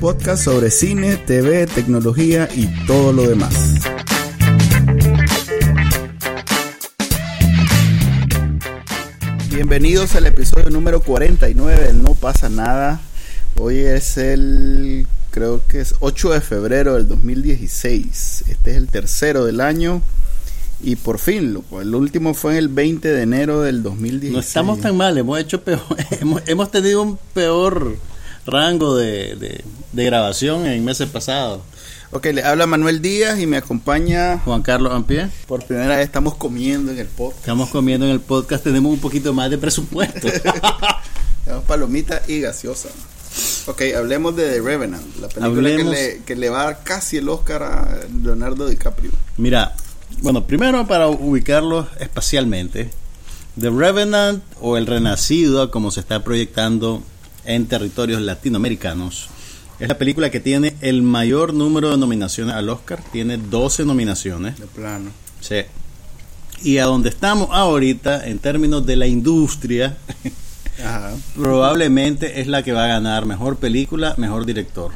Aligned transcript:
Podcast 0.00 0.44
sobre 0.44 0.70
cine, 0.70 1.16
TV, 1.16 1.66
tecnología 1.66 2.48
y 2.54 2.66
todo 2.86 3.12
lo 3.12 3.28
demás. 3.28 3.54
Bienvenidos 9.50 10.14
al 10.16 10.26
episodio 10.26 10.70
número 10.70 11.00
49 11.00 11.84
de 11.84 11.92
No 11.94 12.14
pasa 12.14 12.48
nada. 12.48 13.00
Hoy 13.56 13.78
es 13.78 14.16
el, 14.16 15.06
creo 15.30 15.62
que 15.68 15.80
es 15.80 15.94
8 16.00 16.32
de 16.32 16.40
febrero 16.40 16.94
del 16.94 17.08
2016. 17.08 18.44
Este 18.48 18.70
es 18.72 18.76
el 18.76 18.88
tercero 18.88 19.44
del 19.44 19.60
año. 19.60 20.02
Y 20.82 20.96
por 20.96 21.18
fin, 21.18 21.62
el 21.80 21.94
último 21.94 22.34
fue 22.34 22.58
el 22.58 22.68
20 22.68 23.08
de 23.08 23.22
enero 23.22 23.60
del 23.62 23.82
2016. 23.82 24.32
No 24.32 24.40
estamos 24.40 24.80
tan 24.80 24.96
mal, 24.96 25.16
hemos 25.16 25.38
hecho 25.38 25.62
peor, 25.62 25.80
hemos 26.46 26.70
tenido 26.70 27.02
un 27.02 27.18
peor 27.32 27.96
rango 28.46 28.96
de, 28.96 29.36
de, 29.36 29.64
de 29.92 30.04
grabación 30.04 30.66
en 30.66 30.84
meses 30.84 31.08
pasados. 31.08 31.60
Ok, 32.10 32.26
le 32.26 32.44
habla 32.44 32.66
Manuel 32.66 33.02
Díaz 33.02 33.40
y 33.40 33.46
me 33.46 33.56
acompaña 33.56 34.38
Juan 34.44 34.62
Carlos 34.62 34.92
Ampie, 34.92 35.28
por 35.48 35.64
primera 35.64 35.96
vez. 35.96 36.04
Estamos 36.06 36.34
comiendo 36.36 36.92
en 36.92 36.98
el 36.98 37.06
podcast. 37.08 37.40
estamos 37.40 37.70
comiendo 37.70 38.06
en 38.06 38.12
el 38.12 38.20
podcast, 38.20 38.62
tenemos 38.62 38.92
un 38.92 39.00
poquito 39.00 39.32
más 39.34 39.50
de 39.50 39.58
presupuesto. 39.58 40.28
Tenemos 41.44 41.64
palomita 41.66 42.22
y 42.26 42.40
gaseosa. 42.40 42.88
Ok, 43.66 43.82
hablemos 43.96 44.34
de 44.36 44.48
The 44.48 44.60
Revenant, 44.62 45.04
la 45.20 45.28
película 45.28 45.42
que 45.68 45.74
Hablemos- 45.82 45.90
le, 45.92 46.22
que 46.24 46.36
le 46.36 46.48
va 46.50 46.60
a 46.60 46.64
dar 46.66 46.82
casi 46.84 47.16
el 47.18 47.28
Oscar 47.28 47.62
a 47.64 47.98
Leonardo 48.22 48.66
DiCaprio. 48.68 49.10
Mira, 49.36 49.74
bueno, 50.22 50.46
primero 50.46 50.86
para 50.86 51.08
ubicarlo 51.08 51.88
espacialmente, 51.98 52.90
The 53.60 53.70
Revenant 53.70 54.42
o 54.60 54.76
El 54.76 54.86
Renacido, 54.86 55.70
como 55.70 55.90
se 55.90 56.00
está 56.00 56.22
proyectando 56.22 57.02
en 57.44 57.66
territorios 57.66 58.20
latinoamericanos, 58.22 59.28
es 59.80 59.88
la 59.88 59.98
película 59.98 60.30
que 60.30 60.40
tiene 60.40 60.76
el 60.80 61.02
mayor 61.02 61.52
número 61.52 61.90
de 61.90 61.98
nominaciones 61.98 62.54
al 62.54 62.68
Oscar, 62.68 63.02
tiene 63.12 63.38
12 63.38 63.84
nominaciones. 63.84 64.58
De 64.58 64.66
plano. 64.66 65.10
Sí. 65.40 65.62
Y 66.62 66.78
a 66.78 66.84
donde 66.84 67.08
estamos 67.08 67.48
ahorita, 67.50 68.26
en 68.26 68.38
términos 68.38 68.86
de 68.86 68.96
la 68.96 69.06
industria, 69.06 69.96
Ajá. 70.82 71.12
probablemente 71.34 72.40
es 72.40 72.46
la 72.46 72.62
que 72.62 72.72
va 72.72 72.84
a 72.84 72.88
ganar 72.88 73.26
mejor 73.26 73.56
película, 73.56 74.14
mejor 74.16 74.46
director. 74.46 74.92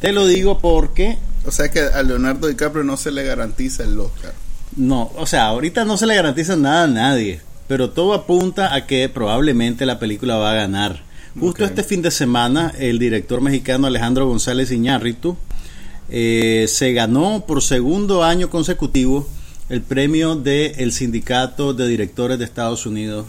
Te 0.00 0.12
lo 0.12 0.26
digo 0.26 0.58
porque 0.58 1.18
O 1.46 1.50
sea 1.50 1.70
que 1.70 1.80
a 1.80 2.02
Leonardo 2.02 2.48
DiCaprio 2.48 2.84
no 2.84 2.96
se 2.96 3.10
le 3.10 3.22
garantiza 3.22 3.84
el 3.84 3.98
Oscar. 4.00 4.32
No, 4.76 5.12
o 5.16 5.26
sea, 5.26 5.46
ahorita 5.46 5.84
no 5.84 5.96
se 5.96 6.06
le 6.06 6.16
garantiza 6.16 6.56
nada 6.56 6.84
a 6.84 6.88
nadie, 6.88 7.40
pero 7.68 7.90
todo 7.90 8.14
apunta 8.14 8.74
a 8.74 8.86
que 8.86 9.08
probablemente 9.08 9.86
la 9.86 9.98
película 9.98 10.36
va 10.36 10.52
a 10.52 10.54
ganar. 10.54 11.02
Justo 11.38 11.64
este 11.64 11.82
fin 11.82 12.00
de 12.00 12.10
semana, 12.10 12.72
el 12.78 12.98
director 12.98 13.40
mexicano 13.40 13.86
Alejandro 13.86 14.26
González 14.26 14.70
Iñárritu 14.70 15.36
eh, 16.08 16.66
se 16.68 16.92
ganó 16.92 17.44
por 17.46 17.62
segundo 17.62 18.22
año 18.22 18.50
consecutivo 18.50 19.26
el 19.68 19.82
premio 19.82 20.36
del 20.36 20.92
Sindicato 20.92 21.74
de 21.74 21.88
Directores 21.88 22.38
de 22.38 22.44
Estados 22.44 22.86
Unidos 22.86 23.26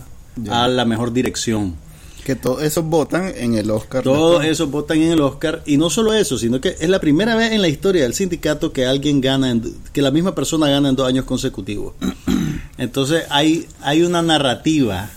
a 0.49 0.67
la 0.67 0.85
mejor 0.85 1.13
dirección. 1.13 1.75
Que 2.25 2.35
todos 2.35 2.63
esos 2.63 2.83
votan 2.83 3.31
en 3.37 3.53
el 3.53 3.69
Oscar. 3.71 4.03
Todos 4.03 4.43
esos 4.43 4.69
votan 4.71 4.97
en 5.01 5.11
el 5.11 5.21
Oscar 5.21 5.61
y 5.65 5.77
no 5.77 5.89
solo 5.89 6.11
eso, 6.13 6.37
sino 6.37 6.59
que 6.59 6.75
es 6.79 6.89
la 6.89 6.99
primera 6.99 7.35
vez 7.35 7.51
en 7.53 7.61
la 7.61 7.67
historia 7.69 8.01
del 8.03 8.13
sindicato 8.15 8.73
que 8.73 8.85
alguien 8.87 9.21
gana, 9.21 9.51
en- 9.51 9.63
que 9.93 10.01
la 10.01 10.09
misma 10.11 10.33
persona 10.35 10.67
gana 10.67 10.89
en 10.89 10.95
dos 10.95 11.07
años 11.07 11.25
consecutivos. 11.25 11.93
Entonces 12.77 13.23
hay, 13.29 13.67
hay 13.81 14.01
una 14.01 14.21
narrativa, 14.21 15.09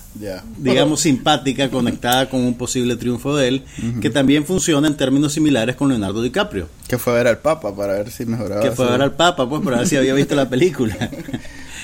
digamos, 0.59 1.01
simpática 1.01 1.71
conectada 1.71 2.29
con 2.29 2.41
un 2.43 2.55
posible 2.55 2.95
triunfo 2.97 3.35
de 3.37 3.49
él, 3.49 3.65
que 4.01 4.11
también 4.11 4.45
funciona 4.45 4.87
en 4.87 4.97
términos 4.97 5.33
similares 5.33 5.77
con 5.77 5.89
Leonardo 5.89 6.23
DiCaprio, 6.23 6.69
Que 6.89 6.99
fue 6.99 7.15
a 7.15 7.17
ver 7.17 7.27
al 7.29 7.39
Papa 7.39 7.75
para 7.75 7.95
ver 7.95 8.11
si 8.11 8.27
mejoraba. 8.27 8.61
que 8.63 8.71
fue 8.73 8.87
a 8.87 8.91
ver 8.91 9.03
al 9.03 9.13
Papa, 9.15 9.49
pues, 9.49 9.63
para 9.63 9.79
ver 9.79 9.89
si 9.89 9.97
había 9.97 10.15
visto 10.15 10.35
la 10.37 10.49
película. 10.49 10.95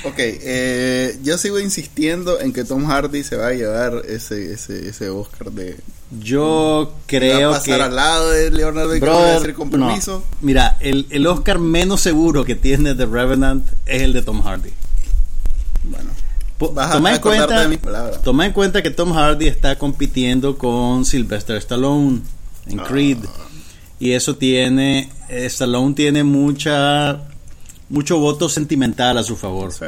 Ok, 0.04 0.14
eh, 0.18 1.18
yo 1.22 1.38
sigo 1.38 1.58
insistiendo 1.58 2.40
en 2.40 2.52
que 2.52 2.64
Tom 2.64 2.84
Hardy 2.86 3.24
se 3.24 3.36
va 3.36 3.48
a 3.48 3.52
llevar 3.52 4.02
ese, 4.06 4.52
ese, 4.52 4.88
ese 4.88 5.08
Oscar 5.08 5.50
de... 5.50 5.76
Yo 6.20 6.92
va 6.92 7.02
creo 7.06 7.50
a 7.50 7.52
pasar 7.54 7.78
que... 7.78 7.82
al 7.82 7.96
lado 7.96 8.30
de 8.30 8.50
Leonardo 8.50 8.92
DiCaprio 8.92 9.54
compromiso. 9.54 10.22
no. 10.30 10.36
Mira, 10.46 10.76
el, 10.80 11.06
el 11.10 11.26
Oscar 11.26 11.58
menos 11.58 12.02
seguro 12.02 12.44
que 12.44 12.54
tiene 12.54 12.94
The 12.94 13.06
Revenant 13.06 13.66
es 13.86 14.02
el 14.02 14.12
de 14.12 14.22
Tom 14.22 14.42
Hardy. 14.42 14.70
Bueno, 15.84 16.10
a 16.80 16.92
toma 16.92 17.14
en 17.14 17.20
cuenta 17.20 17.66
de 17.68 17.78
toma 18.22 18.46
en 18.46 18.52
cuenta 18.52 18.82
que 18.82 18.90
Tom 18.90 19.12
Hardy 19.12 19.48
está 19.48 19.76
compitiendo 19.78 20.56
con 20.56 21.04
Sylvester 21.04 21.56
Stallone 21.56 22.20
en 22.66 22.80
Ah. 22.80 22.84
Creed 22.84 23.18
y 23.98 24.12
eso 24.12 24.36
tiene 24.36 25.10
eh, 25.28 25.46
Stallone 25.46 25.94
tiene 25.94 26.24
mucha 26.24 27.22
mucho 27.94 28.18
voto 28.18 28.48
sentimental 28.48 29.16
a 29.18 29.22
su 29.22 29.36
favor 29.36 29.72
Sí. 29.72 29.86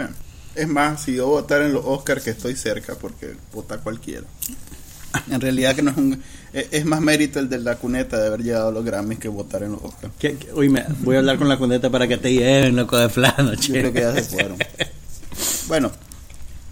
Es 0.55 0.67
más, 0.69 1.03
si 1.03 1.15
yo 1.17 1.27
votar 1.27 1.61
en 1.61 1.75
los 1.75 1.85
Oscars 1.85 2.23
que 2.25 2.31
estoy 2.31 2.57
cerca, 2.57 2.95
porque 2.95 3.35
vota 3.53 3.77
cualquiera. 3.79 4.23
En 5.31 5.41
realidad 5.41 5.75
que 5.75 5.83
no 5.83 5.91
es 5.91 5.97
un... 5.99 6.23
Es 6.53 6.69
es 6.71 6.85
más 6.87 7.01
mérito 7.03 7.39
el 7.39 7.51
de 7.51 7.59
la 7.59 7.77
cuneta 7.77 8.19
de 8.19 8.29
haber 8.29 8.43
llegado 8.43 8.69
a 8.69 8.73
los 8.73 8.83
Grammys 8.85 9.19
que 9.19 9.29
votar 9.29 9.63
en 9.65 9.73
los 9.73 9.83
Oscars. 9.83 10.15
¿Qué- 10.19 10.37
qué- 10.39 10.53
oíme, 10.53 10.87
voy 11.01 11.17
a 11.17 11.19
hablar 11.19 11.37
con 11.37 11.49
la 11.49 11.59
cuneta 11.59 11.91
para 11.91 12.09
que 12.09 12.17
te 12.17 12.33
lleven 12.33 12.75
loco 12.77 12.97
de 12.97 13.09
plano 13.11 13.53
Yo 13.55 13.73
creo 13.75 13.93
que 13.93 14.01
ya 14.01 14.15
se 14.15 14.23
fueron. 14.23 14.57
Bueno, 15.69 15.91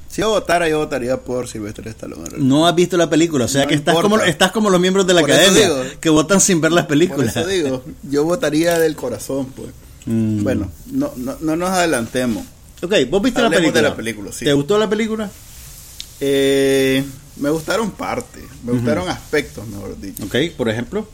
si 0.09 0.21
yo 0.23 0.31
votara, 0.31 0.69
yo 0.69 0.79
votaría 0.79 1.19
por 1.21 1.49
Sylvester 1.49 1.89
Stallone. 1.89 2.31
no 2.39 2.67
has 2.67 2.75
visto 2.75 2.97
la 2.97 3.11
película 3.11 3.45
o 3.45 3.49
sea 3.49 3.63
No 3.63 3.69
que 3.69 3.75
estás 3.75 3.95
importa. 3.95 4.17
como 4.17 4.25
estás 4.31 4.53
como 4.53 4.71
los 4.71 4.81
miembros 4.81 5.07
de 5.07 5.13
la 5.15 5.21
Por 5.21 5.31
academia 5.33 5.69
digo. 5.69 5.83
que 6.01 6.09
votan 6.09 6.41
sin 6.41 6.61
ver 6.63 6.73
las 6.73 6.85
Por 6.85 6.91
películas 6.91 7.37
eso 7.37 7.47
digo, 7.47 7.83
yo 8.05 8.25
votaría 8.25 8.79
del 8.79 8.95
corazón, 8.97 9.47
pues. 9.55 9.69
Mm. 10.07 10.43
Bueno, 10.43 10.71
no, 10.93 11.13
no, 11.17 11.37
no 11.41 11.57
nos 11.57 11.71
adelantemos. 11.71 12.45
ok 12.83 12.93
vos 13.11 13.23
viste 13.23 13.41
la 13.43 13.49
de 13.49 13.57
película 13.57 13.83
la 13.83 13.97
película, 13.97 14.33
sí. 14.33 14.45
te 14.45 14.53
gustó 14.53 14.79
la 14.79 14.89
película 14.89 15.31
Eh, 16.21 17.03
me 17.37 17.51
gustaron 17.51 17.91
partes, 17.91 18.43
me 18.65 18.73
gustaron 18.73 19.09
aspectos, 19.09 19.67
mejor 19.67 19.99
dicho. 20.01 20.25
ok 20.25 20.37
por 20.57 20.69
ejemplo 20.69 21.09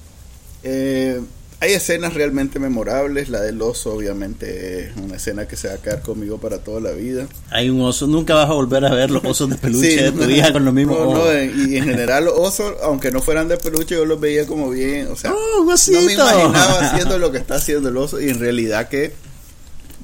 Eh, 0.63 1.21
hay 1.61 1.73
escenas 1.75 2.15
realmente 2.15 2.59
memorables. 2.59 3.29
La 3.29 3.41
del 3.43 3.61
oso, 3.61 3.93
obviamente, 3.95 4.87
es 4.89 4.97
una 4.97 5.17
escena 5.17 5.47
que 5.47 5.57
se 5.57 5.69
va 5.69 5.75
a 5.75 5.77
quedar 5.79 6.01
conmigo 6.01 6.39
para 6.39 6.59
toda 6.59 6.81
la 6.81 6.93
vida. 6.93 7.27
Hay 7.51 7.69
un 7.69 7.83
oso, 7.83 8.07
nunca 8.07 8.35
vas 8.35 8.49
a 8.49 8.55
volver 8.55 8.85
a 8.87 8.95
ver 8.95 9.11
los 9.11 9.23
osos 9.25 9.51
de 9.51 9.57
peluche 9.57 9.91
Sí, 9.91 9.97
de 9.97 10.13
tu 10.13 10.21
no, 10.25 10.31
hija 10.31 10.53
con 10.53 10.65
los 10.65 10.73
mismos 10.73 10.99
no, 10.99 11.05
no, 11.05 11.11
ojos. 11.11 11.35
eh, 11.35 11.53
y 11.69 11.77
en 11.77 11.85
general 11.85 12.25
los 12.25 12.35
osos, 12.39 12.75
aunque 12.83 13.11
no 13.11 13.21
fueran 13.21 13.49
de 13.49 13.59
peluche, 13.59 13.95
yo 13.95 14.07
los 14.07 14.19
veía 14.19 14.47
como 14.47 14.71
bien. 14.71 15.09
O 15.09 15.17
sea, 15.17 15.33
¡Oh, 15.35 15.65
no 15.65 15.67
me 16.07 16.13
imaginaba 16.15 16.81
haciendo 16.81 17.19
lo 17.19 17.31
que 17.31 17.39
está 17.39 17.57
haciendo 17.57 17.91
el 17.91 17.97
oso. 17.99 18.21
Y 18.21 18.31
en 18.31 18.41
realidad 18.41 18.89
que, 18.89 19.13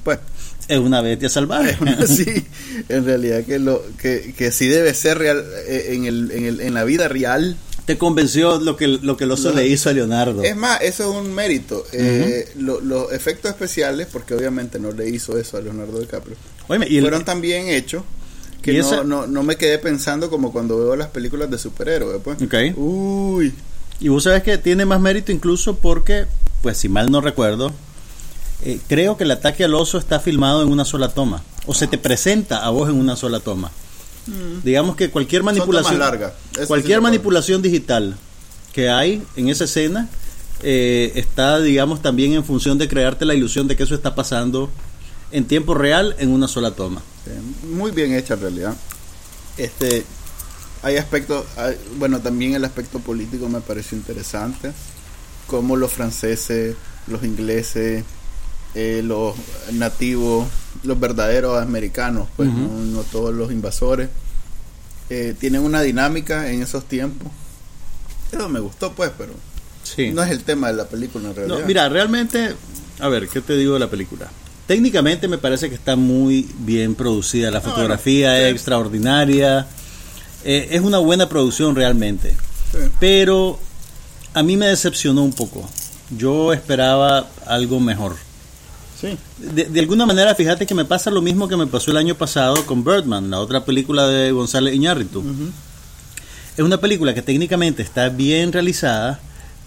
pues, 0.03 0.19
Es 0.67 0.77
una 0.77 1.01
bestia 1.01 1.29
salvaje. 1.29 1.75
sí, 2.07 2.45
en 2.87 3.03
realidad 3.03 3.43
que 3.45 3.57
lo 3.57 3.81
que, 3.99 4.33
que 4.37 4.51
sí 4.51 4.67
debe 4.67 4.93
ser 4.93 5.17
real 5.17 5.43
eh, 5.67 5.93
en, 5.93 6.05
el, 6.05 6.29
en, 6.31 6.45
el, 6.45 6.59
en 6.61 6.73
la 6.75 6.83
vida 6.83 7.07
real. 7.07 7.57
Te 7.87 7.97
convenció 7.97 8.59
lo 8.59 8.75
que, 8.75 8.85
lo 8.87 9.17
que 9.17 9.23
el 9.23 9.31
oso 9.31 9.51
le 9.53 9.65
hizo 9.65 9.89
a 9.89 9.93
Leonardo. 9.93 10.43
Es 10.43 10.55
más, 10.55 10.81
eso 10.81 11.09
es 11.09 11.17
un 11.25 11.33
mérito. 11.33 11.83
Eh, 11.93 12.51
lo- 12.57 12.81
los 12.81 13.11
efectos 13.13 13.49
especiales, 13.49 14.07
porque 14.11 14.35
obviamente 14.35 14.77
no 14.77 14.91
le 14.91 15.09
hizo 15.09 15.37
eso 15.37 15.57
a 15.57 15.61
Leonardo 15.61 15.99
DiCaprio, 15.99 16.35
Óyeme, 16.67 16.85
y 16.89 16.97
el- 16.97 17.03
fueron 17.03 17.23
tan 17.25 17.39
bien 17.41 17.69
hechos 17.69 18.03
que 18.61 18.73
y 18.73 18.77
no, 18.79 19.03
no, 19.05 19.25
no 19.27 19.41
me 19.41 19.55
quedé 19.55 19.79
pensando 19.79 20.29
como 20.29 20.51
cuando 20.51 20.77
veo 20.77 20.95
las 20.97 21.07
películas 21.07 21.49
de 21.49 21.57
superhéroes. 21.57 22.21
Pues. 22.21 22.41
Ok. 22.41 22.77
Uy, 22.77 23.53
Y 24.01 24.09
vos 24.09 24.25
sabes 24.25 24.43
que 24.43 24.57
tiene 24.59 24.85
más 24.85 24.99
mérito 24.99 25.31
incluso 25.31 25.77
porque, 25.77 26.25
pues 26.61 26.77
si 26.77 26.89
mal 26.89 27.09
no 27.09 27.21
recuerdo, 27.21 27.71
eh, 28.65 28.79
creo 28.89 29.15
que 29.15 29.23
el 29.23 29.31
ataque 29.31 29.63
al 29.63 29.73
oso 29.73 29.97
está 29.97 30.19
filmado 30.19 30.61
en 30.61 30.69
una 30.69 30.83
sola 30.83 31.09
toma. 31.13 31.41
O 31.65 31.73
se 31.73 31.87
te 31.87 31.97
presenta 31.97 32.65
a 32.65 32.69
vos 32.69 32.89
en 32.89 32.95
una 32.95 33.15
sola 33.15 33.39
toma. 33.39 33.71
Digamos 34.63 34.95
que 34.95 35.09
cualquier 35.09 35.41
manipulación, 35.43 35.93
sí 35.93 35.97
cualquier 36.67 36.97
manipulación 37.01 37.61
digital 37.61 38.17
que 38.73 38.89
hay 38.89 39.23
en 39.35 39.49
esa 39.49 39.63
escena 39.65 40.09
eh, 40.63 41.11
está, 41.15 41.59
digamos, 41.59 42.01
también 42.01 42.33
en 42.33 42.43
función 42.43 42.77
de 42.77 42.87
crearte 42.87 43.25
la 43.25 43.33
ilusión 43.35 43.67
de 43.67 43.75
que 43.75 43.83
eso 43.83 43.95
está 43.95 44.15
pasando 44.15 44.69
en 45.31 45.45
tiempo 45.45 45.73
real 45.73 46.15
en 46.19 46.29
una 46.31 46.47
sola 46.47 46.71
toma. 46.71 47.01
Muy 47.73 47.91
bien 47.91 48.13
hecha 48.13 48.33
en 48.35 48.41
realidad. 48.41 48.75
Este, 49.57 50.03
hay 50.83 50.97
aspectos, 50.97 51.45
hay- 51.57 51.77
bueno, 51.97 52.19
también 52.21 52.53
el 52.55 52.63
aspecto 52.65 52.99
político 52.99 53.49
me 53.49 53.61
pareció 53.61 53.97
interesante, 53.97 54.71
como 55.47 55.75
los 55.75 55.91
franceses, 55.91 56.75
los 57.07 57.23
ingleses 57.23 58.03
eh, 58.75 59.01
los 59.03 59.35
nativos, 59.73 60.47
los 60.83 60.99
verdaderos 60.99 61.61
americanos, 61.61 62.27
pues 62.35 62.49
no, 62.49 62.67
no 62.67 63.01
todos 63.03 63.33
los 63.33 63.51
invasores, 63.51 64.09
eh, 65.09 65.33
tienen 65.39 65.61
una 65.61 65.81
dinámica 65.81 66.51
en 66.51 66.61
esos 66.61 66.85
tiempos. 66.85 67.31
Eso 68.31 68.49
me 68.49 68.59
gustó, 68.59 68.91
pues, 68.93 69.11
pero 69.17 69.33
Sí. 69.83 70.11
no 70.11 70.21
es 70.21 70.31
el 70.31 70.43
tema 70.43 70.67
de 70.67 70.73
la 70.73 70.85
película 70.85 71.29
en 71.29 71.35
realidad. 71.35 71.59
No, 71.59 71.65
mira, 71.65 71.87
realmente, 71.87 72.53
a 72.99 73.07
ver, 73.07 73.29
¿qué 73.29 73.39
te 73.41 73.55
digo 73.55 73.73
de 73.75 73.79
la 73.79 73.89
película? 73.89 74.27
Técnicamente 74.67 75.29
me 75.29 75.37
parece 75.37 75.69
que 75.69 75.75
está 75.75 75.95
muy 75.95 76.49
bien 76.59 76.93
producida, 76.93 77.49
la 77.51 77.61
fotografía 77.61 78.37
es 78.41 78.47
sí. 78.47 78.51
extraordinaria, 78.51 79.65
eh, 80.43 80.67
es 80.71 80.81
una 80.81 80.97
buena 80.97 81.29
producción 81.29 81.73
realmente, 81.73 82.35
Sí. 82.73 82.79
pero 82.99 83.57
a 84.33 84.43
mí 84.43 84.57
me 84.57 84.67
decepcionó 84.67 85.23
un 85.23 85.31
poco. 85.31 85.69
Yo 86.09 86.51
esperaba 86.51 87.29
algo 87.45 87.79
mejor. 87.79 88.17
Sí. 88.99 89.17
De, 89.37 89.65
de 89.65 89.79
alguna 89.79 90.05
manera, 90.05 90.33
fíjate 90.33 90.65
que 90.65 90.73
me 90.73 90.85
pasa 90.85 91.11
lo 91.11 91.21
mismo 91.21 91.47
que 91.47 91.55
me 91.55 91.67
pasó 91.67 91.91
el 91.91 91.97
año 91.97 92.15
pasado 92.15 92.65
con 92.65 92.83
Birdman, 92.83 93.29
la 93.29 93.39
otra 93.39 93.63
película 93.63 94.07
de 94.07 94.31
González 94.31 94.73
Iñárritu. 94.73 95.23
Es 96.57 96.63
una 96.63 96.79
película 96.79 97.13
que 97.13 97.21
técnicamente 97.21 97.83
está 97.83 98.09
bien 98.09 98.51
realizada, 98.51 99.19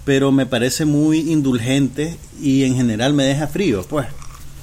pero 0.04 0.32
me 0.32 0.46
parece 0.46 0.84
muy 0.84 1.30
indulgente 1.30 2.18
y 2.40 2.64
en 2.64 2.74
general 2.74 3.14
me 3.14 3.24
deja 3.24 3.46
frío, 3.46 3.86
pues. 3.88 4.08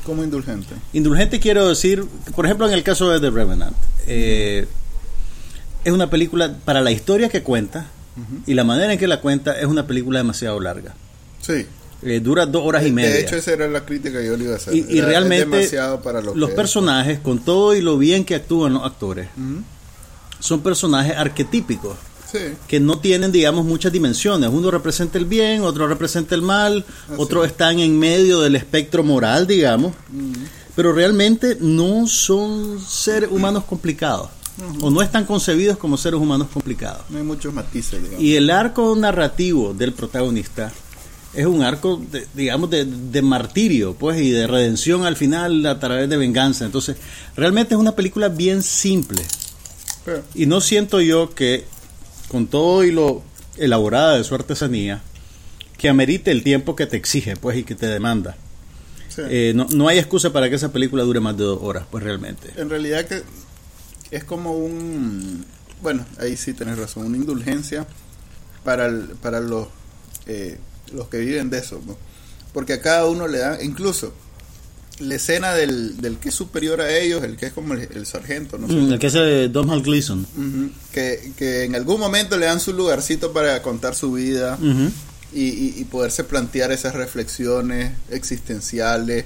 Como 0.06 0.24
indulgente. 0.24 0.74
Indulgente 0.92 1.40
quiero 1.40 1.70
decir, 1.70 2.04
por 2.36 2.46
ejemplo, 2.46 2.68
en 2.68 2.74
el 2.74 2.84
caso 2.84 3.10
de 3.10 3.22
The 3.22 3.30
Revenant, 3.30 3.76
eh, 4.08 4.68
es 5.86 5.94
una 5.94 6.10
película 6.10 6.58
para 6.66 6.82
la 6.82 6.92
historia 6.92 7.30
que 7.30 7.44
cuenta 7.44 7.88
y 8.46 8.56
la 8.56 8.64
manera 8.64 8.92
en 8.92 9.00
que 9.00 9.08
la 9.08 9.22
cuenta 9.22 9.58
es 9.58 9.66
una 9.66 9.88
película 9.88 10.20
demasiado 10.20 10.60
larga. 10.60 10.96
Sí. 11.42 11.66
Eh, 12.10 12.20
dura 12.20 12.46
dos 12.46 12.64
horas 12.66 12.86
y 12.86 12.92
media. 12.92 13.10
De 13.12 13.22
hecho, 13.22 13.36
esa 13.36 13.52
era 13.54 13.68
la 13.68 13.86
crítica 13.86 14.20
que 14.20 14.26
yo 14.28 14.38
le 14.38 14.46
iba 14.46 14.54
a 14.54 14.58
hacer. 14.58 14.76
y, 14.76 14.86
y 14.90 15.02
realmente 15.02 15.70
para 16.04 16.22
lo 16.22 16.34
los 16.36 16.50
es. 16.50 16.56
personajes, 16.56 17.20
con 17.20 17.40
todo 17.40 17.76
y 17.76 17.82
lo 17.82 17.98
bien 17.98 18.24
que 18.24 18.36
actúan 18.36 18.74
los 18.74 18.84
actores, 18.84 19.28
son 20.40 20.62
personajes 20.62 21.16
arquetípicos. 21.16 21.98
Sí. 22.30 22.40
que 22.68 22.82
no 22.82 23.00
tienen, 23.00 23.32
digamos, 23.32 23.64
muchas 23.64 23.90
dimensiones. 23.94 24.50
Uno 24.52 24.70
representa 24.70 25.18
el 25.18 25.24
bien, 25.24 25.62
otro 25.62 25.88
representa 25.88 26.36
el 26.36 26.42
mal, 26.42 26.84
otros 27.16 27.46
es. 27.46 27.52
están 27.52 27.80
en 27.80 27.98
medio 27.98 28.42
del 28.42 28.58
espectro 28.58 29.02
moral, 29.02 29.48
digamos, 29.48 29.94
pero 30.76 30.92
realmente 30.92 31.58
no 31.62 32.06
son 32.06 32.82
seres 32.86 33.30
humanos 33.32 33.64
complicados, 33.64 34.30
o 34.82 34.90
no 34.90 35.02
están 35.02 35.24
concebidos 35.24 35.78
como 35.78 35.96
seres 35.96 36.20
humanos 36.20 36.50
complicados. 36.54 37.04
No 37.10 37.18
hay 37.18 37.24
muchos 37.24 37.54
matices, 37.54 38.04
digamos. 38.04 38.22
Y 38.22 38.36
el 38.36 38.50
arco 38.50 38.94
narrativo 38.98 39.74
del 39.74 39.94
protagonista 39.94 40.74
es 41.38 41.46
un 41.46 41.62
arco, 41.64 42.02
de- 42.12 42.28
digamos, 42.34 42.70
de, 42.70 42.86
de 42.86 43.22
martirio, 43.22 43.94
pues, 43.94 44.20
y 44.20 44.32
de 44.32 44.48
redención 44.48 45.06
al 45.06 45.16
final 45.16 45.66
a 45.66 45.80
través 45.80 46.10
de 46.10 46.18
venganza. 46.18 46.66
Entonces, 46.66 46.98
realmente 47.36 47.76
es 47.76 47.80
una 47.80 47.96
película 47.96 48.28
bien 48.30 48.64
simple. 48.64 49.22
Pero, 50.04 50.24
Y 50.36 50.46
no 50.48 50.62
siento 50.62 51.00
yo 51.00 51.34
que, 51.36 51.66
con 52.28 52.48
todo 52.48 52.84
y 52.84 52.92
lo 52.92 53.24
elaborada 53.58 54.18
de 54.18 54.24
su 54.24 54.36
artesanía, 54.36 55.02
que 55.78 55.90
amerite 55.90 56.32
el 56.32 56.44
tiempo 56.44 56.76
que 56.76 56.86
te 56.88 56.98
exige, 56.98 57.36
pues, 57.38 57.58
y 57.58 57.64
que 57.64 57.76
te 57.76 57.86
demanda. 57.88 58.36
sí. 59.10 59.22
Eh, 59.30 59.54
no, 59.56 59.68
no 59.72 59.88
hay 59.88 60.00
excusa 60.00 60.32
para 60.34 60.50
que 60.50 60.56
esa 60.56 60.72
película 60.72 61.04
dure 61.04 61.20
más 61.20 61.38
de 61.38 61.44
dos 61.44 61.60
horas, 61.62 61.86
pues, 61.92 62.04
realmente. 62.04 62.50
En 62.58 62.70
realidad 62.70 63.06
que 63.06 63.22
es 64.12 64.24
como 64.24 64.54
un... 64.58 65.46
Bueno, 65.82 66.06
ahí 66.20 66.36
sí 66.38 66.54
tenés 66.54 66.78
razón, 66.80 67.06
una 67.06 67.18
indulgencia 67.18 67.86
para, 68.64 68.88
el- 68.88 69.10
para 69.22 69.40
los, 69.40 69.68
eh, 70.26 70.58
los 70.94 71.08
que 71.10 71.18
viven 71.20 71.50
de 71.50 71.60
eso. 71.60 71.82
¿no? 71.86 71.98
Porque 72.54 72.74
a 72.74 72.82
cada 72.82 73.06
uno 73.08 73.28
le 73.28 73.40
dan, 73.40 73.58
incluso 73.62 74.14
la 75.00 75.14
escena 75.16 75.54
del, 75.54 76.02
del 76.02 76.18
que 76.18 76.30
es 76.30 76.36
superior 76.36 76.82
a 76.82 76.92
ellos, 76.98 77.24
el 77.24 77.38
que 77.38 77.46
es 77.48 77.54
como 77.54 77.76
el, 77.76 77.88
el 77.94 78.06
sargento, 78.08 78.58
no. 78.58 78.68
Mm, 78.68 78.94
el 78.94 79.00
que 79.00 79.08
es 79.08 79.16
eh, 79.16 79.48
Domhnall 79.52 79.84
Gleeson. 79.84 80.22
Ujú, 80.36 80.72
que, 80.92 81.34
que 81.38 81.66
en 81.66 81.76
algún 81.76 82.00
momento 82.00 82.36
le 82.38 82.48
dan 82.48 82.60
su 82.60 82.74
lugarcito 82.74 83.32
para 83.32 83.62
contar 83.62 83.94
su 83.94 84.14
vida 84.14 84.58
y, 85.34 85.42
y- 85.44 85.74
y 85.78 85.84
poderse 85.84 86.24
plantear 86.24 86.72
esas 86.72 86.96
reflexiones 86.96 87.92
existenciales 88.10 89.26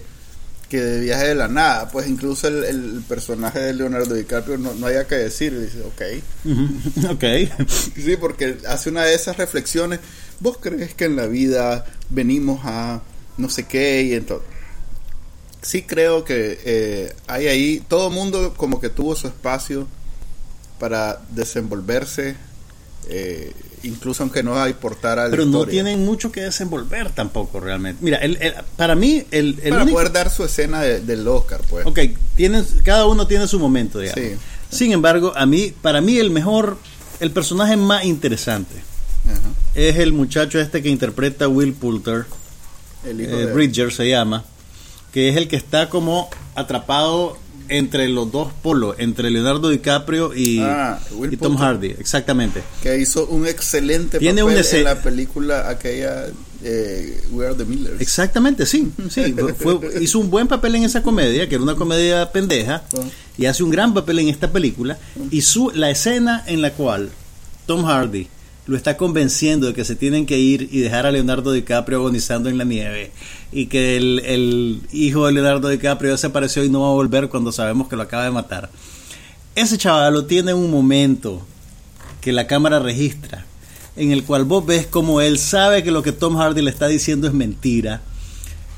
que 0.68 0.82
de 0.82 1.02
viaje 1.02 1.28
de 1.28 1.36
la 1.36 1.50
nada, 1.50 1.90
pues 1.92 2.08
incluso 2.08 2.48
el, 2.48 2.64
el 2.64 3.04
personaje 3.08 3.60
de 3.60 3.74
Leonardo 3.74 4.14
DiCaprio 4.16 4.58
no, 4.58 4.74
no 4.74 4.88
haya 4.88 5.06
que 5.06 5.16
decir, 5.16 5.58
dice, 5.60 5.82
ok, 5.84 6.02
Ujú. 6.46 7.10
ok. 7.14 7.24
sí, 7.94 8.16
porque 8.18 8.58
hace 8.68 8.90
una 8.90 9.04
de 9.04 9.14
esas 9.14 9.36
reflexiones, 9.36 10.00
vos 10.42 10.58
crees 10.60 10.94
que 10.94 11.06
en 11.06 11.16
la 11.16 11.28
vida 11.28 11.86
venimos 12.10 12.60
a 12.66 13.02
no 13.38 13.50
sé 13.50 13.66
qué 13.68 14.02
y 14.04 14.14
entonces... 14.14 14.48
Sí 15.62 15.84
creo 15.84 16.24
que 16.24 16.60
eh, 16.66 17.14
hay 17.28 17.48
ahí, 17.48 17.84
todo 17.88 18.10
mundo 18.10 18.56
como 18.58 18.82
que 18.82 18.90
tuvo 18.90 19.16
su 19.16 19.28
espacio 19.28 19.88
para 20.80 21.22
desenvolverse, 21.30 22.36
eh, 23.10 23.54
incluso 23.84 24.24
aunque 24.24 24.42
no 24.42 24.68
importara 24.68 25.26
la 25.26 25.30
Pero 25.30 25.46
no 25.46 25.60
historia. 25.60 25.72
tienen 25.84 26.04
mucho 26.04 26.32
que 26.32 26.42
desenvolver 26.42 27.12
tampoco, 27.12 27.60
realmente. 27.60 28.04
Mira, 28.04 28.18
el- 28.18 28.38
el- 28.42 28.56
para 28.76 28.96
mí, 28.96 29.24
el, 29.30 29.60
el 29.62 29.70
para 29.70 29.84
único- 29.84 29.98
poder 30.00 30.12
dar 30.12 30.32
su 30.32 30.44
escena 30.44 30.82
de- 30.82 31.00
del 31.02 31.28
Oscar, 31.28 31.62
pues. 31.70 31.86
Ok, 31.86 32.00
tienen, 32.36 32.66
cada 32.84 33.06
uno 33.06 33.28
tiene 33.28 33.48
su 33.48 33.60
momento, 33.60 34.00
digamos. 34.00 34.20
Sí. 34.24 34.38
Sin 34.76 34.92
embargo, 34.94 35.32
a 35.36 35.46
mí, 35.46 35.72
para 35.80 36.02
mí 36.02 36.18
el 36.18 36.32
mejor, 36.32 36.78
el 37.20 37.30
personaje 37.30 37.78
más 37.78 38.04
interesante 38.06 38.74
Ajá. 39.26 39.40
es 39.76 39.98
el 39.98 40.14
muchacho 40.14 40.60
este 40.60 40.82
que 40.82 40.90
interpreta 40.90 41.46
a 41.46 41.48
Will 41.48 41.74
Poulter, 41.74 42.26
El 43.06 43.22
hijo 43.22 43.32
eh, 43.32 43.46
de 43.46 43.54
Bridger 43.54 43.92
se 43.92 44.10
llama, 44.10 44.44
que 45.14 45.30
es 45.30 45.38
el 45.38 45.48
que 45.48 45.56
está 45.56 45.90
como 45.90 46.30
atrapado 46.56 47.38
entre 47.70 48.10
los 48.10 48.30
dos 48.32 48.52
polos, 48.62 48.96
entre 48.98 49.30
Leonardo 49.30 49.70
DiCaprio 49.70 50.36
y, 50.36 50.60
Ah, 50.60 51.00
y 51.32 51.38
Tom. 51.38 51.56
Hardy, 51.58 51.88
exactamente. 51.98 52.62
que 52.84 52.98
hizo 53.00 53.26
un 53.28 53.48
excelente 53.48 54.20
Tiene 54.20 54.42
papel 54.44 54.58
un 54.70 54.76
en 54.76 54.84
la 54.84 55.02
película 55.02 55.70
aquella 55.70 56.28
eh, 56.64 57.24
We 57.32 57.46
Are 57.46 57.56
the 57.56 57.64
Millers. 57.64 58.02
Exactamente, 58.02 58.66
sí, 58.66 58.92
sí. 59.10 59.34
fue- 59.58 59.80
hizo 60.02 60.20
un 60.20 60.30
buen 60.30 60.48
papel 60.50 60.76
en 60.76 60.84
esa 60.84 61.02
comedia, 61.02 61.48
que 61.48 61.56
era 61.56 61.64
una 61.64 61.76
comedia 61.76 62.30
pendeja, 62.32 62.84
Ah. 62.94 63.02
y 63.38 63.46
hace 63.46 63.64
un 63.64 63.70
gran 63.72 63.94
papel 63.94 64.20
en 64.20 64.28
esta 64.28 64.52
película. 64.52 64.98
Y 65.32 65.42
su, 65.42 65.72
la 65.74 65.90
escena 65.90 66.44
en 66.48 66.62
la 66.62 66.72
cual 66.74 67.10
Tom 67.68 67.86
Hardy 67.86 68.28
lo 68.68 68.78
está 68.78 68.96
convenciendo 68.98 69.68
de 69.68 69.74
que 69.74 69.86
se 69.86 69.96
tienen 69.96 70.26
que 70.26 70.38
ir 70.38 70.70
y 70.72 70.80
dejar 70.80 71.06
a 71.06 71.12
Leonardo 71.12 71.52
DiCaprio 71.52 72.00
agonizando 72.00 72.50
en 72.50 72.58
la 72.58 72.64
nieve, 72.64 73.12
y 73.52 73.66
que 73.68 73.98
el, 73.98 74.20
el 74.26 74.82
hijo 74.92 75.26
de 75.26 75.34
Leonardo 75.34 75.68
DiCaprio 75.70 76.12
desapareció 76.12 76.64
y 76.64 76.70
no 76.70 76.82
va 76.82 76.90
a 76.90 76.94
volver 76.94 77.30
cuando 77.30 77.52
sabemos 77.52 77.88
que 77.88 77.96
lo 77.96 78.04
acaba 78.04 78.24
de 78.24 78.32
matar. 78.32 78.70
Ese 79.56 79.78
chaval 79.78 80.14
lo 80.14 80.26
tiene 80.26 80.54
un 80.54 80.72
momento 80.72 81.46
que 82.22 82.32
la 82.32 82.48
cámara 82.48 82.80
registra, 82.80 83.46
en 83.96 84.12
el 84.12 84.24
cual 84.24 84.46
vos 84.46 84.66
ves 84.66 84.88
como 84.88 85.22
él 85.22 85.38
sabe 85.40 85.84
que 85.84 85.92
lo 85.92 86.04
que 86.04 86.12
Tom 86.12 86.38
Hardy 86.38 86.62
le 86.62 86.70
está 86.70 86.88
diciendo 86.88 87.28
es 87.28 87.34
mentira, 87.34 88.02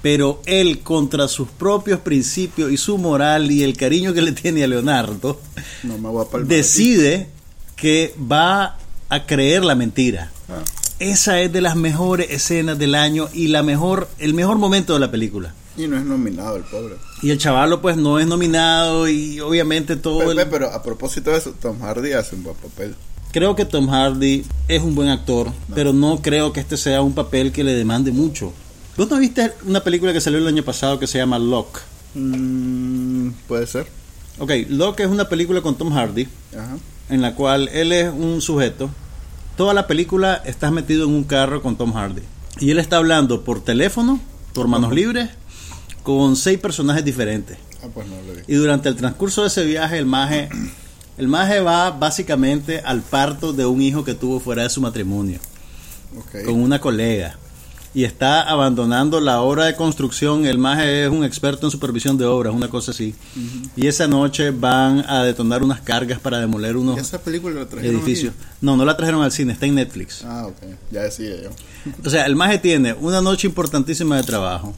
pero 0.02 0.42
él 0.46 0.80
contra 0.80 1.28
sus 1.28 1.48
propios 1.50 2.00
principios 2.00 2.72
y 2.72 2.78
su 2.78 2.98
moral 2.98 3.52
y 3.52 3.64
el 3.64 3.78
cariño 3.78 4.14
que 4.14 4.22
le 4.22 4.32
tiene 4.32 4.64
a 4.64 4.68
Leonardo, 4.68 5.40
No 5.84 5.98
me 5.98 6.10
voy 6.10 6.26
a 6.26 6.30
palmar 6.30 6.48
decide 6.48 7.28
que 7.76 8.14
va 8.20 8.78
a 9.14 9.26
creer 9.26 9.64
la 9.64 9.76
mentira. 9.76 10.32
Ah, 10.50 10.64
Esa 11.00 11.40
es 11.42 11.52
de 11.52 11.62
las 11.62 11.76
mejores 11.76 12.30
escenas 12.32 12.78
del 12.80 12.96
año 12.96 13.28
y 13.34 13.48
la 13.48 13.64
mejor, 13.64 14.08
el 14.20 14.34
mejor 14.34 14.58
momento 14.58 14.94
de 14.94 15.00
la 15.00 15.12
película. 15.12 15.54
y 15.76 15.88
no 15.88 15.98
es 15.98 16.06
nominado 16.06 16.56
el 16.56 16.64
pobre. 16.64 16.96
Y 17.24 17.32
el 17.32 17.40
chavalo 17.40 17.82
pues 17.82 17.98
no 17.98 18.20
es 18.20 18.28
nominado 18.28 19.10
y 19.10 19.40
obviamente 19.40 19.96
todo 19.96 20.20
Pepe, 20.20 20.42
el- 20.44 20.48
pero 20.48 20.70
a 20.72 20.84
propósito 20.84 21.32
de 21.32 21.38
eso, 21.40 21.56
Tom 21.60 21.80
Hardy 21.82 22.12
hace 22.14 22.36
un 22.36 22.44
buen 22.44 22.56
papel. 22.58 22.94
Creo 23.32 23.56
que 23.56 23.66
Tom 23.66 23.88
Hardy 23.90 24.46
es 24.68 24.84
un 24.84 24.94
buen 24.94 25.10
actor, 25.10 25.52
pero 25.74 25.92
no 25.92 26.22
creo 26.22 26.54
que 26.54 26.60
este 26.60 26.78
sea 26.78 27.02
un 27.02 27.14
papel 27.16 27.52
que 27.52 27.64
le 27.64 27.74
demande 27.74 28.12
mucho. 28.12 28.54
¿Vos 28.96 29.10
no 29.10 29.18
viste 29.18 29.52
una 29.66 29.84
película 29.84 30.14
que 30.14 30.22
salió 30.22 30.38
el 30.38 30.46
año 30.48 30.62
pasado 30.64 31.00
que 31.00 31.08
se 31.08 31.18
llama 31.18 31.40
Locke? 31.40 31.80
Mm, 32.14 33.30
Puede 33.48 33.66
ser. 33.66 33.88
Ok, 34.38 34.52
Locke 34.70 35.02
es 35.02 35.08
una 35.10 35.28
película 35.28 35.62
con 35.62 35.76
Tom 35.76 35.92
Hardy, 35.92 36.28
Ajá. 36.56 36.78
en 37.10 37.22
la 37.24 37.34
cual 37.34 37.68
él 37.74 37.92
es 37.92 38.12
un 38.14 38.42
sujeto. 38.42 38.92
Toda 39.56 39.74
la 39.74 39.88
película 39.88 40.42
estás 40.46 40.72
metido 40.72 41.06
en 41.06 41.14
un 41.14 41.24
carro 41.24 41.62
con 41.62 41.76
Tom 41.76 41.94
Hardy. 41.94 42.24
Y 42.60 42.72
él 42.72 42.80
está 42.80 42.98
hablando 42.98 43.44
por 43.44 43.64
teléfono, 43.64 44.20
por 44.54 44.68
manos 44.68 44.94
libres, 44.94 45.30
con 46.04 46.36
seis 46.36 46.60
personajes 46.60 47.06
diferentes. 47.06 47.58
Ah, 47.84 47.88
pues 47.94 48.08
no 48.08 48.16
lo 48.22 48.34
vi. 48.34 48.42
Y 48.48 48.56
durante 48.56 48.90
el 48.90 48.96
transcurso 48.96 49.42
de 49.42 49.48
ese 49.48 49.64
viaje, 49.66 49.98
el 49.98 50.06
maje, 50.06 50.50
el 51.18 51.28
maje 51.28 51.60
va 51.60 51.92
básicamente 51.92 52.80
al 52.80 53.02
parto 53.02 53.54
de 53.54 53.66
un 53.66 53.82
hijo 53.82 54.04
que 54.04 54.14
tuvo 54.14 54.40
fuera 54.40 54.64
de 54.64 54.70
su 54.70 54.82
matrimonio. 54.82 55.40
Con 56.46 56.62
una 56.62 56.80
colega 56.80 57.38
y 57.96 58.06
está 58.06 58.42
abandonando 58.42 59.20
la 59.20 59.42
obra 59.42 59.66
de 59.66 59.76
construcción. 59.76 60.46
El 60.46 60.58
maje 60.58 61.04
es 61.06 61.10
un 61.12 61.24
experto 61.24 61.68
en 61.68 61.72
supervisión 61.72 62.18
de 62.18 62.26
obras, 62.26 62.54
una 62.54 62.68
cosa 62.68 62.92
así. 62.92 63.14
Y 63.76 63.86
esa 63.88 64.08
noche 64.08 64.50
van 64.52 65.06
a 65.08 65.24
detonar 65.24 65.62
unas 65.62 65.82
cargas 65.82 66.20
para 66.20 66.40
demoler 66.40 66.76
¿Y 66.76 66.80
unos 66.80 66.98
esa 66.98 67.22
película 67.22 67.54
la 67.62 67.66
trajeron 67.68 67.96
edificios. 67.98 68.34
No, 68.62 68.76
no 68.76 68.84
la 68.86 68.98
trajeron 68.98 69.22
al 69.22 69.32
cine, 69.32 69.54
está 69.54 69.66
en 69.68 69.76
Netflix. 69.76 70.24
Ah, 70.26 70.48
ok. 70.48 70.58
Ya 70.92 71.02
decía 71.02 71.36
yo. 71.44 71.50
O 72.04 72.10
sea, 72.10 72.26
el 72.26 72.36
maje 72.36 72.58
tiene 72.58 72.94
una 72.94 73.22
noche 73.22 73.46
importantísima 73.48 74.18
de 74.18 74.24
trabajo. 74.24 74.74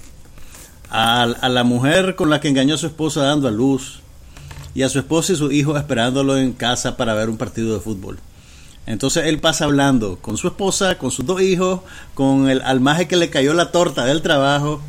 a, 0.89 1.24
a 1.24 1.50
la 1.50 1.63
mujer 1.63 2.15
con 2.15 2.29
la 2.29 2.39
que 2.39 2.48
engañó 2.50 2.75
a 2.75 2.77
su 2.77 2.88
esposa 2.88 3.22
dando 3.24 3.48
a 3.48 3.51
luz 3.51 4.01
y 4.74 4.84
a 4.84 4.89
su 4.89 5.00
esposa 5.00 5.31
y 5.34 5.36
su 5.38 5.51
hijo 5.51 5.77
esperándolo 5.77 6.38
en 6.38 6.51
casa 6.51 6.98
para 6.98 7.13
ver 7.13 7.29
un 7.29 7.38
partido 7.38 7.74
de 7.74 7.79
fútbol. 7.79 8.19
Entonces 8.88 9.25
él 9.25 9.39
pasa 9.39 9.65
hablando 9.65 10.18
con 10.22 10.38
su 10.38 10.48
esposa, 10.48 10.98
con 10.98 11.10
sus 11.12 11.25
dos 11.25 11.42
hijos, 11.42 11.82
con 12.13 12.50
el 12.50 12.62
almaje 12.62 13.08
que 13.08 13.15
le 13.15 13.30
cayó 13.30 13.54
la 13.54 13.72
torta 13.72 14.06
del 14.06 14.22
trabajo 14.22 14.82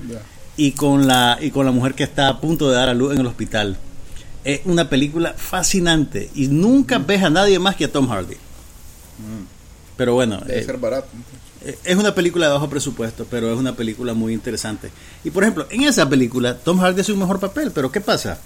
y 0.56 0.72
con 0.72 1.06
la 1.06 1.38
y 1.40 1.50
con 1.50 1.64
la 1.64 1.72
mujer 1.72 1.94
que 1.94 2.04
está 2.04 2.28
a 2.28 2.40
punto 2.40 2.68
de 2.68 2.76
dar 2.76 2.88
a 2.88 2.94
luz 2.94 3.14
en 3.14 3.20
el 3.20 3.26
hospital. 3.26 3.78
Es 4.44 4.60
una 4.64 4.88
película 4.90 5.32
fascinante 5.36 6.30
y 6.34 6.48
nunca 6.48 6.98
ves 6.98 7.22
a 7.22 7.30
nadie 7.30 7.58
más 7.58 7.74
que 7.74 7.86
a 7.86 7.92
Tom 7.92 8.08
Hardy. 8.08 8.36
Pero 9.96 10.12
bueno, 10.14 10.38
Debe 10.46 10.60
eh, 10.60 10.64
ser 10.64 10.76
barato. 10.76 11.08
eh, 11.62 11.78
es 11.82 11.96
una 11.96 12.14
película 12.14 12.46
de 12.46 12.52
bajo 12.52 12.68
presupuesto, 12.68 13.26
pero 13.30 13.50
es 13.50 13.58
una 13.58 13.74
película 13.74 14.12
muy 14.12 14.34
interesante. 14.34 14.90
Y 15.24 15.30
por 15.30 15.42
ejemplo, 15.42 15.66
en 15.70 15.84
esa 15.84 16.06
película 16.08 16.58
Tom 16.58 16.78
Hardy 16.78 17.00
hace 17.00 17.12
un 17.12 17.20
mejor 17.20 17.40
papel, 17.40 17.72
pero 17.72 17.90
¿qué 17.90 18.02
pasa? 18.02 18.38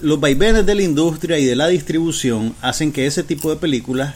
Los 0.00 0.20
vaivenes 0.20 0.64
de 0.64 0.74
la 0.74 0.82
industria 0.82 1.38
y 1.38 1.44
de 1.46 1.56
la 1.56 1.66
distribución 1.66 2.54
hacen 2.60 2.92
que 2.92 3.06
ese 3.06 3.22
tipo 3.24 3.50
de 3.50 3.56
películas 3.56 4.14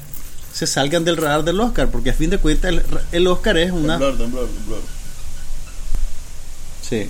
se 0.52 0.66
salgan 0.66 1.04
del 1.04 1.16
radar 1.16 1.44
del 1.44 1.60
Oscar, 1.60 1.90
porque 1.90 2.10
a 2.10 2.14
fin 2.14 2.30
de 2.30 2.38
cuentas 2.38 2.70
el, 2.72 2.82
el 3.12 3.26
Oscar 3.26 3.56
es 3.58 3.70
una... 3.72 3.98
Temblor, 3.98 4.18
temblor, 4.18 4.48
temblor. 4.48 4.80
Sí. 6.88 7.08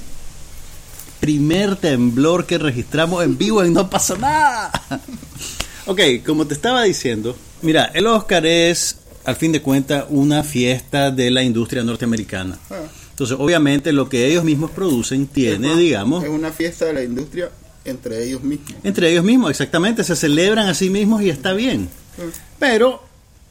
Primer 1.21 1.77
temblor 1.77 2.47
que 2.47 2.59
registramos 2.59 3.25
en 3.25 3.37
vivo 3.37 3.65
y 3.65 3.71
no 3.71 3.89
pasó 3.91 4.17
nada. 4.17 4.71
ok, 5.87 6.01
como 6.25 6.47
te 6.47 6.55
estaba 6.55 6.83
diciendo, 6.83 7.37
mira, 7.63 7.87
el 7.95 8.07
Oscar 8.07 8.47
es, 8.47 8.97
al 9.25 9.37
fin 9.37 9.53
de 9.53 9.63
cuentas, 9.63 10.05
una 10.09 10.43
fiesta 10.45 11.11
de 11.11 11.31
la 11.31 11.43
industria 11.43 11.83
norteamericana. 11.83 12.59
Ah. 12.71 12.77
Entonces, 13.11 13.37
obviamente, 13.39 13.93
lo 13.93 14.09
que 14.09 14.27
ellos 14.29 14.45
mismos 14.45 14.71
producen 14.71 15.27
tiene, 15.27 15.67
Es 15.67 15.73
más, 15.73 15.79
digamos, 15.79 16.25
Es 16.25 16.31
una 16.31 16.53
fiesta 16.53 16.87
de 16.87 16.95
la 16.95 17.03
industria 17.03 17.51
entre 17.85 18.25
ellos 18.25 18.43
mismos. 18.43 18.73
entre 18.83 19.11
ellos 19.11 19.25
mismos, 19.25 19.51
exactamente, 19.51 20.05
se 20.05 20.17
celebran 20.17 20.69
a 20.69 20.75
sí 20.75 20.89
mismos 20.89 21.21
y 21.23 21.29
está 21.29 21.53
bien. 21.53 21.91
Pero, 22.59 23.03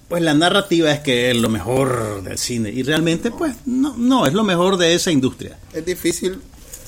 pues 0.09 0.21
la 0.23 0.33
narrativa 0.33 0.91
es 0.91 0.99
que 1.01 1.31
es 1.31 1.37
lo 1.37 1.47
mejor 1.49 2.23
del 2.23 2.37
cine. 2.37 2.69
Y 2.71 2.83
realmente, 2.83 3.31
pues, 3.31 3.55
no, 3.65 3.95
no, 3.95 4.25
es 4.25 4.33
lo 4.33 4.43
mejor 4.43 4.75
de 4.77 4.93
esa 4.95 5.11
industria. 5.11 5.57
Es 5.71 5.85
difícil 5.85 6.41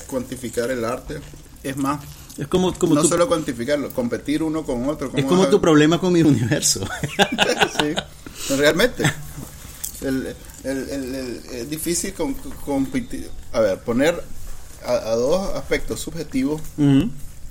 cuantificar 0.08 0.70
el 0.70 0.84
arte. 0.84 1.20
Es 1.62 1.76
más, 1.76 2.00
Es 2.36 2.48
como, 2.48 2.74
como 2.74 2.94
no 2.94 3.02
tu, 3.02 3.08
solo 3.08 3.28
cuantificarlo, 3.28 3.90
competir 3.90 4.42
uno 4.42 4.64
con 4.64 4.88
otro. 4.88 5.06
es 5.08 5.12
¿cómo 5.24 5.28
como 5.28 5.48
tu 5.48 5.60
problema 5.60 5.98
con 6.00 6.12
mi 6.12 6.22
universo. 6.22 6.80
sí, 7.80 8.54
realmente. 8.56 9.04
El- 10.00 10.34
el- 10.64 10.88
el- 10.90 11.14
el- 11.14 11.40
es 11.52 11.70
difícil 11.70 12.12
com- 12.14 12.34
competir. 12.64 13.30
A 13.52 13.60
ver, 13.60 13.78
poner 13.80 14.20
a, 14.84 14.92
a 14.92 15.14
dos 15.14 15.54
aspectos 15.54 16.00
subjetivos 16.00 16.60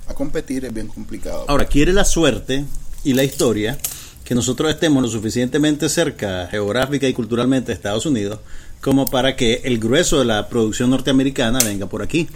a 0.08 0.14
competir 0.14 0.64
es 0.66 0.74
bien 0.74 0.88
complicado. 0.88 1.46
Ahora, 1.48 1.64
quiere 1.64 1.92
la 1.94 2.04
suerte 2.04 2.64
y 3.04 3.14
la 3.14 3.24
historia 3.24 3.78
que 4.24 4.34
nosotros 4.34 4.70
estemos 4.70 5.02
lo 5.02 5.08
suficientemente 5.08 5.88
cerca 5.88 6.48
geográfica 6.50 7.06
y 7.08 7.12
culturalmente 7.12 7.68
de 7.68 7.74
Estados 7.74 8.06
Unidos 8.06 8.38
como 8.82 9.10
para 9.10 9.36
que 9.36 9.62
el 9.64 9.78
grueso 9.78 10.18
de 10.18 10.24
la 10.24 10.48
producción 10.48 10.90
norteamericana 10.90 11.60
venga 11.60 11.86
por 11.86 12.02
aquí. 12.02 12.28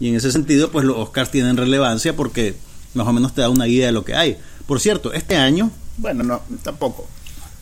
Y 0.00 0.08
en 0.08 0.16
ese 0.16 0.32
sentido, 0.32 0.70
pues 0.70 0.84
los 0.84 0.96
Oscars 0.98 1.30
tienen 1.30 1.56
relevancia 1.56 2.16
porque 2.16 2.56
más 2.94 3.06
o 3.06 3.12
menos 3.12 3.32
te 3.32 3.40
da 3.40 3.48
una 3.48 3.68
idea 3.68 3.86
de 3.86 3.92
lo 3.92 4.04
que 4.04 4.14
hay. 4.14 4.36
Por 4.66 4.80
cierto, 4.80 5.12
este 5.12 5.36
año, 5.36 5.70
Bueno, 5.96 6.24
no, 6.24 6.42
tampoco. 6.62 7.06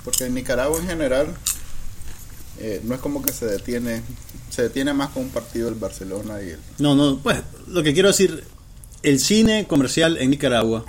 Porque 0.03 0.25
en 0.25 0.35
Nicaragua 0.35 0.79
en 0.81 0.87
general 0.87 1.27
eh, 2.59 2.81
no 2.85 2.95
es 2.95 3.01
como 3.01 3.23
que 3.23 3.33
se 3.33 3.47
detiene, 3.47 4.03
se 4.49 4.63
detiene 4.63 4.95
más 4.95 5.11
con 5.11 5.25
un 5.25 5.31
partido 5.31 5.67
del 5.67 5.79
Barcelona 5.79 6.43
y 6.43 6.51
el... 6.51 6.59
no, 6.79 6.95
no, 6.95 7.19
pues 7.19 7.39
lo 7.69 7.83
que 7.83 7.93
quiero 7.93 8.09
decir, 8.09 8.45
el 9.03 9.21
cine 9.21 9.67
comercial 9.69 10.17
en 10.17 10.31
Nicaragua, 10.31 10.87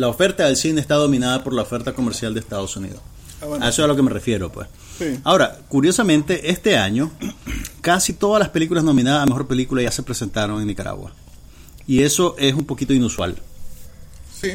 la 0.00 0.08
oferta 0.08 0.46
del 0.46 0.56
cine 0.56 0.80
está 0.80 0.94
dominada 0.94 1.44
por 1.44 1.52
la 1.52 1.60
oferta 1.62 1.92
comercial 1.92 2.32
de 2.32 2.40
Estados 2.40 2.74
Unidos. 2.74 3.00
Ah, 3.42 3.46
bueno. 3.46 3.64
A 3.64 3.68
eso 3.68 3.82
es 3.82 3.84
a 3.84 3.88
lo 3.88 3.94
que 3.96 4.02
me 4.02 4.10
refiero, 4.10 4.50
pues. 4.50 4.66
Sí. 4.98 5.18
Ahora, 5.24 5.58
curiosamente, 5.68 6.50
este 6.50 6.76
año 6.78 7.12
casi 7.82 8.14
todas 8.14 8.40
las 8.40 8.48
películas 8.48 8.82
nominadas 8.82 9.22
a 9.22 9.26
mejor 9.26 9.46
película 9.46 9.82
ya 9.82 9.90
se 9.90 10.02
presentaron 10.02 10.58
en 10.60 10.66
Nicaragua. 10.66 11.12
Y 11.86 12.02
eso 12.02 12.34
es 12.38 12.54
un 12.54 12.64
poquito 12.64 12.94
inusual. 12.94 13.36
Sí, 14.40 14.52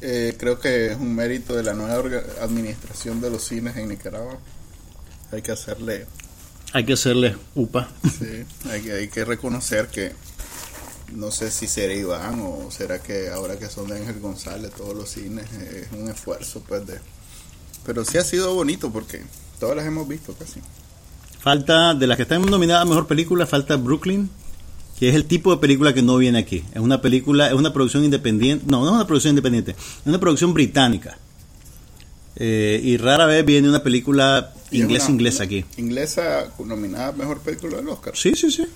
eh, 0.00 0.34
creo 0.38 0.58
que 0.58 0.92
es 0.92 0.96
un 0.96 1.14
mérito 1.14 1.54
de 1.54 1.62
la 1.62 1.74
nueva 1.74 2.02
administración 2.40 3.20
de 3.20 3.30
los 3.30 3.44
cines 3.44 3.76
en 3.76 3.88
Nicaragua. 3.90 4.38
Hay 5.30 5.42
que 5.42 5.52
hacerle, 5.52 6.06
Hay 6.72 6.84
que 6.84 6.94
hacerle 6.94 7.36
upa. 7.54 7.88
sí, 8.02 8.44
hay, 8.70 8.80
que, 8.80 8.92
hay 8.92 9.08
que 9.08 9.24
reconocer 9.26 9.88
que 9.88 10.12
no 11.16 11.30
sé 11.30 11.50
si 11.50 11.66
será 11.66 11.94
Iván 11.94 12.40
o 12.40 12.70
será 12.70 13.02
que 13.02 13.28
ahora 13.30 13.58
que 13.58 13.68
son 13.68 13.88
de 13.88 13.96
Ángel 13.96 14.20
González 14.20 14.70
todos 14.76 14.94
los 14.94 15.08
cines 15.08 15.46
es 15.52 15.88
un 15.92 16.08
esfuerzo 16.08 16.62
pues 16.68 16.86
de... 16.86 16.98
Pero 17.84 18.04
sí 18.04 18.18
ha 18.18 18.24
sido 18.24 18.54
bonito 18.54 18.90
porque 18.92 19.22
todas 19.58 19.76
las 19.76 19.86
hemos 19.86 20.06
visto 20.06 20.34
casi. 20.34 20.60
Falta, 21.40 21.94
de 21.94 22.06
las 22.06 22.16
que 22.16 22.22
están 22.24 22.42
nominadas 22.42 22.82
a 22.82 22.84
mejor 22.84 23.06
película, 23.06 23.46
falta 23.46 23.76
Brooklyn, 23.76 24.28
que 24.98 25.08
es 25.08 25.14
el 25.14 25.24
tipo 25.26 25.52
de 25.52 25.58
película 25.58 25.94
que 25.94 26.02
no 26.02 26.16
viene 26.16 26.38
aquí. 26.38 26.64
Es 26.74 26.80
una 26.80 27.00
película, 27.00 27.46
es 27.48 27.54
una 27.54 27.72
producción 27.72 28.04
independiente. 28.04 28.64
No, 28.68 28.80
no 28.80 28.86
es 28.88 28.94
una 28.94 29.06
producción 29.06 29.30
independiente, 29.32 29.70
es 29.72 30.06
una 30.06 30.18
producción 30.18 30.52
británica. 30.52 31.16
Eh, 32.34 32.80
y 32.82 32.96
rara 32.98 33.24
vez 33.26 33.44
viene 33.46 33.68
una 33.68 33.82
película 33.82 34.52
inglesa 34.70 35.06
una- 35.06 35.12
inglesa 35.14 35.44
aquí. 35.44 35.64
Inglesa 35.78 36.52
nominada 36.64 37.08
a 37.08 37.12
mejor 37.12 37.38
película 37.40 37.76
del 37.78 37.88
Oscar. 37.88 38.14
Sí, 38.16 38.34
sí, 38.34 38.50
sí. 38.50 38.66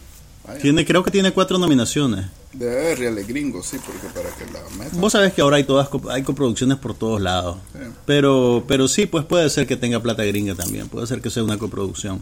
Tiene, 0.58 0.84
creo 0.84 1.02
que 1.04 1.10
tiene 1.10 1.32
cuatro 1.32 1.58
nominaciones. 1.58 2.26
Debe 2.52 2.80
haber 2.80 2.98
reales 2.98 3.28
gringos, 3.28 3.66
sí, 3.66 3.76
porque 3.84 4.06
para 4.08 4.28
que 4.30 4.44
la 4.52 4.60
metan. 4.76 5.00
Vos 5.00 5.12
sabés 5.12 5.32
que 5.32 5.40
ahora 5.40 5.56
hay 5.56 5.64
todas 5.64 5.88
hay 6.10 6.22
coproducciones 6.22 6.78
por 6.78 6.94
todos 6.94 7.20
lados. 7.20 7.58
Sí. 7.72 7.78
Pero 8.06 8.64
pero 8.66 8.88
sí, 8.88 9.06
pues 9.06 9.24
puede 9.24 9.48
ser 9.50 9.66
que 9.66 9.76
tenga 9.76 10.00
plata 10.00 10.24
gringa 10.24 10.54
también, 10.54 10.88
puede 10.88 11.06
ser 11.06 11.20
que 11.20 11.30
sea 11.30 11.44
una 11.44 11.58
coproducción. 11.58 12.20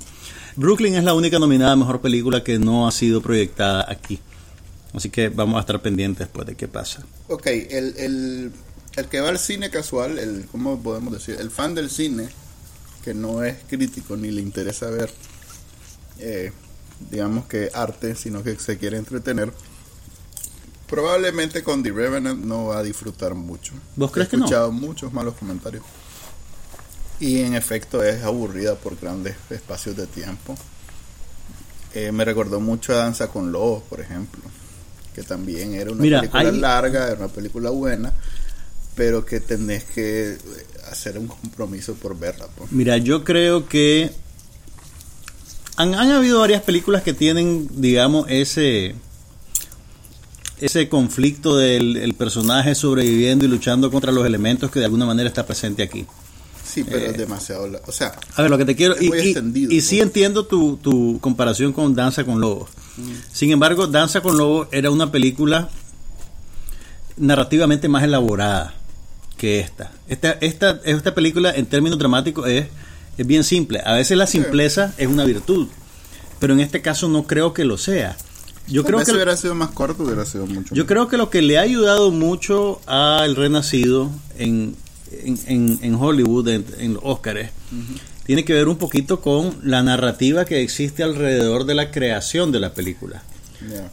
Brooklyn 0.57 0.95
es 0.95 1.05
la 1.05 1.15
única 1.15 1.39
nominada 1.39 1.73
a 1.73 1.77
mejor 1.77 2.01
película 2.01 2.43
que 2.43 2.59
no 2.59 2.89
ha 2.89 2.93
sido 2.93 3.21
proyectada 3.23 3.87
aquí. 3.89 4.19
Así 4.93 5.11
que 5.11 5.29
vamos 5.29 5.57
a 5.57 5.61
estar 5.61 5.81
pendientes 5.81 6.29
pues 6.33 6.47
de 6.47 6.57
qué 6.57 6.67
pasa. 6.67 7.05
Ok, 7.29 7.47
el, 7.47 7.95
el, 7.97 8.53
el 8.97 9.07
que 9.07 9.21
va 9.21 9.29
al 9.29 9.39
cine 9.39 9.71
casual, 9.71 10.19
el, 10.19 10.47
¿cómo 10.51 10.83
podemos 10.83 11.13
decir? 11.13 11.37
El 11.39 11.51
fan 11.51 11.75
del 11.75 11.91
cine, 11.91 12.29
que 13.05 13.15
no 13.15 13.45
es 13.45 13.57
crítico 13.69 14.17
ni 14.17 14.31
le 14.31 14.41
interesa 14.41 14.91
ver, 14.91 15.11
eh, 16.19 16.53
digamos 17.11 17.47
que 17.47 17.71
arte, 17.75 18.15
sino 18.15 18.43
que 18.43 18.57
se 18.59 18.79
quiere 18.79 18.97
entretener, 18.99 19.53
probablemente 20.87 21.63
con 21.63 21.83
The 21.83 21.93
Revenant 21.93 22.45
no 22.45 22.67
va 22.67 22.79
a 22.79 22.83
disfrutar 22.83 23.35
mucho. 23.35 23.73
¿Vos 23.97 24.11
crees 24.11 24.29
He 24.29 24.31
que 24.33 24.37
no? 24.39 24.45
escuchado 24.45 24.73
muchos 24.73 25.13
malos 25.13 25.35
comentarios. 25.35 25.85
Y 27.21 27.41
en 27.41 27.55
efecto 27.55 28.03
es 28.03 28.23
aburrida 28.23 28.77
por 28.77 28.99
grandes 28.99 29.35
espacios 29.51 29.97
de 29.97 30.07
tiempo. 30.07 30.57
Eh, 31.95 32.13
me 32.13 32.25
recordó 32.25 32.61
mucho 32.61 32.93
a 32.93 32.97
Danza 32.97 33.29
con 33.29 33.51
Lobos, 33.51 33.83
por 33.89 34.01
ejemplo, 34.01 34.43
que 35.15 35.23
también 35.23 35.75
era 35.75 35.91
una 35.91 36.03
Mira, 36.03 36.21
película 36.21 36.49
hay- 36.49 36.57
larga, 36.59 37.07
era 37.09 37.17
una 37.19 37.29
película 37.29 37.71
buena, 37.71 38.13
pero 38.95 39.25
que 39.25 39.41
tenés 39.41 39.85
que 39.85 40.39
hacer 40.91 41.19
un 41.19 41.27
compromiso 41.27 41.95
por 41.95 42.17
verla. 42.19 42.47
pues. 42.57 42.71
Mira, 42.73 42.97
yo 42.99 43.25
creo 43.25 43.69
que 43.69 44.13
han, 45.79 45.95
han 45.95 46.11
habido 46.11 46.41
varias 46.41 46.63
películas 46.63 47.03
que 47.03 47.13
tienen, 47.15 47.69
digamos, 47.81 48.27
ese 48.29 48.95
ese 50.61 50.89
conflicto 50.89 51.57
del 51.57 51.97
el 51.97 52.15
personaje 52.15 52.75
sobreviviendo 52.75 53.45
y 53.45 53.49
luchando 53.49 53.91
contra 53.91 54.11
los 54.11 54.27
elementos 54.27 54.71
que 54.71 54.81
de 54.81 54.87
alguna 54.87 55.07
manera 55.07 55.29
está 55.29 55.47
presente 55.47 55.83
aquí. 55.85 56.05
Sí, 56.65 56.83
pero 56.85 56.99
Eh, 57.07 57.11
es 57.13 57.17
demasiado. 57.17 57.67
la- 57.69 57.81
O 57.87 57.93
sea, 57.93 58.13
A 58.37 58.43
ver, 58.43 58.51
lo 58.51 58.59
que 58.59 58.65
te 58.65 58.75
quiero. 58.77 58.95
Y, 59.01 59.81
sí 59.81 60.01
entiendo 60.01 60.45
tu, 60.47 60.77
tu 60.77 61.19
comparación 61.21 61.73
con 61.73 61.95
Danza 61.95 62.25
con 62.25 62.41
Lobos. 62.41 62.71
Sin 63.33 63.51
embargo, 63.53 63.87
Danza 63.87 64.21
con 64.21 64.37
Lobos 64.37 64.69
era 64.73 64.91
una 64.91 65.11
película 65.13 65.69
narrativamente 67.17 67.89
más 67.89 68.03
elaborada 68.05 68.75
que 69.37 69.61
esta. 69.61 69.93
Esta, 70.09 70.33
esta, 70.41 70.81
esta 70.85 71.15
película, 71.15 71.53
en 71.55 71.67
términos 71.67 71.99
dramáticos, 71.99 72.49
es, 72.49 72.67
es 73.19 73.27
bien 73.27 73.45
simple. 73.45 73.83
A 73.85 73.93
veces 73.95 74.17
la 74.17 74.27
simpleza 74.27 74.95
es 74.97 75.07
una 75.09 75.25
virtud, 75.25 75.67
pero 76.39 76.55
en 76.55 76.61
este 76.61 76.81
caso 76.81 77.09
no 77.09 77.25
creo 77.25 77.53
que 77.53 77.65
lo 77.65 77.77
sea. 77.77 78.17
Yo 78.69 78.85
creo 78.85 78.99
que. 79.05 79.13
hubiera 79.13 79.37
sido 79.37 79.55
más 79.55 79.71
corto, 79.71 80.03
hubiera 80.05 80.25
sido 80.27 80.47
mucho 80.47 80.75
Yo 80.75 80.87
creo 80.87 81.09
que 81.09 81.17
lo 81.17 81.31
que 81.31 81.41
le 81.43 81.57
ha 81.59 81.63
ayudado 81.63 82.11
mucho 82.11 82.81
al 82.87 83.35
Renacido 83.35 84.11
en, 84.39 84.77
en, 85.11 85.39
en- 85.47 85.79
en 85.83 85.95
Hollywood, 85.95 86.49
en, 86.49 86.65
en 86.79 86.95
los 86.95 87.03
Óscares, 87.05 87.51
tiene 88.25 88.45
que 88.45 88.53
ver 88.53 88.69
un 88.69 88.77
poquito 88.77 89.21
con 89.23 89.57
la 89.63 89.83
narrativa 89.83 90.45
que 90.45 90.61
existe 90.63 91.03
alrededor 91.03 91.65
de 91.65 91.75
la 91.75 91.91
creación 91.91 92.53
de 92.53 92.61
la 92.61 92.75
película. 92.75 93.23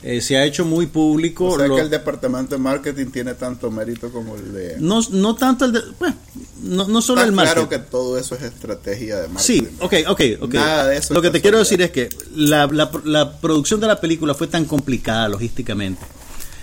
Eh, 0.04 0.22
se 0.22 0.38
ha 0.38 0.46
hecho 0.46 0.64
muy 0.64 0.86
público. 0.86 1.46
O 1.48 1.58
sea 1.58 1.68
lo- 1.68 1.76
que 1.76 1.82
el 1.82 1.90
departamento 1.90 2.54
de 2.56 2.62
marketing 2.62 3.08
tiene 3.08 3.34
tanto 3.34 3.72
mérito 3.72 4.12
como 4.12 4.36
el 4.36 4.54
de... 4.54 4.76
no, 4.80 5.02
no 5.12 5.36
tanto 5.36 5.66
el 5.66 5.72
de, 5.72 5.82
pues, 5.98 6.14
no, 6.62 6.88
no 6.88 7.02
solo 7.02 7.22
Está 7.22 7.30
el 7.30 7.34
claro 7.36 7.62
marketing. 7.62 7.84
que 7.84 7.90
todo 7.92 8.18
eso 8.20 8.36
es 8.36 8.44
estrategia 8.44 9.18
de 9.22 9.28
marketing. 9.28 9.64
Sí, 9.66 9.78
ok, 9.80 9.94
ok, 10.08 10.22
ok. 10.42 10.54
Nada 10.54 10.88
de 10.88 10.98
eso 10.98 11.14
Lo 11.16 11.22
que 11.22 11.32
te 11.32 11.42
quiero 11.42 11.58
decir 11.58 11.82
es 11.82 11.90
que 11.92 12.10
la, 12.36 12.68
la- 12.68 12.92
la 13.06 13.38
producción 13.40 13.80
de 13.80 13.88
la 13.88 14.00
película 14.00 14.34
fue 14.36 14.48
tan 14.48 14.66
complicada 14.66 15.28
logísticamente. 15.30 16.02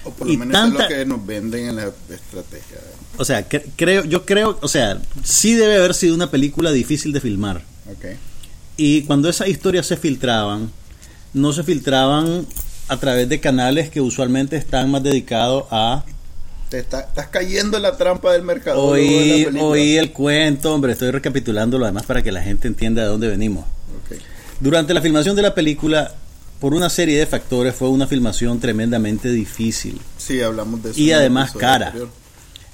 O 0.05 0.11
por 0.11 0.27
lo 0.27 0.33
y 0.33 0.37
menos 0.37 0.53
tanta- 0.53 0.85
es 0.85 0.91
lo 0.91 0.97
que 0.97 1.05
nos 1.07 1.27
venden 1.27 1.69
en 1.71 1.77
la 1.77 1.85
estrategia. 2.09 2.79
O 3.19 3.25
sea, 3.25 3.49
cre- 3.49 3.65
creo, 3.77 4.05
yo 4.05 4.25
creo, 4.25 4.59
o 4.63 4.69
sea, 4.69 5.01
sí 5.25 5.55
debe 5.55 5.77
haber 5.77 5.95
sido 5.95 6.15
una 6.15 6.31
película 6.31 6.71
difícil 6.73 7.13
de 7.13 7.21
filmar. 7.21 7.63
Ok. 7.91 8.07
Y 8.77 9.03
cuando 9.03 9.29
esas 9.29 9.49
historias 9.49 9.87
se 9.87 9.97
filtraban, 9.97 10.71
no 11.35 11.53
se 11.53 11.63
filtraban 11.63 12.47
a 12.93 13.01
través 13.01 13.29
de 13.29 13.41
canales 13.41 13.91
que 13.91 14.01
usualmente 14.01 14.57
están 14.57 14.91
más 14.91 15.03
dedicados 15.03 15.65
a 15.71 16.05
Te 16.69 16.79
está- 16.79 17.01
estás 17.01 17.29
cayendo 17.29 17.77
en 17.77 17.83
la 17.83 17.97
trampa 17.97 18.33
del 18.33 18.43
mercado. 18.43 18.81
oír 18.83 19.99
el 19.99 20.13
cuento. 20.13 20.75
Hombre, 20.75 20.93
estoy 20.93 21.11
recapitulando 21.11 21.79
lo 21.79 21.87
demás 21.87 22.05
para 22.05 22.23
que 22.23 22.33
la 22.33 22.43
gente 22.43 22.69
entienda 22.69 23.03
de 23.03 23.09
dónde 23.09 23.29
venimos. 23.29 23.65
Durante 24.61 24.95
la 24.95 25.01
filmación 25.03 25.35
de 25.37 25.43
la 25.43 25.55
película, 25.55 26.13
por 26.61 26.73
una 26.75 26.89
serie 26.89 27.19
de 27.19 27.27
factores, 27.27 27.75
fue 27.75 27.89
una 27.89 28.07
filmación 28.07 28.61
tremendamente 28.61 29.31
difícil. 29.33 30.01
Sí, 30.17 30.41
hablamos 30.41 30.83
de 30.83 30.91
eso. 30.93 31.01
Y 31.01 31.13
además 31.13 31.53
cara. 31.53 31.87
anterior. 31.87 32.09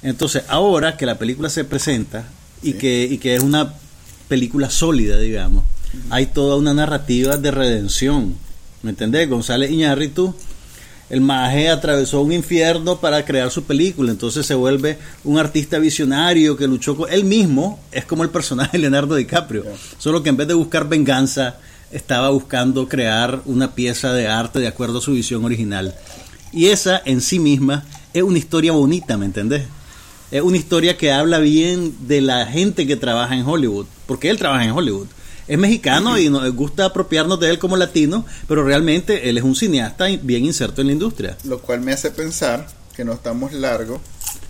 Entonces, 0.03 0.43
ahora 0.47 0.95
que 0.95 1.05
la 1.05 1.17
película 1.17 1.49
se 1.49 1.63
presenta 1.65 2.25
y, 2.61 2.73
Sí. 2.73 2.77
que, 2.77 3.03
y 3.09 3.17
que 3.17 3.35
es 3.35 3.41
una 3.43 3.73
película 4.27 4.69
sólida, 4.69 5.17
digamos, 5.19 5.63
hay 6.11 6.27
toda 6.27 6.55
una 6.55 6.73
narrativa 6.73 7.35
de 7.37 7.51
redención. 7.51 8.35
¿Me 8.81 8.91
entendés? 8.91 9.29
González 9.29 9.71
Iñárritu, 9.71 10.33
el 11.09 11.21
maje 11.21 11.69
atravesó 11.69 12.21
un 12.21 12.31
infierno 12.31 12.99
para 12.99 13.25
crear 13.25 13.49
su 13.51 13.63
película, 13.63 14.11
entonces 14.11 14.45
se 14.45 14.53
vuelve 14.53 14.97
un 15.23 15.39
artista 15.39 15.79
visionario 15.79 16.55
que 16.55 16.67
luchó 16.67 16.95
con 16.95 17.11
él 17.11 17.25
mismo, 17.25 17.79
es 17.91 18.05
como 18.05 18.23
el 18.23 18.29
personaje 18.29 18.77
de 18.77 18.79
Leonardo 18.79 19.15
DiCaprio, 19.15 19.65
solo 19.97 20.23
que 20.23 20.29
en 20.29 20.37
vez 20.37 20.47
de 20.47 20.53
buscar 20.53 20.87
venganza, 20.87 21.57
estaba 21.91 22.29
buscando 22.29 22.87
crear 22.87 23.41
una 23.45 23.73
pieza 23.73 24.13
de 24.13 24.27
arte 24.27 24.59
de 24.59 24.67
acuerdo 24.67 24.99
a 24.99 25.01
su 25.01 25.13
visión 25.13 25.43
original. 25.43 25.95
Y 26.51 26.67
esa 26.67 27.01
en 27.03 27.21
sí 27.21 27.39
misma 27.39 27.83
es 28.13 28.23
una 28.23 28.37
historia 28.37 28.71
bonita, 28.71 29.17
¿me 29.17 29.25
entendés? 29.25 29.63
Es 30.31 30.41
una 30.43 30.57
historia 30.57 30.97
que 30.97 31.11
habla 31.11 31.39
bien 31.39 31.95
de 32.07 32.21
la 32.21 32.45
gente 32.45 32.85
que 32.85 32.95
trabaja 32.95 33.35
en 33.35 33.45
Hollywood, 33.45 33.87
porque 34.05 34.29
él 34.29 34.37
trabaja 34.37 34.65
en 34.65 34.71
Hollywood. 34.71 35.07
Es 35.49 35.57
mexicano 35.57 36.19
y 36.19 36.29
nos 36.29 36.47
gusta 36.53 36.85
apropiarnos 36.85 37.39
de 37.39 37.49
él 37.49 37.57
como 37.57 37.75
latino, 37.75 38.23
pero 38.47 38.63
realmente 38.63 39.29
él 39.31 39.37
es 39.39 39.43
un 39.43 39.55
cineasta 39.55 40.05
bien 40.21 40.45
inserto 40.45 40.81
en 40.81 40.87
la 40.87 40.93
industria. 40.93 41.35
Lo 41.43 41.59
cual 41.59 41.81
me 41.81 41.91
hace 41.91 42.11
pensar 42.11 42.67
que 42.95 43.03
no 43.03 43.13
estamos 43.13 43.51
largos 43.51 43.99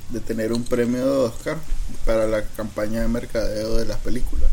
de 0.10 0.20
tener 0.20 0.52
un 0.52 0.66
premio 0.66 1.06
de 1.06 1.18
Oscar 1.28 1.56
para 2.06 2.28
la 2.28 2.44
campaña 2.44 3.00
de 3.02 3.08
mercadeo 3.08 3.78
de 3.78 3.86
las 3.86 3.98
películas. 4.00 4.50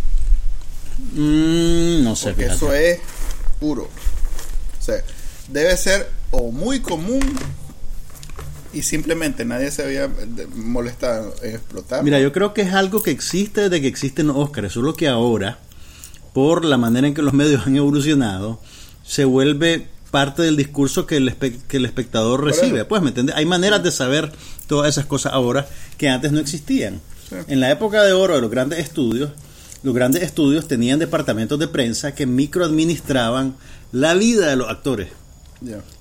Mm, 1.15 2.05
no 2.05 2.15
sé, 2.15 2.29
Porque 2.29 2.45
fíjate. 2.45 2.57
eso 2.57 2.73
es 2.73 3.01
puro. 3.59 3.83
O 3.83 4.83
sea, 4.83 5.03
debe 5.49 5.77
ser 5.77 6.09
o 6.31 6.53
muy 6.53 6.79
común 6.79 7.21
y 8.73 8.83
simplemente 8.83 9.45
nadie 9.45 9.73
se 9.73 9.83
había 9.83 10.09
molestado 10.55 11.35
en 11.43 11.57
explotar. 11.57 12.05
Mira, 12.05 12.21
yo 12.21 12.33
creo 12.33 12.55
que 12.55 12.63
es 12.63 12.73
algo 12.73 13.03
que 13.03 13.11
existe 13.11 13.63
desde 13.63 13.81
que 13.81 13.89
existen 13.89 14.29
los 14.29 14.37
Oscars, 14.37 14.73
solo 14.73 14.95
que 14.95 15.09
ahora, 15.09 15.59
por 16.37 16.67
la 16.67 16.77
manera 16.77 17.07
en 17.07 17.15
que 17.15 17.23
los 17.23 17.33
medios 17.33 17.67
han 17.67 17.77
evolucionado, 17.77 18.61
se 19.03 19.25
vuelve 19.25 19.87
parte 20.11 20.43
del 20.43 20.55
discurso 20.55 21.07
que 21.07 21.17
el, 21.17 21.31
espe- 21.31 21.63
que 21.67 21.79
el 21.79 21.87
espectador 21.87 22.45
recibe. 22.45 22.85
Pues, 22.85 23.01
¿me 23.01 23.09
entiendes? 23.09 23.35
Hay 23.37 23.47
maneras 23.47 23.83
de 23.83 23.91
saber 23.91 24.31
todas 24.67 24.91
esas 24.91 25.07
cosas 25.07 25.33
ahora 25.33 25.67
que 25.97 26.11
antes 26.11 26.33
no 26.33 26.39
existían. 26.39 27.01
Sí. 27.31 27.37
En 27.49 27.61
la 27.61 27.71
época 27.71 28.03
de 28.03 28.13
oro 28.13 28.35
de 28.35 28.43
los 28.43 28.51
grandes 28.51 28.81
estudios, 28.81 29.31
los 29.83 29.95
grandes 29.95 30.23
estudios 30.23 30.69
tenían 30.69 30.99
departamentos 30.99 31.59
de 31.59 31.69
prensa 31.69 32.15
que 32.15 32.27
microadministraban 32.27 33.57
la 33.93 34.13
vida 34.13 34.49
de 34.49 34.57
los 34.57 34.69
actores 34.69 35.09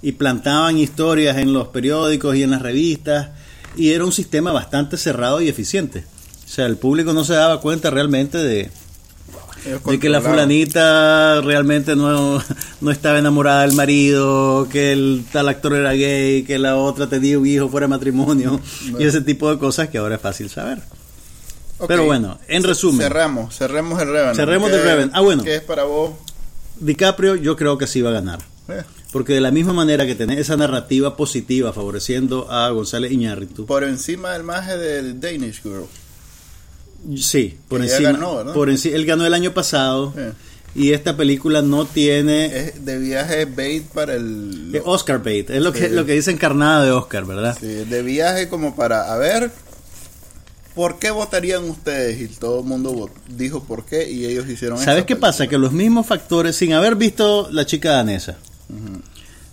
y 0.01 0.11
plantaban 0.11 0.77
historias 0.77 1.37
en 1.37 1.53
los 1.53 1.69
periódicos 1.69 2.35
y 2.35 2.43
en 2.43 2.51
las 2.51 2.61
revistas 2.61 3.29
y 3.77 3.91
era 3.91 4.03
un 4.03 4.11
sistema 4.11 4.51
bastante 4.51 4.97
cerrado 4.97 5.39
y 5.39 5.47
eficiente. 5.47 6.03
O 6.45 6.49
sea, 6.49 6.65
el 6.65 6.75
público 6.75 7.13
no 7.13 7.23
se 7.23 7.35
daba 7.35 7.61
cuenta 7.61 7.89
realmente 7.89 8.37
de, 8.37 8.69
de 9.65 9.99
que 9.99 10.09
la 10.09 10.21
fulanita 10.21 11.41
realmente 11.41 11.95
no, 11.95 12.41
no 12.81 12.91
estaba 12.91 13.19
enamorada 13.19 13.61
del 13.63 13.73
marido, 13.73 14.67
que 14.71 14.91
el 14.91 15.25
tal 15.31 15.49
actor 15.49 15.73
era 15.75 15.93
gay, 15.93 16.43
que 16.43 16.59
la 16.59 16.75
otra 16.77 17.07
tenía 17.07 17.37
un 17.39 17.45
hijo 17.47 17.67
fuera 17.69 17.85
de 17.85 17.89
matrimonio 17.89 18.59
y 18.99 19.03
ese 19.03 19.21
tipo 19.21 19.49
de 19.49 19.57
cosas 19.57 19.89
que 19.89 19.97
ahora 19.97 20.15
es 20.15 20.21
fácil 20.21 20.49
saber. 20.49 20.79
Pero 21.87 22.05
bueno, 22.05 22.37
en 22.47 22.63
resumen. 22.63 23.01
Cerramos, 23.01 23.55
cerremos 23.57 24.01
el 24.01 24.07
Revenant. 24.07 24.35
Cerremos 24.35 24.69
¿Qué- 24.69 24.75
el 24.77 24.83
Revenant. 24.83 25.11
Ah, 25.15 25.21
bueno. 25.21 25.43
¿Qué 25.43 25.55
es 25.55 25.61
para 25.61 25.83
vos? 25.83 26.11
DiCaprio 26.79 27.35
yo 27.35 27.55
creo 27.55 27.77
que 27.77 27.87
sí 27.87 28.01
va 28.01 28.11
a 28.11 28.13
ganar. 28.13 28.39
Eh, 28.69 28.83
Porque 29.11 29.33
de 29.33 29.41
la 29.41 29.51
misma 29.51 29.73
manera 29.73 30.05
que 30.05 30.15
tenés 30.15 30.39
esa 30.39 30.57
narrativa 30.57 31.15
positiva 31.15 31.71
favoreciendo 31.73 32.51
a 32.51 32.69
González 32.69 33.11
Iñárritu, 33.11 33.65
por 33.65 33.83
encima 33.83 34.31
del 34.31 34.43
maje 34.43 34.77
del 34.77 35.19
Danish 35.19 35.61
Girl. 35.63 35.85
Sí, 37.17 37.57
por 37.67 37.81
encima. 37.81 38.11
ganó, 38.13 38.53
por 38.53 38.69
enci- 38.69 38.93
él 38.93 39.05
ganó 39.05 39.25
el 39.25 39.33
año 39.33 39.53
pasado 39.53 40.13
Eh, 40.17 40.31
y 40.75 40.91
esta 40.93 41.15
película 41.15 41.61
no 41.61 41.85
tiene 41.85 42.45
Es 42.47 42.85
de 42.85 42.97
viaje 42.99 43.45
bait 43.45 43.83
para 43.85 44.15
el... 44.15 44.81
Oscar 44.85 45.23
bait, 45.23 45.49
es 45.49 45.61
lo 45.61 45.71
que 45.71 45.87
Sí. 45.87 45.93
lo 45.95 46.05
que 46.05 46.13
dice 46.13 46.31
encarnada 46.31 46.83
de 46.83 46.91
Oscar, 46.91 47.25
¿verdad? 47.25 47.57
Sí, 47.59 47.67
de 47.67 48.01
viaje 48.03 48.49
como 48.49 48.75
para, 48.75 49.13
a 49.13 49.17
ver, 49.17 49.51
¿por 50.73 50.99
qué 50.99 51.11
votarían 51.11 51.63
ustedes? 51.69 52.19
Y 52.21 52.27
todo 52.27 52.59
el 52.59 52.65
mundo 52.65 53.09
dijo 53.29 53.63
por 53.63 53.85
qué 53.85 54.09
y 54.11 54.25
ellos 54.25 54.49
hicieron 54.49 54.77
¿Sabes 54.77 55.05
qué 55.05 55.15
pasa? 55.15 55.47
Que 55.47 55.57
los 55.57 55.71
mismos 55.71 56.05
factores, 56.07 56.55
sin 56.57 56.73
haber 56.73 56.95
visto 56.95 57.47
la 57.51 57.65
chica 57.65 57.91
danesa, 57.91 58.37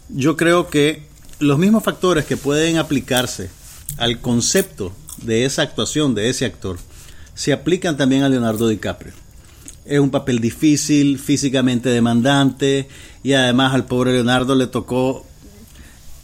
yo 0.08 0.36
creo 0.36 0.68
que 0.68 1.02
los 1.38 1.58
mismos 1.58 1.84
factores 1.84 2.24
que 2.24 2.36
pueden 2.36 2.78
aplicarse 2.78 3.50
al 3.98 4.20
concepto 4.20 4.92
de 5.18 5.44
esa 5.44 5.62
actuación 5.62 6.14
de 6.14 6.28
ese 6.30 6.44
actor 6.46 6.78
se 7.34 7.52
aplican 7.52 7.96
también 7.96 8.22
a 8.22 8.28
Leonardo 8.28 8.68
DiCaprio. 8.68 9.12
Es 9.84 9.98
un 9.98 10.10
papel 10.10 10.38
difícil, 10.38 11.18
físicamente 11.18 11.88
demandante 11.88 12.88
y 13.22 13.32
además 13.32 13.74
al 13.74 13.84
pobre 13.86 14.12
Leonardo 14.12 14.54
le 14.54 14.66
tocó 14.68 15.24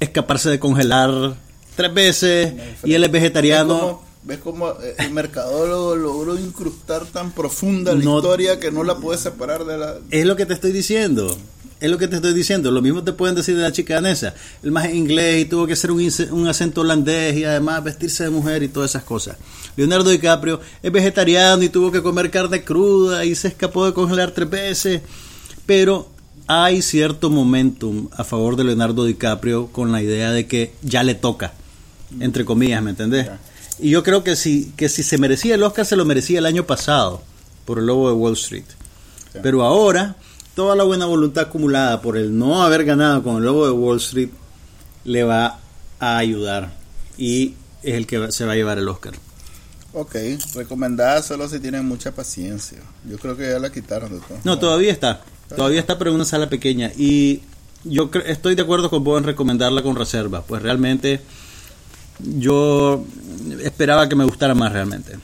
escaparse 0.00 0.48
de 0.50 0.58
congelar 0.58 1.34
tres 1.74 1.92
veces 1.94 2.54
y 2.84 2.94
él 2.94 3.04
es 3.04 3.10
vegetariano. 3.10 4.02
¿Ves 4.22 4.38
cómo, 4.38 4.68
eh, 4.70 4.94
el 4.98 5.10
mercadólogo 5.12 5.96
logró 5.96 6.38
incrustar 6.38 7.06
tan 7.06 7.32
profunda 7.32 7.94
la 7.94 8.04
No- 8.04 8.16
historia 8.18 8.60
que 8.60 8.70
no 8.70 8.84
la 8.84 8.96
puede 8.96 9.18
separar 9.18 9.64
de 9.64 9.78
la... 9.78 9.96
Es 10.10 10.26
lo 10.26 10.36
que 10.36 10.44
te 10.44 10.54
estoy 10.54 10.72
diciendo. 10.72 11.36
Es 11.80 11.90
lo 11.90 11.98
que 11.98 12.08
te 12.08 12.16
estoy 12.16 12.34
diciendo. 12.34 12.70
Lo 12.70 12.82
mismo 12.82 13.04
te 13.04 13.12
pueden 13.12 13.36
decir 13.36 13.56
de 13.56 13.62
la 13.62 13.72
chica 13.72 13.94
danesa. 13.94 14.34
El 14.62 14.72
más 14.72 14.92
inglés 14.92 15.42
y 15.42 15.44
tuvo 15.44 15.66
que 15.66 15.74
hacer 15.74 15.92
un, 15.92 16.00
un 16.32 16.48
acento 16.48 16.80
holandés 16.80 17.36
y 17.36 17.44
además 17.44 17.84
vestirse 17.84 18.24
de 18.24 18.30
mujer 18.30 18.62
y 18.62 18.68
todas 18.68 18.90
esas 18.90 19.04
cosas. 19.04 19.36
Leonardo 19.76 20.10
DiCaprio 20.10 20.60
es 20.82 20.90
vegetariano 20.90 21.62
y 21.62 21.68
tuvo 21.68 21.92
que 21.92 22.02
comer 22.02 22.30
carne 22.30 22.64
cruda 22.64 23.24
y 23.24 23.34
se 23.34 23.48
escapó 23.48 23.86
de 23.86 23.92
congelar 23.92 24.32
tres 24.32 24.50
veces. 24.50 25.02
Pero 25.66 26.08
hay 26.48 26.82
cierto 26.82 27.30
momentum 27.30 28.08
a 28.16 28.24
favor 28.24 28.56
de 28.56 28.64
Leonardo 28.64 29.04
DiCaprio 29.04 29.68
con 29.68 29.92
la 29.92 30.02
idea 30.02 30.32
de 30.32 30.46
que 30.46 30.72
ya 30.82 31.02
le 31.02 31.14
toca, 31.14 31.52
entre 32.20 32.44
comillas, 32.44 32.82
¿me 32.82 32.90
entendés? 32.90 33.28
Y 33.78 33.90
yo 33.90 34.02
creo 34.02 34.24
que 34.24 34.34
si, 34.34 34.72
que 34.76 34.88
si 34.88 35.02
se 35.02 35.18
merecía 35.18 35.54
el 35.54 35.62
Oscar, 35.62 35.86
se 35.86 35.94
lo 35.94 36.04
merecía 36.04 36.38
el 36.38 36.46
año 36.46 36.64
pasado 36.64 37.22
por 37.64 37.78
el 37.78 37.86
Lobo 37.86 38.08
de 38.08 38.14
Wall 38.14 38.32
Street. 38.32 38.64
Pero 39.42 39.62
ahora, 39.62 40.16
toda 40.58 40.74
la 40.74 40.82
buena 40.82 41.06
voluntad 41.06 41.44
acumulada 41.44 42.02
por 42.02 42.16
el 42.16 42.36
no 42.36 42.64
haber 42.64 42.84
ganado 42.84 43.22
con 43.22 43.36
el 43.36 43.44
Lobo 43.44 43.64
de 43.64 43.70
Wall 43.70 43.98
Street 43.98 44.30
le 45.04 45.22
va 45.22 45.60
a 46.00 46.18
ayudar. 46.18 46.72
Y 47.16 47.54
es 47.84 47.94
el 47.94 48.08
que 48.08 48.32
se 48.32 48.44
va 48.44 48.54
a 48.54 48.56
llevar 48.56 48.76
el 48.76 48.88
Oscar. 48.88 49.14
Ok, 49.92 50.16
recomendada 50.56 51.22
solo 51.22 51.48
si 51.48 51.60
tienen 51.60 51.86
mucha 51.86 52.10
paciencia. 52.10 52.78
Yo 53.08 53.18
creo 53.20 53.36
que 53.36 53.48
ya 53.48 53.60
la 53.60 53.70
quitaron 53.70 54.10
de 54.10 54.18
todo. 54.18 54.38
No, 54.42 54.58
todavía 54.58 54.90
está. 54.90 55.22
Todavía 55.48 55.78
está, 55.78 55.96
pero 55.96 56.10
en 56.10 56.16
una 56.16 56.24
sala 56.24 56.48
pequeña. 56.48 56.90
Y 56.96 57.42
yo 57.84 58.10
estoy 58.26 58.56
de 58.56 58.62
acuerdo 58.62 58.90
con 58.90 59.04
vos 59.04 59.16
en 59.16 59.26
recomendarla 59.26 59.84
con 59.84 59.94
reserva. 59.94 60.42
Pues 60.42 60.60
realmente 60.60 61.20
yo 62.18 63.04
esperaba 63.62 64.08
que 64.08 64.16
me 64.16 64.24
gustara 64.24 64.56
más 64.56 64.72
realmente. 64.72 65.20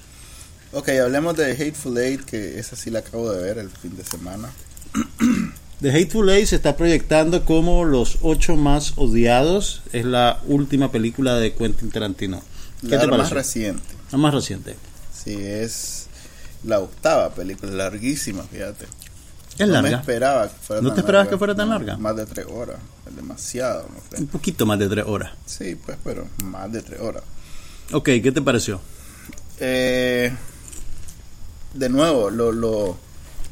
Ok, 0.70 0.90
hablemos 0.90 1.37
de 1.37 1.51
Hateful 1.55 1.99
Eight, 1.99 2.20
que 2.20 2.61
esa 2.61 2.77
sí 2.77 2.90
la 2.90 3.01
acabo 3.01 3.33
de 3.33 3.42
ver 3.42 3.59
el 3.59 3.70
fin 3.70 3.97
de 3.97 4.05
semana. 4.05 4.53
The 5.80 5.90
Hateful 5.90 6.30
Eight 6.30 6.46
se 6.46 6.57
está 6.57 6.76
proyectando 6.76 7.44
como 7.44 7.85
los 7.85 8.18
ocho 8.22 8.57
más 8.57 8.92
odiados. 8.96 9.83
Es 9.92 10.04
la 10.04 10.40
última 10.46 10.90
película 10.90 11.35
de 11.35 11.52
Quentin 11.54 11.90
Tarantino. 11.90 12.42
¿Qué 12.80 12.88
La 12.96 13.00
te 13.00 13.07
más 13.09 13.30
reciente. 13.30 13.83
La 14.12 14.18
más 14.18 14.33
reciente. 14.35 14.76
Sí, 15.12 15.35
es 15.35 16.07
la 16.64 16.78
octava 16.80 17.35
película, 17.35 17.72
larguísima, 17.72 18.42
fíjate. 18.44 18.87
Es 19.59 19.68
no 19.68 19.74
me 19.83 19.83
larga. 19.90 19.98
esperaba 20.00 20.48
que 20.48 20.54
fuera 20.61 20.83
¿No 20.83 20.88
tan 20.88 20.94
te 20.96 21.00
esperabas 21.02 21.24
larga. 21.26 21.30
que 21.30 21.38
fuera 21.38 21.54
tan 21.54 21.68
No, 21.68 21.74
larga? 21.78 21.96
Más 21.98 22.16
de 22.16 22.26
tres 22.26 22.46
horas. 22.50 22.76
demasiado. 23.14 23.88
¿no? 23.90 24.18
Un 24.18 24.26
poquito 24.28 24.64
más 24.66 24.78
de 24.78 24.88
tres 24.88 25.04
horas. 25.07 25.33
Sí, 25.46 25.74
pues, 25.76 25.96
pero 26.02 26.26
más 26.44 26.72
de 26.72 26.83
tres 26.83 27.00
horas. 27.00 27.22
Ok, 27.92 28.04
¿qué 28.22 28.33
te 28.33 28.40
pareció? 28.42 28.80
Eh, 29.61 30.33
de 31.74 31.88
nuevo, 31.88 32.30
lo, 32.30 32.50
lo- 32.52 32.96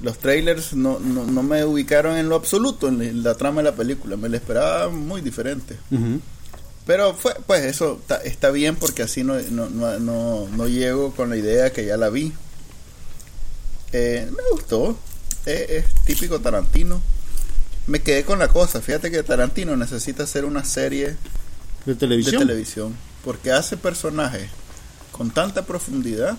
los 0.02 0.18
trailers 0.18 0.74
no, 0.74 0.98
no, 0.98 1.24
no 1.24 1.42
me 1.42 1.64
ubicaron 1.64 2.16
en 2.16 2.28
lo 2.28 2.34
absoluto 2.34 2.88
en 2.88 3.22
la 3.22 3.34
trama 3.36 3.62
de 3.62 3.70
la 3.70 3.76
película. 3.76 4.16
Me 4.16 4.28
la 4.28 4.36
esperaba 4.36 4.88
muy 4.88 5.20
diferente. 5.20 5.78
Pero 6.84 7.14
fue, 7.14 7.34
pues 7.46 7.64
eso 7.64 7.98
está, 8.00 8.16
está 8.16 8.50
bien 8.50 8.74
porque 8.76 9.02
así 9.04 9.22
no, 9.22 9.38
no, 9.50 9.70
no, 9.70 10.48
no, 10.48 10.66
llego 10.68 11.12
con 11.12 11.30
la 11.30 11.36
idea 11.36 11.72
que 11.72 11.86
ya 11.86 11.96
la 11.96 12.10
vi. 12.10 12.32
Eh, 13.92 14.28
me 14.30 14.42
gustó. 14.52 14.98
Eh, 15.46 15.84
es 15.84 16.04
típico 16.04 16.40
Tarantino. 16.40 17.00
Me 17.86 18.00
quedé 18.00 18.24
con 18.24 18.38
la 18.40 18.48
cosa. 18.48 18.80
Fíjate 18.80 19.10
que 19.10 19.22
Tarantino 19.22 19.76
necesita 19.76 20.24
hacer 20.24 20.44
una 20.44 20.64
serie 20.64 21.08
¿De 21.08 21.16
de 21.86 21.94
televisión? 21.94 22.38
televisión. 22.40 22.96
Porque 23.24 23.52
hace 23.52 23.76
personajes 23.76 24.50
con 25.12 25.30
tanta 25.30 25.64
profundidad. 25.64 26.36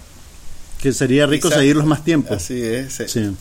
que 0.81 0.91
sería 0.91 1.25
rico 1.27 1.49
seguirlos 1.49 1.85
más 1.85 2.03
tiempo. 2.03 2.33
Así 2.33 2.61
es. 2.61 3.01
Sí. 3.07 3.33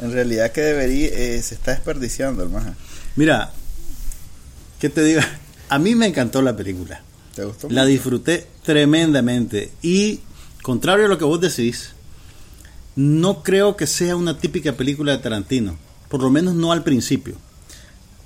En 0.00 0.12
realidad 0.12 0.52
que 0.52 0.60
debería, 0.60 1.08
eh, 1.08 1.42
se 1.42 1.54
está 1.54 1.72
desperdiciando 1.72 2.42
el 2.42 2.50
maje. 2.50 2.72
Mira, 3.16 3.52
¿qué 4.78 4.88
te 4.88 5.02
diga? 5.02 5.26
A 5.68 5.78
mí 5.78 5.94
me 5.94 6.06
encantó 6.06 6.42
la 6.42 6.56
película. 6.56 7.02
¿Te 7.34 7.44
gustó? 7.44 7.68
La 7.70 7.84
disfruté 7.84 8.46
tremendamente. 8.62 9.72
Y, 9.82 10.20
contrario 10.62 11.06
a 11.06 11.08
lo 11.08 11.18
que 11.18 11.24
vos 11.24 11.40
decís, 11.40 11.90
no 12.94 13.42
creo 13.42 13.76
que 13.76 13.86
sea 13.86 14.16
una 14.16 14.38
típica 14.38 14.74
película 14.74 15.12
de 15.12 15.18
Tarantino. 15.18 15.76
Por 16.08 16.22
lo 16.22 16.30
menos 16.30 16.54
no 16.54 16.72
al 16.72 16.84
principio. 16.84 17.34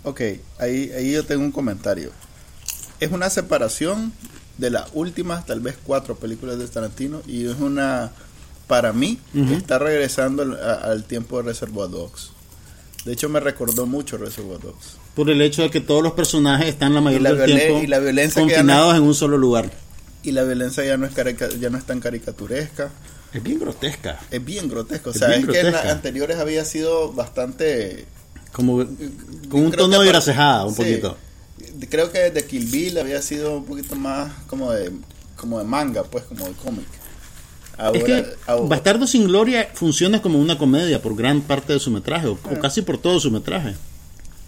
Ok, 0.05 0.21
ahí, 0.59 0.91
ahí 0.93 1.13
yo 1.13 1.25
tengo 1.25 1.43
un 1.43 1.53
comentario. 1.53 2.13
Es 3.01 3.11
una 3.11 3.31
separación 3.31 4.13
de 4.59 4.71
las 4.71 4.91
últimas, 4.93 5.47
tal 5.47 5.61
vez 5.61 5.77
cuatro 5.83 6.17
películas 6.17 6.59
de 6.59 6.69
Tarantino 6.69 7.23
y 7.27 7.47
es 7.47 7.59
una, 7.59 8.13
para 8.71 8.93
mí, 8.93 9.19
está 9.35 9.79
regresando 9.81 10.43
al, 10.45 10.55
a- 10.55 10.75
al 10.93 11.03
tiempo 11.05 11.37
de 11.39 11.43
Reservoir 11.51 11.91
Dogs. 11.91 12.31
De 13.05 13.13
hecho, 13.13 13.29
me 13.29 13.41
recordó 13.41 13.85
mucho 13.87 14.17
Reservoir 14.17 14.61
Dogs. 14.61 14.97
Por 15.17 15.29
el 15.29 15.43
hecho 15.43 15.63
de 15.63 15.71
que 15.71 15.81
todos 15.81 16.03
los 16.05 16.13
personajes 16.13 16.69
están 16.69 16.95
la 16.95 17.01
mayoría 17.01 17.33
la 17.33 17.41
del 17.47 17.57
tiempo 17.59 17.83
y 17.83 17.87
la 17.89 17.99
violencia 17.99 18.41
confinados 18.41 18.95
en 18.97 19.03
un 19.03 19.15
solo 19.15 19.37
lugar. 19.37 19.71
Y 20.23 20.31
la 20.33 20.45
violencia 20.45 20.85
ya 20.85 20.97
no 20.97 21.07
es, 21.07 21.13
carica- 21.13 21.49
ya 21.59 21.69
no 21.69 21.79
es 21.79 21.85
tan 21.85 21.99
caricaturesca. 21.99 22.91
Es 23.33 23.43
bien 23.43 23.59
grotesca. 23.59 24.21
Es 24.31 24.45
bien 24.45 24.69
grotesco. 24.69 25.11
O 25.11 25.13
sea, 25.13 25.35
es 25.35 25.45
que 25.47 25.59
en 25.59 25.65
las 25.67 25.73
grotesca. 25.73 25.93
anteriores 25.93 26.39
había 26.39 26.65
sido 26.65 27.13
bastante... 27.13 28.07
Como 28.53 28.79
con 29.49 29.65
un 29.67 29.73
tono 29.73 30.01
de 30.01 30.07
grasejada, 30.09 30.65
un 30.65 30.75
sí. 30.75 30.83
poquito. 30.83 31.17
Creo 31.91 32.11
que 32.13 32.19
desde 32.31 32.47
Kill 32.47 32.67
Bill 32.67 32.99
había 32.99 33.21
sido 33.23 33.57
un 33.59 33.65
poquito 33.65 33.95
más 33.97 34.31
como 34.47 34.73
de 34.73 34.93
como 35.37 35.59
de 35.59 35.65
manga, 35.65 36.03
pues, 36.05 36.25
como 36.25 36.47
de 36.47 36.53
cómic. 36.55 36.87
Ahora, 37.81 37.99
es 37.99 38.05
que 38.05 38.27
ahora- 38.47 38.69
Bastardo 38.69 39.07
sin 39.07 39.25
Gloria 39.27 39.71
funciona 39.75 40.21
como 40.23 40.39
una 40.39 40.59
comedia 40.59 41.01
por 41.03 41.17
gran 41.17 41.41
parte 41.43 41.73
de 41.73 41.81
su 41.81 41.91
metraje, 41.91 42.27
o, 42.29 42.33
o 42.33 42.61
casi 42.61 42.83
por 42.83 42.99
todo 42.99 43.19
su 43.21 43.31
metraje. 43.31 43.75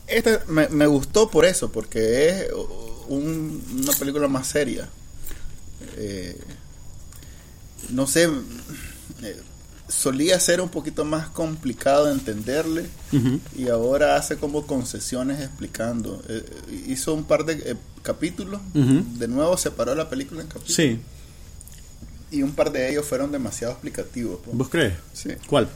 este 0.07 0.39
me, 0.49 0.69
me 0.69 0.87
gustó 0.87 1.31
por 1.31 1.45
eso, 1.47 1.73
porque 1.73 2.29
es 2.29 2.47
un- 3.09 3.63
una 3.83 3.93
película 3.95 4.29
más 4.29 4.47
seria. 4.49 4.89
Eh, 5.97 6.39
no 7.91 8.07
sé, 8.07 8.29
eh, 9.23 9.41
solía 9.89 10.39
ser 10.41 10.61
un 10.61 10.69
poquito 10.69 11.05
más 11.05 11.29
complicado 11.29 12.07
de 12.07 12.13
entenderle 12.13 12.87
y 13.57 13.69
ahora 13.69 14.17
hace 14.17 14.37
como 14.37 14.67
concesiones 14.67 15.41
explicando. 15.41 16.23
Eh, 16.29 16.45
hizo 16.89 17.13
un 17.15 17.25
par 17.25 17.45
de 17.45 17.77
capítulos, 18.03 18.61
de 18.75 19.29
nuevo 19.29 19.57
separó 19.57 19.95
la 19.95 20.09
película 20.09 20.41
en 20.43 20.47
capítulos. 20.49 20.75
Sí, 20.77 20.99
Y 22.33 22.43
un 22.43 22.53
par 22.53 22.73
de 22.73 22.91
ellos 22.91 23.07
fueron 23.07 23.31
demasiado 23.31 23.73
explicativos. 23.75 24.41
pues. 24.45 24.57
¿vos 24.57 24.69
crees? 24.69 24.95
Sí. 25.13 25.31
¿Cuál? 25.47 25.69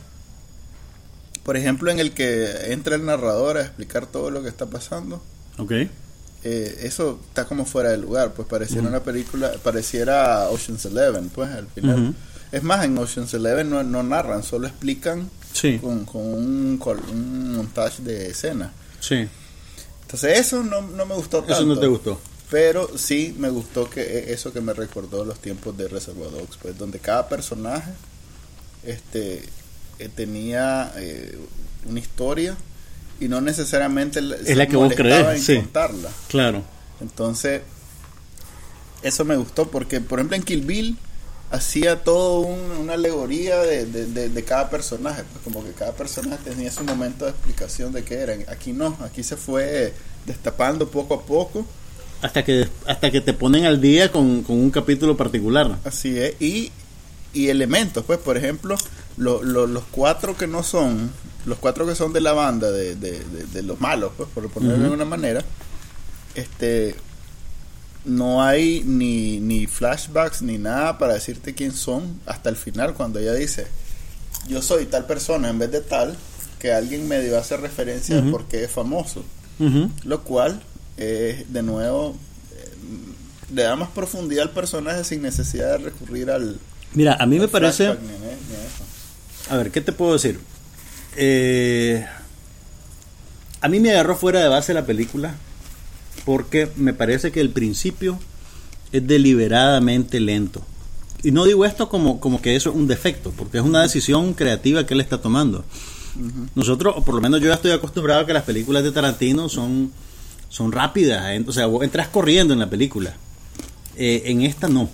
Por 1.44 1.56
ejemplo, 1.56 1.90
en 1.92 2.00
el 2.00 2.12
que 2.12 2.72
entra 2.72 2.96
el 2.96 3.04
narrador 3.04 3.56
a 3.58 3.60
explicar 3.62 4.06
todo 4.06 4.30
lo 4.30 4.42
que 4.42 4.48
está 4.48 4.66
pasando. 4.66 5.22
Ok. 5.58 5.70
eh, 5.72 5.88
eso 6.82 7.20
está 7.28 7.44
como 7.46 7.64
fuera 7.64 7.90
de 7.90 7.98
lugar, 7.98 8.32
pues 8.34 8.46
pareciera 8.48 8.86
una 8.88 9.00
película, 9.00 9.52
pareciera 9.62 10.48
Ocean's 10.50 10.84
Eleven, 10.86 11.28
pues 11.30 11.50
al 11.50 11.66
final. 11.68 12.14
Es 12.52 12.62
más, 12.62 12.84
en 12.84 12.96
Ocean's 12.98 13.32
Eleven 13.34 13.68
no, 13.70 13.82
no 13.82 14.02
narran, 14.02 14.42
solo 14.42 14.66
explican 14.68 15.28
Sí, 15.52 15.78
con, 15.78 16.04
con 16.04 16.22
un, 16.22 16.80
un 17.12 17.56
montaje 17.56 18.02
de 18.02 18.28
escena. 18.30 18.72
sí. 19.00 19.28
Entonces 20.02 20.38
eso 20.38 20.62
no, 20.62 20.82
no 20.82 21.04
me 21.04 21.14
gustó 21.16 21.38
tanto. 21.38 21.54
Eso 21.54 21.64
no 21.66 21.76
te 21.80 21.86
gustó. 21.88 22.20
Pero 22.50 22.96
sí 22.96 23.34
me 23.38 23.48
gustó 23.50 23.90
que 23.90 24.00
e- 24.02 24.32
eso 24.32 24.52
que 24.52 24.60
me 24.60 24.72
recordó 24.72 25.24
los 25.24 25.40
tiempos 25.40 25.76
de 25.76 25.88
Reservoir 25.88 26.30
Dogs, 26.30 26.56
pues 26.62 26.78
donde 26.78 26.98
cada 27.00 27.28
personaje 27.28 27.90
este 28.84 29.42
eh, 29.98 30.08
tenía 30.14 30.92
eh, 30.96 31.36
una 31.86 31.98
historia 31.98 32.56
y 33.18 33.28
no 33.28 33.40
necesariamente 33.40 34.20
Es 34.44 34.56
la 34.56 34.66
que 34.68 34.76
vos 34.76 34.92
crees, 34.94 35.26
en 35.36 35.42
sí. 35.42 35.56
contarla. 35.56 36.10
Claro. 36.28 36.62
Entonces 37.00 37.62
eso 39.02 39.24
me 39.24 39.36
gustó 39.36 39.68
porque 39.70 40.00
por 40.00 40.18
ejemplo 40.18 40.36
en 40.36 40.42
Kill 40.42 40.62
Bill 40.62 40.98
hacía 41.50 42.02
todo 42.04 42.40
un- 42.40 42.70
una 42.72 42.94
alegoría 42.94 43.58
de, 43.62 43.86
de- 43.86 44.06
de- 44.06 44.28
de 44.28 44.44
cada 44.44 44.68
personaje, 44.70 45.22
pues 45.32 45.42
como 45.44 45.64
que 45.64 45.72
cada 45.72 45.92
personaje 45.92 46.38
tenía 46.44 46.70
su 46.70 46.84
momento 46.84 47.24
de 47.24 47.30
explicación 47.32 47.92
de 47.92 48.04
qué 48.04 48.14
eran. 48.16 48.44
Aquí 48.48 48.72
no, 48.72 48.96
aquí 49.00 49.22
se 49.22 49.36
fue 49.36 49.92
destapando 50.26 50.90
poco 50.90 51.14
a 51.14 51.22
poco. 51.26 51.66
Hasta 52.22 52.44
que, 52.44 52.68
hasta 52.86 53.10
que 53.10 53.20
te 53.20 53.32
ponen 53.32 53.66
al 53.66 53.80
día 53.80 54.10
con, 54.10 54.42
con 54.42 54.56
un 54.58 54.70
capítulo 54.70 55.16
particular. 55.16 55.76
Así 55.84 56.18
es. 56.18 56.34
Y, 56.40 56.72
y 57.32 57.48
elementos, 57.48 58.04
pues, 58.04 58.18
por 58.18 58.36
ejemplo, 58.36 58.76
lo- 59.16 59.42
lo- 59.42 59.66
los 59.66 59.84
cuatro 59.90 60.36
que 60.36 60.46
no 60.46 60.62
son, 60.62 61.10
los 61.44 61.58
cuatro 61.58 61.86
que 61.86 61.94
son 61.94 62.12
de 62.12 62.20
la 62.22 62.32
banda, 62.32 62.70
de, 62.70 62.94
de- 62.96 63.20
de- 63.24 63.44
de 63.52 63.62
los 63.62 63.80
malos, 63.80 64.12
pues, 64.16 64.28
por 64.34 64.48
ponerlo 64.48 64.78
de 64.78 64.84
alguna 64.84 65.04
manera, 65.04 65.44
este 66.34 66.94
no 68.04 68.42
hay 68.42 68.82
ni, 68.86 69.40
ni 69.40 69.66
flashbacks 69.66 70.40
ni 70.42 70.58
nada 70.58 70.96
para 70.96 71.14
decirte 71.14 71.54
quién 71.54 71.72
son 71.72 72.20
hasta 72.24 72.48
el 72.48 72.56
final 72.56 72.94
cuando 72.94 73.18
ella 73.18 73.34
dice 73.34 73.66
yo 74.46 74.62
soy 74.62 74.84
tal 74.86 75.06
persona 75.06 75.48
en 75.48 75.58
vez 75.58 75.72
de 75.72 75.80
tal 75.80 76.16
que 76.60 76.72
alguien 76.72 77.08
medio 77.08 77.36
hace 77.36 77.56
referencia 77.56 78.18
Ujú. 78.18 78.28
a 78.28 78.30
por 78.30 78.44
qué 78.46 78.62
es 78.62 78.70
famoso 78.70 79.24
lo 80.04 80.22
cual 80.22 80.62
eh, 80.96 81.44
de 81.48 81.62
nuevo 81.62 82.16
eh, 82.54 82.72
le 83.54 83.62
da 83.62 83.76
más 83.76 83.90
profundidad 83.90 84.44
al 84.44 84.50
personaje 84.50 85.04
sin 85.04 85.22
necesidad 85.22 85.78
de 85.78 85.84
recurrir 85.84 86.30
al 86.30 86.58
Mira, 86.94 87.16
a 87.20 87.26
mí 87.26 87.38
me 87.38 87.48
parece... 87.48 87.88
ni 87.88 87.94
ni. 87.94 89.50
A 89.50 89.56
ver, 89.56 89.70
¿qué 89.70 89.80
te 89.80 89.92
puedo 89.92 90.14
decir? 90.14 90.40
Eh, 91.16 92.04
a 93.60 93.68
mí 93.68 93.80
me 93.80 93.90
agarró 93.90 94.16
fuera 94.16 94.40
de 94.40 94.48
base 94.48 94.74
la 94.74 94.86
película 94.86 95.34
porque 96.24 96.70
me 96.76 96.94
parece 96.94 97.32
que 97.32 97.40
el 97.40 97.50
principio 97.50 98.18
es 98.92 99.06
deliberadamente 99.06 100.20
lento. 100.20 100.62
Y 101.22 101.30
no 101.30 101.44
digo 101.44 101.64
esto 101.64 101.88
como, 101.88 102.20
como 102.20 102.40
que 102.42 102.56
eso 102.56 102.70
es 102.70 102.76
un 102.76 102.86
defecto, 102.86 103.32
porque 103.36 103.58
es 103.58 103.64
una 103.64 103.82
decisión 103.82 104.34
creativa 104.34 104.86
que 104.86 104.94
él 104.94 105.00
está 105.00 105.20
tomando. 105.20 105.64
Nosotros, 106.54 106.94
o 106.96 107.04
por 107.04 107.14
lo 107.14 107.20
menos 107.20 107.40
yo 107.40 107.48
ya 107.48 107.54
estoy 107.54 107.72
acostumbrado 107.72 108.22
a 108.22 108.26
que 108.26 108.32
las 108.32 108.44
películas 108.44 108.82
de 108.82 108.90
Tarantino 108.90 109.48
son, 109.48 109.92
son 110.48 110.72
rápidas, 110.72 111.24
o 111.46 111.52
sea, 111.52 111.66
vos 111.66 111.82
entras 111.84 112.08
corriendo 112.08 112.52
en 112.54 112.60
la 112.60 112.70
película. 112.70 113.14
Eh, 113.96 114.22
en 114.26 114.42
esta 114.42 114.68
no. 114.68 114.88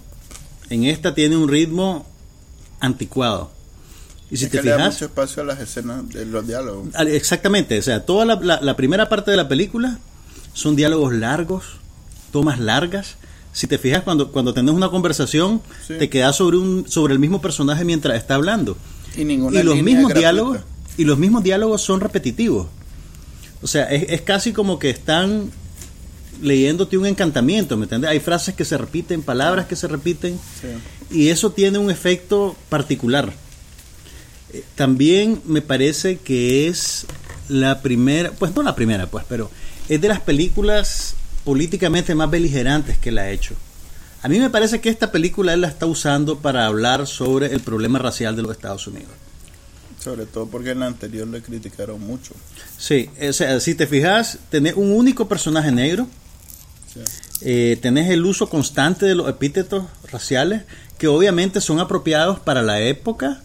En 0.70 0.84
esta 0.84 1.14
tiene 1.14 1.36
un 1.36 1.48
ritmo 1.48 2.06
anticuado. 2.80 3.50
Y 4.30 4.36
si 4.38 4.46
Es 4.46 4.50
te 4.50 4.58
que 4.58 4.64
le 4.64 4.70
da 4.70 4.76
fijas, 4.78 4.94
mucho 4.94 5.04
espacio 5.06 5.42
a 5.42 5.46
las 5.46 5.60
escenas 5.60 6.08
de 6.08 6.24
los 6.24 6.46
diálogos 6.46 6.88
Exactamente, 7.06 7.78
o 7.78 7.82
sea, 7.82 8.06
toda 8.06 8.24
la, 8.24 8.36
la- 8.36 8.60
la 8.62 8.76
primera 8.76 9.08
parte 9.10 9.30
de 9.30 9.36
la 9.36 9.46
película 9.46 9.98
son 10.54 10.74
diálogos 10.74 11.12
largos, 11.12 11.64
tomas 12.30 12.58
largas. 12.58 13.16
Si 13.52 13.66
te 13.66 13.76
fijas, 13.76 14.02
cuando, 14.02 14.32
cuando 14.32 14.54
tenés 14.54 14.74
una 14.74 14.88
conversación, 14.88 15.60
Sí. 15.86 15.94
te 15.98 16.08
quedas 16.08 16.36
sobre, 16.36 16.56
un, 16.56 16.86
sobre 16.88 17.12
el 17.12 17.18
mismo 17.18 17.42
personaje 17.42 17.84
mientras 17.84 18.16
está 18.16 18.34
hablando. 18.36 18.76
y 19.16 19.24
ninguna 19.26 19.60
Y 19.60 19.62
los 19.62 19.76
mismos 19.82 20.14
diálogos, 20.14 20.60
y 20.96 21.04
los 21.04 21.18
mismos 21.18 21.42
diálogos 21.42 21.82
son 21.82 22.00
repetitivos. 22.00 22.68
O 23.62 23.66
sea, 23.66 23.84
es, 23.84 24.06
es 24.08 24.20
casi 24.22 24.52
como 24.52 24.78
que 24.78 24.90
están 24.90 25.50
leyéndote 26.40 26.98
un 26.98 27.06
encantamiento, 27.06 27.76
¿me 27.76 27.84
entiendes? 27.84 28.10
Hay 28.10 28.18
frases 28.20 28.54
que 28.54 28.64
se 28.64 28.76
repiten, 28.76 29.22
palabras 29.22 29.66
que 29.66 29.76
se 29.76 29.86
repiten, 29.86 30.38
Sí. 30.60 31.16
y 31.16 31.28
eso 31.28 31.52
tiene 31.52 31.78
un 31.78 31.90
efecto 31.90 32.56
particular. 32.68 33.32
Eh, 34.52 34.64
También 34.74 35.40
me 35.46 35.62
parece 35.62 36.18
que 36.18 36.66
es 36.68 37.06
la 37.48 37.80
primera, 37.82 38.32
pues 38.32 38.54
no 38.54 38.62
la 38.62 38.74
primera, 38.74 39.06
pues, 39.06 39.24
pero 39.28 39.50
es 39.88 40.00
de 40.00 40.08
las 40.08 40.20
películas 40.20 41.14
políticamente 41.44 42.14
más 42.14 42.30
beligerantes 42.30 42.98
que 42.98 43.10
él 43.10 43.18
ha 43.18 43.30
hecho. 43.30 43.54
A 44.22 44.28
mí 44.28 44.38
me 44.38 44.50
parece 44.50 44.80
que 44.80 44.88
esta 44.88 45.10
película 45.12 45.52
él 45.52 45.60
la 45.62 45.68
está 45.68 45.86
usando 45.86 46.38
para 46.38 46.66
hablar 46.66 47.06
sobre 47.06 47.52
el 47.52 47.60
problema 47.60 47.98
racial 47.98 48.34
de 48.36 48.42
los 48.42 48.52
Estados 48.52 48.86
Unidos. 48.86 49.10
Sobre 50.02 50.26
todo 50.26 50.46
porque 50.46 50.70
en 50.70 50.80
la 50.80 50.86
anterior 50.86 51.28
le 51.28 51.42
criticaron 51.42 52.00
mucho. 52.00 52.34
Sí, 52.78 53.08
o 53.28 53.32
sea, 53.32 53.60
si 53.60 53.74
te 53.74 53.86
fijas, 53.86 54.38
tenés 54.50 54.74
un 54.74 54.90
único 54.92 55.28
personaje 55.28 55.70
negro, 55.70 56.08
Sí. 56.92 57.00
eh, 57.42 57.78
tenés 57.80 58.10
el 58.10 58.24
uso 58.26 58.48
constante 58.48 59.06
de 59.06 59.14
los 59.14 59.28
epítetos 59.28 59.84
raciales 60.10 60.62
que 60.98 61.06
obviamente 61.08 61.60
son 61.60 61.80
apropiados 61.80 62.38
para 62.40 62.62
la 62.62 62.80
época 62.80 63.40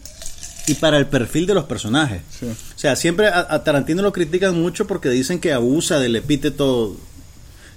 y 0.66 0.74
para 0.74 0.98
el 0.98 1.06
perfil 1.06 1.46
de 1.46 1.54
los 1.54 1.64
personajes. 1.64 2.20
Sí. 2.38 2.46
O 2.46 2.78
sea, 2.78 2.94
siempre 2.96 3.28
a, 3.28 3.46
a 3.48 3.64
Tarantino 3.64 4.02
lo 4.02 4.12
critican 4.12 4.60
mucho 4.60 4.86
porque 4.86 5.08
dicen 5.08 5.40
que 5.40 5.52
abusa 5.52 5.98
del 5.98 6.14
epíteto 6.16 6.96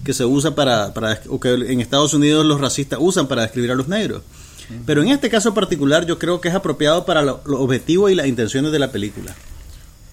que 0.04 0.14
se 0.14 0.26
usa 0.26 0.56
para, 0.56 0.94
para 0.94 1.22
o 1.30 1.40
que 1.40 1.54
en 1.54 1.80
Estados 1.80 2.14
Unidos 2.14 2.46
los 2.46 2.60
racistas 2.60 3.00
usan 3.02 3.28
para 3.28 3.44
describir 3.44 3.72
a 3.72 3.76
los 3.76 3.88
negros. 3.88 4.24
Pero 4.86 5.02
en 5.04 5.10
este 5.10 5.30
caso 5.30 5.54
particular 5.54 6.06
yo 6.06 6.18
creo 6.20 6.40
que 6.42 6.50
es 6.50 6.56
apropiado 6.56 7.06
para 7.06 7.22
lo- 7.22 7.42
los 7.46 7.60
objetivos 7.60 8.12
y 8.12 8.16
las 8.16 8.28
intenciones 8.28 8.72
de 8.72 8.80
la 8.80 8.92
película. 8.92 9.36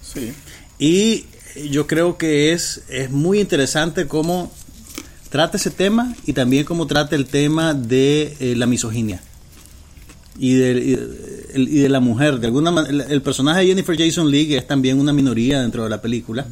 Sí. 0.01 0.31
Y 0.79 1.25
yo 1.69 1.87
creo 1.87 2.17
que 2.17 2.51
es, 2.53 2.81
es 2.89 3.09
muy 3.11 3.39
interesante 3.39 4.07
cómo 4.07 4.51
trata 5.29 5.57
ese 5.57 5.69
tema 5.71 6.15
y 6.25 6.33
también 6.33 6.63
cómo 6.65 6.87
trata 6.87 7.15
el 7.15 7.25
tema 7.25 7.73
de 7.73 8.35
eh, 8.39 8.55
la 8.55 8.65
misoginia 8.65 9.21
y 10.37 10.53
de, 10.55 10.71
y 10.71 10.95
de- 10.95 11.45
el- 11.53 11.67
y 11.69 11.79
de 11.79 11.89
la 11.89 11.99
mujer. 11.99 12.39
De 12.39 12.47
alguna 12.47 12.71
man- 12.71 12.85
el, 12.87 13.01
el 13.01 13.21
personaje 13.21 13.61
de 13.61 13.67
Jennifer 13.67 13.97
Jason 13.97 14.29
Leigh 14.31 14.55
es 14.55 14.67
también 14.67 14.99
una 14.99 15.13
minoría 15.13 15.61
dentro 15.61 15.83
de 15.83 15.89
la 15.89 16.01
película. 16.01 16.45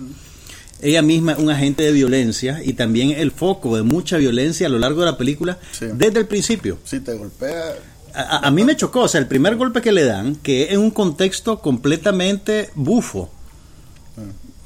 Ella 0.81 1.01
misma 1.01 1.31
es 1.33 1.39
un 1.39 1.49
agente 1.49 1.83
de 1.83 1.91
violencia 1.91 2.61
y 2.63 2.73
también 2.73 3.11
el 3.11 3.31
foco 3.31 3.75
de 3.77 3.83
mucha 3.83 4.17
violencia 4.17 4.67
a 4.67 4.69
lo 4.69 4.77
largo 4.79 4.99
de 5.01 5.07
la 5.07 5.17
película 5.17 5.57
Sí. 5.71 5.85
desde 5.93 6.19
el 6.19 6.27
principio. 6.27 6.77
Si 6.83 6.99
te 6.99 7.13
golpea, 7.15 7.75
A, 8.13 8.49
mí 8.51 8.63
me 8.63 8.75
chocó, 8.75 9.01
o 9.01 9.07
sea, 9.07 9.19
el 9.21 9.27
primer 9.27 9.55
golpe 9.57 9.79
que 9.81 9.91
le 9.91 10.03
dan, 10.03 10.35
que 10.37 10.63
es 10.63 10.71
en 10.71 10.79
un 10.79 10.89
contexto 10.91 11.59
completamente 11.59 12.69
bufo, 12.73 13.29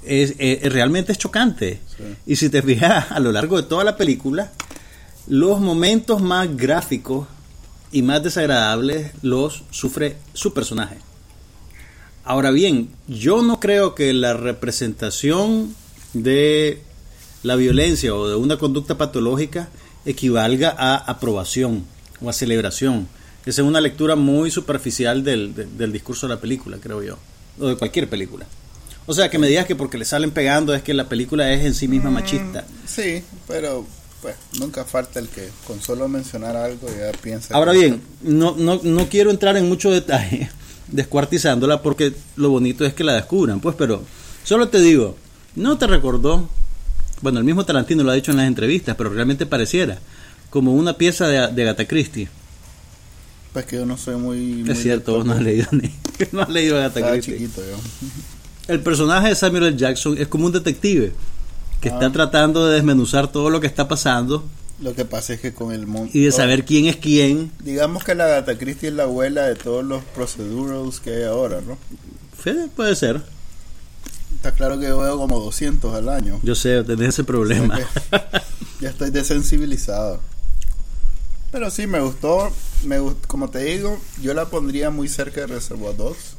es, 0.06 0.36
es- 0.38 0.72
realmente 0.72 1.12
es 1.12 1.18
chocante. 1.18 1.80
Sí. 1.98 2.04
Y 2.28 2.36
si 2.38 2.50
te 2.50 2.62
fijas, 2.62 3.12
a 3.12 3.20
lo 3.20 3.32
largo 3.32 3.58
de 3.62 3.68
toda 3.68 3.84
la 3.84 3.98
película, 3.98 4.52
los 5.28 5.60
momentos 5.60 6.22
más 6.22 6.56
gráficos 6.56 7.28
y 7.92 8.02
más 8.04 8.24
desagradables 8.24 9.12
los 9.22 9.64
sufre 9.72 10.16
su 10.34 10.54
personaje. 10.54 10.98
Ahora 12.24 12.52
bien, 12.52 12.90
yo 13.08 13.42
no 13.42 13.60
creo 13.60 13.96
que 13.96 14.14
la 14.14 14.34
representación 14.34 15.76
de 16.14 16.82
la 17.44 17.56
violencia 17.56 18.14
o 18.16 18.28
de 18.28 18.36
una 18.36 18.58
conducta 18.58 18.98
patológica 18.98 19.70
equivalga 20.06 20.76
a 20.78 20.96
aprobación 20.98 21.86
o 22.22 22.30
a 22.30 22.34
celebración. 22.34 23.08
Esa 23.46 23.62
es 23.62 23.68
una 23.68 23.82
lectura 23.82 24.16
muy 24.16 24.52
superficial 24.52 25.24
del, 25.24 25.56
de- 25.56 25.66
del 25.66 25.92
discurso 25.92 26.28
de 26.28 26.36
la 26.36 26.42
película, 26.42 26.78
creo 26.80 27.02
yo, 27.02 27.18
o 27.60 27.68
de 27.68 27.76
cualquier 27.76 28.08
película. 28.10 28.46
O 29.08 29.14
sea, 29.14 29.30
que 29.32 29.40
me 29.40 29.48
digas 29.48 29.66
que 29.66 29.76
porque 29.76 29.98
le 29.98 30.06
salen 30.06 30.30
pegando 30.32 30.76
es 30.76 30.84
que 30.84 30.94
la 30.94 31.10
película 31.10 31.52
es 31.52 31.66
en 31.66 31.74
sí 31.74 31.88
misma 31.88 32.12
machista. 32.12 32.66
sí, 32.86 33.24
pero 33.48 33.86
pues 34.22 34.36
nunca 34.60 34.86
falta 34.86 35.20
el 35.20 35.28
que 35.30 35.50
con 35.66 35.82
solo 35.82 36.08
mencionar 36.08 36.56
algo 36.56 36.88
ya 36.90 37.12
piensa. 37.20 37.56
Ahora 37.56 37.72
bien, 37.72 38.00
no, 38.22 38.56
no, 38.56 38.80
no 38.84 39.10
quiero 39.10 39.32
entrar 39.32 39.58
en 39.58 39.68
mucho 39.68 39.90
detalle 39.90 40.48
descuartizándola 40.88 41.82
porque 41.82 42.14
lo 42.36 42.50
bonito 42.52 42.86
es 42.86 42.94
que 42.94 43.04
la 43.04 43.16
descubran, 43.16 43.60
pues, 43.60 43.76
pero 43.76 44.04
solo 44.44 44.70
te 44.70 44.80
digo, 44.80 45.18
no 45.56 45.78
te 45.78 45.88
recordó, 45.88 46.48
bueno, 47.22 47.40
el 47.40 47.46
mismo 47.46 47.66
Tarantino 47.66 48.04
lo 48.04 48.12
ha 48.12 48.16
dicho 48.16 48.32
en 48.32 48.38
las 48.38 48.48
entrevistas, 48.48 48.96
pero 48.96 49.10
realmente 49.10 49.46
pareciera 49.46 50.00
como 50.50 50.74
una 50.74 50.94
pieza 50.98 51.28
de, 51.28 51.48
de 51.54 51.62
Agatha 51.64 51.86
Christie. 51.88 52.28
Pues 53.54 53.66
que 53.66 53.76
yo 53.78 53.86
no 53.86 53.98
soy 53.98 54.16
muy. 54.16 54.38
muy 54.64 54.72
Es 54.72 54.82
cierto, 54.82 55.14
vos 55.16 55.26
no 55.26 55.34
has 55.34 55.42
leído 55.42 55.68
ni, 55.72 55.92
no 56.32 56.42
has 56.42 56.50
leído 56.50 56.78
Agatha 56.78 57.12
Christie. 57.12 57.34
chiquito 57.38 57.62
yo. 57.62 57.78
El 58.68 58.80
personaje 58.80 59.30
de 59.30 59.36
Samuel 59.36 59.64
L. 59.66 59.78
Jackson 59.78 60.18
es 60.18 60.28
como 60.28 60.46
un 60.46 60.52
detective 60.52 61.12
que 61.82 61.90
Ah. 61.90 61.94
está 61.94 62.12
tratando 62.12 62.68
de 62.68 62.76
desmenuzar 62.76 63.28
todo 63.32 63.50
lo 63.50 63.60
que 63.60 63.68
está 63.68 63.88
pasando 63.88 64.46
Lo 64.82 64.94
que 64.96 65.04
pasa 65.04 65.34
es 65.34 65.42
que 65.42 65.54
con 65.54 65.72
el 65.74 65.86
mundo. 65.88 66.10
y 66.14 66.22
de 66.24 66.32
saber 66.32 66.64
quién 66.64 66.86
es 66.86 66.96
quién. 66.96 67.52
Digamos 67.60 68.04
que 68.04 68.16
la 68.16 68.26
Agatha 68.26 68.58
Christie 68.58 68.90
es 68.90 68.96
la 68.96 69.04
abuela 69.04 69.44
de 69.48 69.56
todos 69.56 69.84
los 69.84 70.04
procedurals 70.16 71.00
que 71.00 71.16
hay 71.16 71.24
ahora, 71.24 71.60
¿no? 71.62 71.78
Fede, 72.38 72.68
Puede 72.76 72.96
ser. 72.96 73.22
Está 74.42 74.54
claro 74.54 74.80
que 74.80 74.88
yo 74.88 74.98
veo 74.98 75.18
como 75.18 75.40
200 75.40 75.94
al 75.94 76.10
año. 76.10 76.40
Yo 76.42 76.56
sé, 76.56 76.84
tenés 76.84 77.10
ese 77.10 77.24
problema. 77.24 77.80
ya 78.82 78.90
estoy 78.90 79.12
desensibilizado. 79.12 80.20
Pero 81.52 81.70
sí, 81.70 81.86
me 81.86 82.00
gustó. 82.00 82.52
Me 82.86 83.00
gust- 83.00 83.28
como 83.28 83.52
te 83.52 83.60
digo, 83.60 84.00
yo 84.20 84.34
la 84.34 84.46
pondría 84.50 84.90
muy 84.90 85.08
cerca 85.10 85.42
de 85.42 85.48
Reservoir 85.48 85.96
Dogs. 85.96 86.38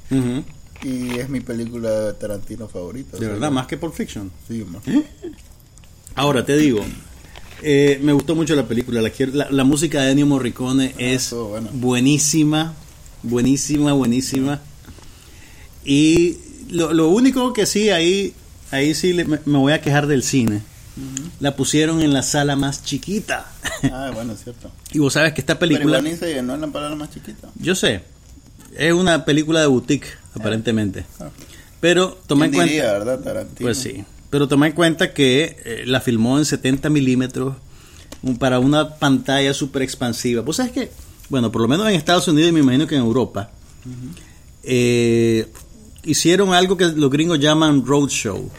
Y 0.82 1.16
es 1.16 1.28
mi 1.28 1.38
película 1.38 1.90
de 1.90 2.12
Tarantino 2.14 2.66
favorita. 2.66 3.16
De 3.18 3.28
verdad, 3.28 3.52
más 3.52 3.68
que 3.68 3.76
Pulp 3.76 3.94
Fiction. 3.94 4.32
Sí, 4.48 4.66
ma. 4.68 4.80
Ahora 6.16 6.44
te 6.44 6.56
digo, 6.56 6.84
eh, 7.62 8.00
me 8.02 8.12
gustó 8.12 8.34
mucho 8.34 8.56
la 8.56 8.66
película. 8.66 9.00
La, 9.00 9.10
quiero- 9.10 9.32
la- 9.32 9.48
la 9.48 9.62
música 9.62 10.00
de 10.02 10.10
Ennio 10.10 10.26
Morricone 10.26 10.92
Ah, 10.96 11.02
es 11.02 11.32
buenísima, 11.72 12.74
buenísima, 13.22 13.92
buenísima. 13.92 14.60
Y 15.84 16.38
lo, 16.72 16.92
lo 16.92 17.08
único 17.08 17.52
que 17.52 17.66
sí, 17.66 17.90
ahí, 17.90 18.34
ahí 18.70 18.94
sí 18.94 19.12
le- 19.12 19.24
me, 19.24 19.38
me 19.44 19.58
voy 19.58 19.72
a 19.72 19.80
quejar 19.80 20.06
del 20.06 20.22
cine. 20.22 20.62
La 21.40 21.56
pusieron 21.56 22.02
en 22.02 22.12
la 22.12 22.22
sala 22.22 22.54
más 22.54 22.84
chiquita. 22.84 23.50
Ah, 23.92 24.10
bueno, 24.12 24.34
es 24.34 24.44
cierto. 24.44 24.70
y 24.92 24.98
vos 24.98 25.12
sabes 25.14 25.32
que 25.32 25.40
esta 25.40 25.58
Pero 25.58 25.70
película, 25.72 26.02
ni 26.02 26.16
se 26.16 26.34
llenó 26.34 26.54
en 26.54 26.60
la 26.60 26.66
palabra 26.66 26.94
más 26.96 27.10
chiquita. 27.10 27.48
yo 27.54 27.74
sé, 27.74 28.02
es 28.76 28.92
una 28.92 29.24
película 29.24 29.60
de 29.60 29.66
boutique, 29.68 30.06
aparentemente. 30.34 31.06
Ah. 31.18 31.30
Pero 31.80 32.18
toma 32.26 32.44
en 32.44 32.50
¿Quién 32.52 32.58
cuenta... 32.60 32.72
diría, 32.74 32.92
verdad, 32.92 33.20
Tarantino? 33.20 33.66
Pues 33.66 33.78
sí, 33.78 34.04
pero 34.30 34.46
toma 34.48 34.66
en 34.66 34.72
cuenta 34.74 35.12
que 35.14 35.56
eh, 35.64 35.82
la 35.86 36.00
filmó 36.00 36.38
en 36.38 36.44
70 36.44 36.90
milímetros 36.90 37.54
para 38.38 38.58
una 38.60 38.96
pantalla 38.96 39.52
súper 39.54 39.82
expansiva. 39.82 40.44
Pues 40.44 40.58
sabes 40.58 40.72
que, 40.72 40.90
bueno, 41.30 41.50
por 41.50 41.62
lo 41.62 41.68
menos 41.68 41.88
en 41.88 41.94
Estados 41.94 42.28
Unidos 42.28 42.50
y 42.50 42.52
me 42.52 42.60
imagino 42.60 42.86
que 42.86 42.94
en 42.96 43.00
Europa, 43.00 43.50
eh, 44.62 45.48
hicieron 46.04 46.52
algo 46.54 46.76
que 46.76 46.86
los 46.86 47.10
gringos 47.10 47.38
llaman 47.40 47.84
roadshow. 47.86 48.50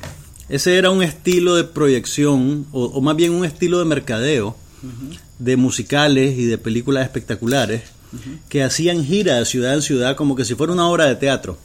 Ese 0.50 0.78
era 0.78 0.90
un 0.92 1.02
estilo 1.04 1.56
de 1.56 1.64
proyección, 1.64 2.66
o, 2.72 2.86
o 2.86 3.02
más 3.02 3.16
bien 3.16 3.32
un 3.34 3.46
estilo 3.46 3.80
de 3.80 3.86
mercadeo, 3.86 4.56
de 5.40 5.56
musicales 5.58 6.38
y 6.38 6.46
de 6.46 6.58
películas 6.58 7.04
espectaculares, 7.06 7.82
que 8.50 8.64
hacían 8.64 9.04
gira 9.04 9.40
de 9.40 9.46
ciudad 9.46 9.74
en 9.74 9.82
ciudad 9.82 10.16
como 10.16 10.36
que 10.36 10.46
si 10.46 10.54
fuera 10.56 10.72
una 10.74 10.88
obra 10.88 11.06
de 11.06 11.16
teatro. 11.16 11.58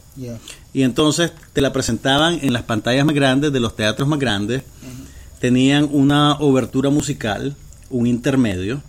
Y 0.73 0.81
entonces 0.83 1.31
te 1.53 1.61
la 1.61 1.71
presentaban 1.73 2.39
en 2.41 2.53
las 2.53 2.63
pantallas 2.63 3.05
más 3.05 3.13
grandes 3.15 3.51
de 3.53 3.59
los 3.59 3.75
teatros 3.75 4.07
más 4.07 4.19
grandes. 4.19 4.63
Tenían 5.39 5.87
una 5.91 6.33
obertura 6.39 6.89
musical, 6.89 7.55
un 7.89 8.07
intermedio. 8.07 8.81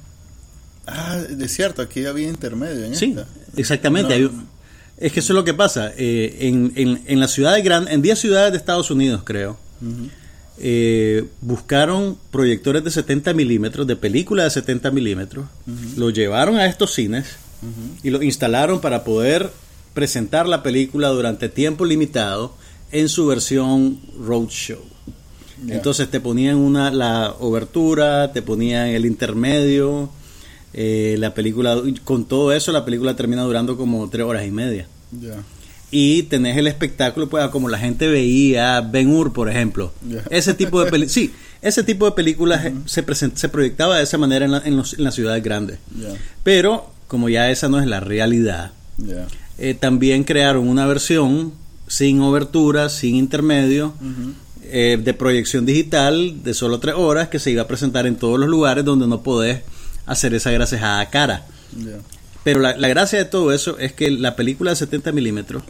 Ah, 0.87 1.17
de 1.19 1.49
cierto, 1.49 1.83
aquí 1.83 2.07
había 2.07 2.29
intermedio 2.29 2.85
en 2.85 2.97
Sí, 2.97 3.11
esta. 3.11 3.27
exactamente. 3.57 4.19
No. 4.19 4.31
Es 5.01 5.13
que 5.13 5.21
eso 5.21 5.33
es 5.33 5.35
lo 5.35 5.45
que 5.45 5.55
pasa. 5.55 5.93
Eh, 5.97 6.37
en, 6.41 6.73
en, 6.77 7.03
en 7.07 7.21
las 7.21 7.33
ciudades 7.33 7.65
grandes, 7.65 7.95
en 7.95 8.03
10 8.03 8.19
ciudades 8.19 8.53
de 8.53 8.59
Estados 8.59 8.91
Unidos, 8.91 9.23
creo, 9.25 9.59
eh, 10.59 11.25
buscaron 11.41 12.19
proyectores 12.31 12.85
de 12.85 12.91
70 12.91 13.33
milímetros, 13.33 13.87
de 13.87 13.97
película 13.97 14.45
de 14.45 14.51
70 14.51 14.91
milímetros, 14.91 15.47
lo 15.97 16.11
llevaron 16.11 16.57
a 16.57 16.67
estos 16.67 16.93
cines 16.93 17.37
y 18.03 18.11
lo 18.11 18.23
instalaron 18.23 18.81
para 18.81 19.03
poder 19.03 19.51
presentar 19.95 20.47
la 20.47 20.63
película 20.63 21.09
durante 21.09 21.49
tiempo 21.49 21.87
limitado 21.87 22.55
en 22.93 23.09
su 23.09 23.27
versión 23.27 24.01
roadshow. 24.19 24.83
Entonces 25.67 26.11
te 26.11 26.21
ponían 26.21 26.57
una 26.57 26.91
la 26.91 27.35
obertura, 27.39 28.33
te 28.33 28.43
ponían 28.43 28.89
el 28.89 29.07
intermedio, 29.07 30.11
eh, 30.73 31.17
la 31.19 31.35
película, 31.35 31.81
con 32.05 32.25
todo 32.25 32.53
eso 32.53 32.73
la 32.73 32.85
película 32.85 33.17
termina 33.17 33.43
durando 33.43 33.77
como 33.77 34.09
tres 34.09 34.25
horas 34.27 34.47
y 34.47 34.51
media. 34.51 34.87
Y 35.93 36.23
tenés 36.25 36.57
el 36.57 36.69
espectáculo, 36.69 37.29
pues 37.29 37.47
como 37.49 37.69
la 37.69 37.77
gente 37.79 38.07
veía 38.07 38.81
Ben 38.81 39.09
Hur, 39.13 39.33
por 39.33 39.49
ejemplo. 39.51 39.93
Ese 40.31 40.55
tipo 40.55 40.83
de 40.85 40.91
peli- 40.91 41.09
sí, 41.09 41.33
ese 41.63 41.83
tipo 41.83 42.05
de 42.07 42.13
películas 42.13 42.65
eh, 42.65 42.75
se, 42.87 43.05
present- 43.05 43.35
se 43.35 43.49
proyectaba 43.49 43.97
de 43.97 44.05
esa 44.05 44.17
manera 44.17 44.45
en, 44.45 44.53
la- 44.53 44.63
en 44.65 44.77
los- 44.77 44.95
en 44.95 45.03
las 45.03 45.15
ciudades 45.17 45.43
grandes. 45.43 45.79
Pero 46.45 46.93
como 47.09 47.29
ya 47.29 47.51
esa 47.51 47.69
no 47.69 47.81
es 47.81 47.87
la 47.89 47.99
realidad, 47.99 48.71
eh, 49.59 49.75
también 49.75 50.23
crearon 50.23 50.69
una 50.69 50.87
versión 50.87 51.53
sin 51.89 52.21
obertura, 52.21 52.89
sin 52.89 53.17
intermedio, 53.17 53.95
eh, 54.63 54.97
de 55.03 55.13
proyección 55.15 55.67
digital 55.67 56.45
de 56.45 56.55
solo 56.55 56.79
tres 56.79 56.95
horas 56.97 57.27
que 57.29 57.41
se 57.41 57.51
iba 57.51 57.63
a 57.63 57.67
presentar 57.67 58.07
en 58.07 58.15
todos 58.15 58.39
los 58.39 58.49
lugares 58.49 58.85
donde 58.85 59.09
no 59.09 59.23
podés 59.25 59.63
hacer 60.11 60.35
esa 60.35 60.51
grasejada 60.51 61.09
cara. 61.11 61.47
Pero 62.45 62.61
la, 62.61 62.77
la 62.77 62.89
gracia 62.89 63.19
de 63.19 63.25
todo 63.27 63.53
eso 63.53 63.79
es 63.79 63.93
que 63.93 64.11
la 64.11 64.35
película 64.37 64.71
de 64.71 64.77
70 64.77 65.13
milímetros 65.13 65.63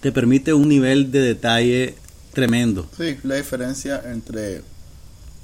te 0.00 0.12
permite 0.12 0.52
un 0.54 0.68
nivel 0.68 1.10
de 1.12 1.20
detalle 1.20 1.94
tremendo. 2.32 2.88
Sí, 2.96 3.16
la 3.22 3.36
diferencia 3.36 4.02
entre 4.06 4.62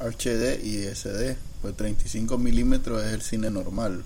HD 0.01 0.61
y 0.64 0.83
SD, 0.94 1.37
pues 1.62 1.77
35 1.77 2.38
milímetros 2.38 3.05
es 3.05 3.12
el 3.12 3.22
cine 3.22 3.51
normal. 3.51 4.03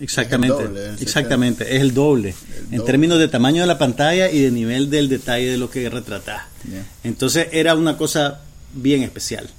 Exactamente, 0.00 0.54
Es 0.54 0.60
el 0.62 0.68
doble, 0.68 0.88
el 0.88 1.02
exactamente, 1.02 1.76
es 1.76 1.80
el 1.80 1.94
doble, 1.94 2.34
en 2.70 2.76
doble. 2.78 2.84
términos 2.86 3.18
de 3.18 3.26
tamaño 3.26 3.60
de 3.62 3.66
la 3.66 3.76
pantalla 3.78 4.30
y 4.30 4.40
de 4.40 4.50
nivel 4.52 4.88
del 4.88 5.08
detalle 5.08 5.50
de 5.50 5.56
lo 5.58 5.68
que 5.68 5.88
retratás. 5.90 6.42
Ya. 6.70 6.84
Entonces 7.02 7.48
era 7.50 7.74
una 7.74 7.96
cosa 7.96 8.40
bien 8.72 9.02
especial. 9.02 9.50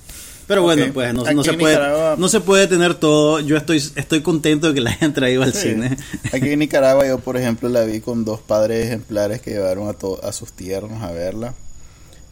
Pero 0.48 0.64
bueno, 0.64 0.86
pues 0.94 1.14
no, 1.14 1.24
se 1.44 1.54
puede, 1.54 1.76
Nicaragua- 1.76 2.16
no 2.18 2.28
se 2.28 2.42
puede 2.42 2.68
tener 2.68 2.96
todo. 2.96 3.40
Yo 3.40 3.56
estoy, 3.58 3.78
estoy 3.78 4.22
contento 4.22 4.68
de 4.70 4.74
que 4.74 4.82
la 4.82 4.92
hayan 4.92 5.14
traído 5.14 5.44
al 5.44 5.54
Sí. 5.54 5.70
cine. 5.70 5.98
Aquí 6.34 6.50
en 6.52 6.60
Nicaragua 6.60 7.08
yo, 7.08 7.20
por 7.20 7.38
ejemplo, 7.38 7.70
la 7.70 7.84
vi 7.84 8.02
con 8.02 8.26
dos 8.26 8.42
padres 8.42 8.86
ejemplares 8.88 9.42
que 9.42 9.52
llevaron 9.52 9.88
a, 9.88 9.94
to- 9.94 10.20
a 10.24 10.32
sus 10.34 10.52
tiernos 10.54 11.02
a 11.04 11.12
verla. 11.12 11.54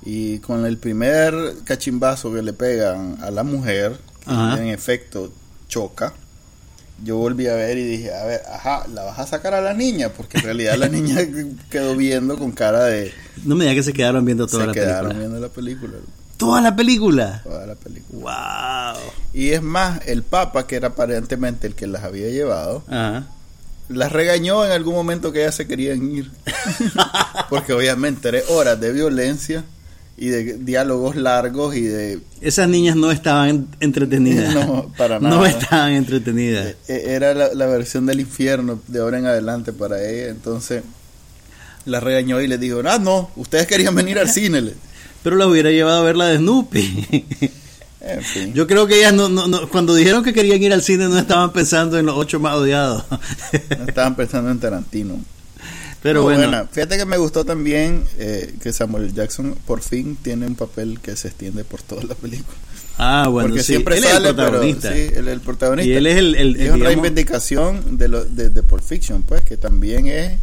Y 0.03 0.39
con 0.39 0.65
el 0.65 0.77
primer 0.77 1.33
cachimbazo 1.65 2.33
que 2.33 2.41
le 2.41 2.53
pegan 2.53 3.17
a 3.21 3.31
la 3.31 3.43
mujer, 3.43 3.97
que 4.25 4.31
en 4.61 4.67
efecto 4.69 5.31
choca, 5.67 6.13
yo 7.03 7.17
volví 7.17 7.47
a 7.47 7.55
ver 7.55 7.77
y 7.77 7.83
dije, 7.85 8.13
a 8.13 8.25
ver, 8.25 8.41
ajá, 8.51 8.85
la 8.93 9.03
vas 9.03 9.19
a 9.19 9.27
sacar 9.27 9.53
a 9.53 9.61
la 9.61 9.73
niña, 9.73 10.09
porque 10.09 10.37
en 10.37 10.43
realidad 10.43 10.75
la 10.77 10.89
niña 10.89 11.17
quedó 11.69 11.95
viendo 11.95 12.37
con 12.37 12.51
cara 12.51 12.83
de... 12.85 13.13
No 13.45 13.55
me 13.55 13.63
digas 13.65 13.75
que 13.77 13.83
se 13.83 13.93
quedaron 13.93 14.25
viendo 14.25 14.47
toda 14.47 14.63
se 14.63 14.67
la 14.67 14.73
quedaron 14.73 15.09
película. 15.11 15.19
viendo 15.27 15.39
la 15.47 15.53
película, 15.53 15.93
Toda 16.39 16.61
la 16.61 16.75
película. 16.75 17.41
toda 17.43 17.67
la 17.67 17.75
película. 17.75 18.93
Wow. 18.95 19.01
Y 19.33 19.49
es 19.51 19.61
más, 19.61 19.99
el 20.07 20.23
papa, 20.23 20.65
que 20.65 20.77
era 20.77 20.87
aparentemente 20.87 21.67
el 21.67 21.75
que 21.75 21.85
las 21.85 22.03
había 22.03 22.29
llevado, 22.29 22.81
Ajá. 22.87 23.27
las 23.89 24.11
regañó 24.11 24.65
en 24.65 24.71
algún 24.71 24.95
momento 24.95 25.31
que 25.31 25.41
ellas 25.41 25.53
se 25.55 25.67
querían 25.67 26.09
ir. 26.11 26.31
Porque 27.49 27.73
obviamente 27.73 28.29
tres 28.29 28.49
horas 28.49 28.79
de 28.79 28.91
violencia 28.93 29.63
y 30.17 30.27
de 30.29 30.53
diálogos 30.57 31.15
largos 31.15 31.75
y 31.75 31.81
de... 31.81 32.19
Esas 32.41 32.67
niñas 32.69 32.95
no 32.95 33.11
estaban 33.11 33.67
entretenidas. 33.79 34.53
No, 34.65 34.91
para 34.97 35.19
nada. 35.19 35.35
No 35.35 35.45
estaban 35.45 35.91
entretenidas. 35.93 36.75
e- 36.87 37.03
Era 37.15 37.33
la, 37.33 37.53
la 37.53 37.65
versión 37.67 38.05
del 38.05 38.19
infierno 38.21 38.79
de 38.87 38.99
ahora 38.99 39.17
en 39.19 39.25
adelante 39.25 39.71
para 39.73 40.01
ella. 40.01 40.29
Entonces 40.29 40.83
las 41.85 42.03
regañó 42.03 42.39
y 42.41 42.47
les 42.47 42.59
dijo, 42.59 42.81
ah, 42.85 42.97
no, 42.99 43.29
ustedes 43.35 43.65
querían 43.67 43.95
venir 43.95 44.19
al 44.19 44.29
cine. 44.29 44.73
Pero 45.23 45.35
la 45.35 45.47
hubiera 45.47 45.69
llevado 45.71 45.99
a 46.01 46.03
ver 46.03 46.15
la 46.15 46.25
de 46.27 46.37
Snoopy. 46.37 47.25
En 48.01 48.23
fin. 48.23 48.53
Yo 48.53 48.65
creo 48.65 48.87
que 48.87 48.97
ellas 48.99 49.13
no, 49.13 49.27
no, 49.29 49.47
no- 49.47 49.69
cuando 49.69 49.93
dijeron 49.93 50.23
que 50.23 50.33
querían 50.33 50.61
ir 50.63 50.71
al 50.73 50.81
cine 50.81 51.09
no 51.09 51.17
estaban 51.19 51.51
pensando 51.51 51.99
en 51.99 52.05
los 52.05 52.15
ocho 52.17 52.39
más 52.39 52.55
odiados. 52.55 53.03
No 53.77 53.85
estaban 53.85 54.15
pensando 54.15 54.49
en 54.49 54.59
Tarantino. 54.59 55.19
Pero 56.01 56.23
bueno, 56.23 56.43
buena. 56.43 56.65
Fíjate 56.71 56.97
que 56.97 57.05
me 57.05 57.17
gustó 57.17 57.43
también 57.43 58.05
eh, 58.17 58.55
que 58.63 58.71
Samuel 58.71 59.13
Jackson 59.13 59.53
por 59.67 59.81
fin 59.81 60.17
tiene 60.21 60.47
un 60.47 60.55
papel 60.55 60.99
que 61.01 61.17
se 61.17 61.27
extiende 61.27 61.65
por 61.65 61.81
toda 61.81 62.03
la 62.03 62.15
película. 62.15 62.55
ah, 62.97 63.27
bueno, 63.29 63.49
Porque 63.49 63.63
sí, 63.63 63.73
siempre 63.73 63.97
él 63.97 64.03
sale, 64.03 64.13
es 64.13 64.29
el 64.29 64.35
protagonista. 64.35 64.89
pero 64.89 64.95
sí, 65.09 65.13
él 65.17 65.27
es 65.27 65.33
el 65.33 65.41
protagonista. 65.41 65.89
Y 65.91 65.93
él 65.97 66.07
es 66.07 66.17
el, 66.17 66.35
el- 66.35 66.55
es 66.55 66.71
una 66.71 66.85
reivindicación 66.85 67.97
de, 67.97 68.07
lo, 68.07 68.23
de, 68.23 68.49
de 68.49 68.63
Pulp 68.63 68.81
Fiction, 68.81 69.23
pues, 69.23 69.41
que 69.43 69.57
también 69.57 70.07
es 70.07 70.39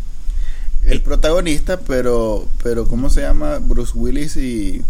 el 0.87 1.03
protagonista, 1.03 1.81
pero, 1.81 2.49
pero 2.63 2.87
¿cómo 2.87 3.11
se 3.11 3.21
llama? 3.23 3.59
Bruce 3.59 3.93
Willis 3.95 4.37
y... 4.37 4.83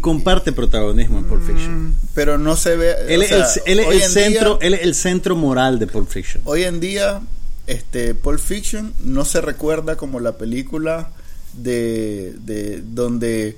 comparte 0.00 0.52
protagonismo 0.52 1.18
en 1.18 1.24
Pulp 1.24 1.42
Fiction. 1.46 1.88
Mm, 1.88 1.94
Pero 2.14 2.38
no 2.38 2.56
se 2.56 2.76
ve... 2.76 2.94
Él 3.08 3.22
es 3.22 3.28
sea, 3.30 3.46
el, 3.66 3.72
él 3.72 3.80
es 3.80 3.86
hoy 3.86 3.96
el 3.96 4.02
en 4.02 4.10
centro, 4.10 4.58
día- 4.58 4.66
él 4.68 4.74
es 4.74 4.82
el 4.82 4.94
centro 4.94 5.36
moral 5.36 5.78
de 5.78 5.86
Pulp 5.86 6.08
Fiction. 6.08 6.42
hoy 6.44 6.62
en 6.64 6.78
día, 6.80 7.20
este, 7.66 8.14
Pulp 8.14 8.40
Fiction 8.40 8.92
no 9.04 9.24
se 9.24 9.40
recuerda 9.40 9.96
como 9.96 10.20
la 10.20 10.36
película 10.38 11.10
de, 11.54 12.34
de 12.44 12.82
donde 12.84 13.56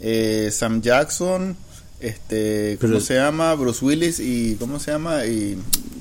eh, 0.00 0.50
Sam 0.52 0.80
Jackson, 0.82 1.56
este, 2.00 2.78
¿cómo 2.80 2.94
Pero- 2.94 3.00
se 3.04 3.14
llama? 3.14 3.54
Bruce 3.54 3.84
Willis 3.84 4.20
y 4.20 4.56
¿cómo 4.58 4.78
se 4.80 4.90
llama? 4.92 5.26
Y, 5.26 5.58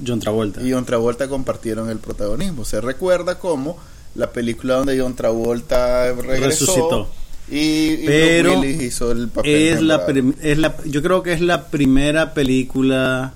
John 0.08 0.20
Travolta. 0.22 0.62
y 0.62 0.72
John 0.72 0.86
Travolta 0.86 1.28
compartieron 1.28 1.90
el 1.90 1.98
protagonismo. 1.98 2.64
Se 2.64 2.80
recuerda 2.80 3.38
como 3.40 3.78
la 4.16 4.32
película 4.32 4.76
donde 4.76 5.00
John 5.00 5.16
Travolta 5.16 6.12
regresó 6.14 6.66
Resucitó. 6.66 7.10
y, 7.50 7.58
y 7.58 8.04
Pero 8.06 8.64
hizo 8.64 9.12
el 9.12 9.30
papel. 9.30 9.56
es 9.56 9.82
la, 9.82 10.06
es 10.42 10.58
la 10.58 10.76
yo 10.86 11.02
creo 11.02 11.24
que 11.24 11.34
es 11.34 11.42
la 11.42 11.68
primera 11.68 12.34
película 12.34 13.34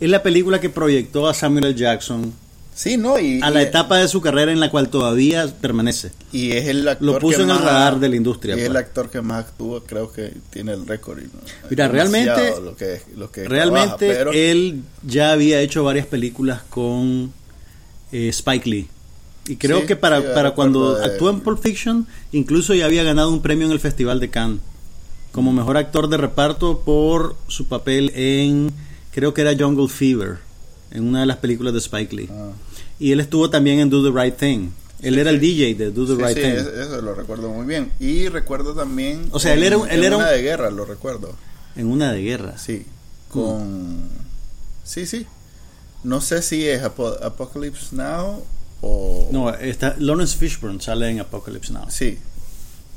es 0.00 0.10
la 0.10 0.22
película 0.22 0.60
que 0.60 0.70
proyectó 0.70 1.28
a 1.28 1.34
Samuel 1.34 1.64
L. 1.66 1.74
Jackson 1.74 2.32
Sí, 2.76 2.96
no, 2.96 3.20
y, 3.20 3.40
a 3.40 3.50
la 3.50 3.60
y- 3.62 3.66
etapa 3.66 3.98
de 3.98 4.08
su 4.08 4.20
carrera 4.20 4.50
en 4.50 4.58
la 4.58 4.68
cual 4.68 4.88
todavía 4.88 5.46
permanece. 5.60 6.10
y 6.32 6.50
es 6.50 6.66
el 6.66 6.88
actor 6.88 7.06
Lo 7.06 7.18
puso 7.20 7.36
que 7.38 7.42
en 7.44 7.50
el 7.50 7.54
más- 7.56 7.64
radar 7.64 8.00
de 8.00 8.08
la 8.08 8.16
industria, 8.16 8.56
Y 8.56 8.58
es 8.60 8.64
el 8.66 8.72
pues. 8.72 8.84
actor 8.84 9.10
que 9.10 9.20
más 9.20 9.44
actúa, 9.44 9.84
creo 9.86 10.10
que 10.10 10.32
tiene 10.50 10.72
el 10.72 10.84
récord. 10.84 11.18
no- 11.22 11.28
Mira, 11.70 11.86
realmente- 11.86 12.54
Lo 12.60 12.74
que, 12.76 13.00
lo 13.16 13.30
que 13.30 13.44
Realmente 13.48 14.06
trabaja, 14.08 14.18
pero- 14.18 14.32
él 14.32 14.82
ya 15.06 15.30
había 15.30 15.60
hecho 15.60 15.84
varias 15.84 16.06
películas 16.06 16.62
con 16.68 17.32
eh, 18.10 18.28
Spike 18.30 18.68
Lee. 18.68 18.88
Y 19.46 19.56
creo 19.56 19.80
Sí, 19.80 19.86
que 19.86 19.96
para, 19.96 20.20
sí, 20.20 20.26
para 20.34 20.52
cuando 20.52 20.94
de- 20.94 21.04
actuó 21.04 21.30
en 21.30 21.40
Pulp 21.40 21.60
Fiction, 21.62 22.06
incluso 22.32 22.74
ya 22.74 22.86
había 22.86 23.02
ganado 23.02 23.30
un 23.30 23.42
premio 23.42 23.66
en 23.66 23.72
el 23.72 23.80
Festival 23.80 24.18
de 24.20 24.30
Cannes 24.30 24.60
como 25.32 25.52
mejor 25.52 25.76
actor 25.76 26.08
de 26.08 26.16
reparto 26.16 26.80
por 26.80 27.36
su 27.48 27.66
papel 27.66 28.12
en, 28.14 28.72
creo 29.12 29.34
que 29.34 29.40
era 29.42 29.52
Jungle 29.58 29.88
Fever, 29.88 30.38
en 30.92 31.06
una 31.08 31.20
de 31.20 31.26
las 31.26 31.38
películas 31.38 31.72
de 31.72 31.80
Spike 31.80 32.14
Lee. 32.14 32.28
Ah. 32.30 32.52
Y 33.00 33.10
él 33.12 33.20
estuvo 33.20 33.50
también 33.50 33.80
en 33.80 33.90
Do 33.90 34.02
the 34.02 34.16
Right 34.18 34.36
Thing. 34.36 34.68
Él 35.02 35.14
Sí, 35.14 35.20
era 35.20 35.30
el. 35.30 35.40
DJ 35.40 35.74
de 35.74 35.90
Do 35.90 36.06
the 36.06 36.14
Right 36.24 36.36
Thing. 36.36 36.44
es- 36.52 36.66
eso 36.86 37.02
lo 37.02 37.14
recuerdo 37.14 37.50
muy 37.50 37.66
bien. 37.66 37.90
Y 37.98 38.28
recuerdo 38.28 38.72
también. 38.74 39.26
O 39.32 39.40
sea, 39.40 39.52
él 39.54 39.64
era 39.64 39.76
él 39.76 39.82
en 39.90 40.04
era 40.04 40.16
una 40.16 40.26
un- 40.28 40.32
de 40.32 40.40
guerra, 40.42 40.70
lo 40.70 40.84
recuerdo. 40.86 41.34
En 41.76 41.88
una 41.88 42.12
de 42.12 42.22
guerra. 42.22 42.56
Sí. 42.56 42.86
Con. 43.28 44.08
Sí, 44.84 45.04
sí. 45.04 45.26
No 46.04 46.20
sé 46.20 46.40
si 46.42 46.66
es 46.66 46.82
Apo- 46.82 47.18
Apocalypse 47.22 47.94
Now 47.96 48.44
o. 48.84 49.28
No, 49.32 49.50
está, 49.54 49.94
Lawrence 49.98 50.36
Fishburne 50.36 50.80
sale 50.80 51.08
en 51.08 51.20
Apocalypse 51.20 51.72
Now. 51.72 51.86
Sí. 51.88 52.18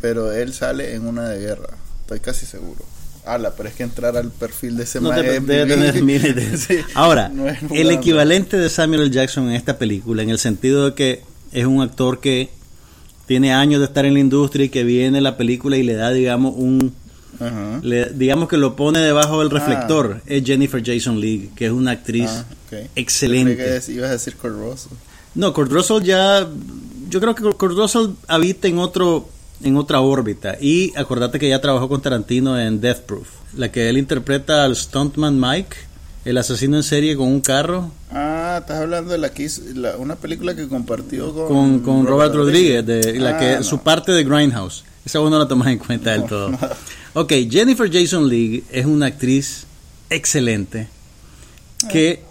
Pero 0.01 0.31
él 0.31 0.53
sale 0.53 0.93
en 0.93 1.07
una 1.07 1.29
de 1.29 1.39
guerra. 1.39 1.69
Estoy 2.01 2.19
casi 2.19 2.45
seguro. 2.45 2.85
Ala, 3.25 3.53
pero 3.57 3.67
es 3.67 3.75
que 3.75 3.83
entrar 3.83 4.15
al 4.15 4.31
perfil 4.31 4.77
de 4.77 4.83
ese 4.83 5.01
No 5.01 5.09
te, 5.13 5.21
debe 5.21 5.65
tener 5.65 6.01
miles 6.01 6.33
de- 6.35 6.57
Sí, 6.77 6.77
Ahora, 6.93 7.27
no 7.29 7.45
el 7.47 7.91
equivalente 7.91 8.55
de 8.57 8.69
Samuel 8.69 9.01
L. 9.01 9.09
Jackson 9.11 9.49
en 9.49 9.55
esta 9.55 9.77
película, 9.77 10.23
en 10.23 10.29
el 10.29 10.39
sentido 10.39 10.85
de 10.85 10.93
que 10.95 11.23
es 11.51 11.65
un 11.65 11.81
actor 11.81 12.21
que 12.21 12.49
tiene 13.25 13.53
años 13.53 13.79
de 13.81 13.87
estar 13.87 14.05
en 14.05 14.13
la 14.13 14.19
industria 14.21 14.65
y 14.65 14.69
que 14.69 14.83
viene 14.85 15.19
la 15.19 15.35
película 15.35 15.75
y 15.75 15.83
le 15.83 15.95
da, 15.95 16.11
digamos, 16.11 16.53
un. 16.55 16.93
Ajá. 17.39 17.79
le- 17.83 18.09
digamos 18.11 18.47
que 18.49 18.57
lo 18.57 18.75
pone 18.77 18.99
debajo 18.99 19.39
del 19.43 19.49
Ah. 19.55 19.59
reflector. 19.59 20.21
Es 20.25 20.43
Jennifer 20.45 20.81
Jason 20.83 21.19
Leigh, 21.19 21.49
que 21.55 21.65
es 21.65 21.71
una 21.71 21.91
actriz 21.91 22.29
Ah, 22.29 22.45
ok. 22.67 22.89
excelente. 22.95 23.57
Que 23.57 23.91
ibas 23.91 24.09
a 24.09 24.13
decir. 24.13 24.35
No, 25.37 25.53
Kurt 25.53 25.71
Russell 25.71 26.03
ya. 26.03 26.45
Yo 27.09 27.21
creo 27.21 27.33
que 27.33 27.43
Kurt 27.43 27.77
Russell 27.77 28.07
habita 28.27 28.67
en 28.67 28.79
otro 28.79 29.29
en 29.63 29.77
otra 29.77 30.01
órbita. 30.01 30.57
Y 30.59 30.91
acordate 30.97 31.39
que 31.39 31.47
ya 31.49 31.61
trabajó 31.61 31.87
con 31.87 32.01
Tarantino 32.01 32.59
en 32.59 32.81
Death 32.81 33.01
Proof, 33.01 33.27
la 33.55 33.71
que 33.71 33.87
él 33.89 33.97
interpreta 33.97 34.63
al 34.65 34.75
stuntman 34.75 35.39
Mike, 35.39 35.75
el 36.25 36.37
asesino 36.37 36.75
en 36.77 36.83
serie 36.83 37.15
con 37.15 37.27
un 37.29 37.39
carro, 37.41 37.89
Ah, 38.11 38.57
estás 38.61 38.81
hablando 38.81 39.11
de 39.13 39.17
la 39.17 39.29
que 39.31 39.43
hizo- 39.43 39.61
la- 39.75 39.95
una 39.97 40.15
película 40.15 40.55
que 40.55 40.67
compartió 40.67 41.33
con, 41.33 41.47
con, 41.47 41.79
con 41.79 42.05
Robert 42.07 42.33
Rodríguez, 42.35 42.85
de 42.85 43.19
la 43.19 43.37
Ah, 43.37 43.39
que 43.39 43.55
no. 43.57 43.63
su 43.63 43.79
parte 43.79 44.11
de 44.11 44.23
Grindhouse. 44.25 44.83
Esa 45.05 45.19
vos 45.19 45.31
no 45.31 45.39
la 45.39 45.47
tomas 45.47 45.69
en 45.69 45.77
cuenta 45.79 46.11
del 46.11 46.25
todo. 46.25 46.49
no. 46.49 46.59
Ok, 47.13 47.33
Jennifer 47.49 47.89
Jason 47.91 48.27
Leigh 48.29 48.63
es 48.71 48.85
una 48.85 49.07
actriz 49.07 49.65
excelente 50.11 50.87
que 51.89 52.23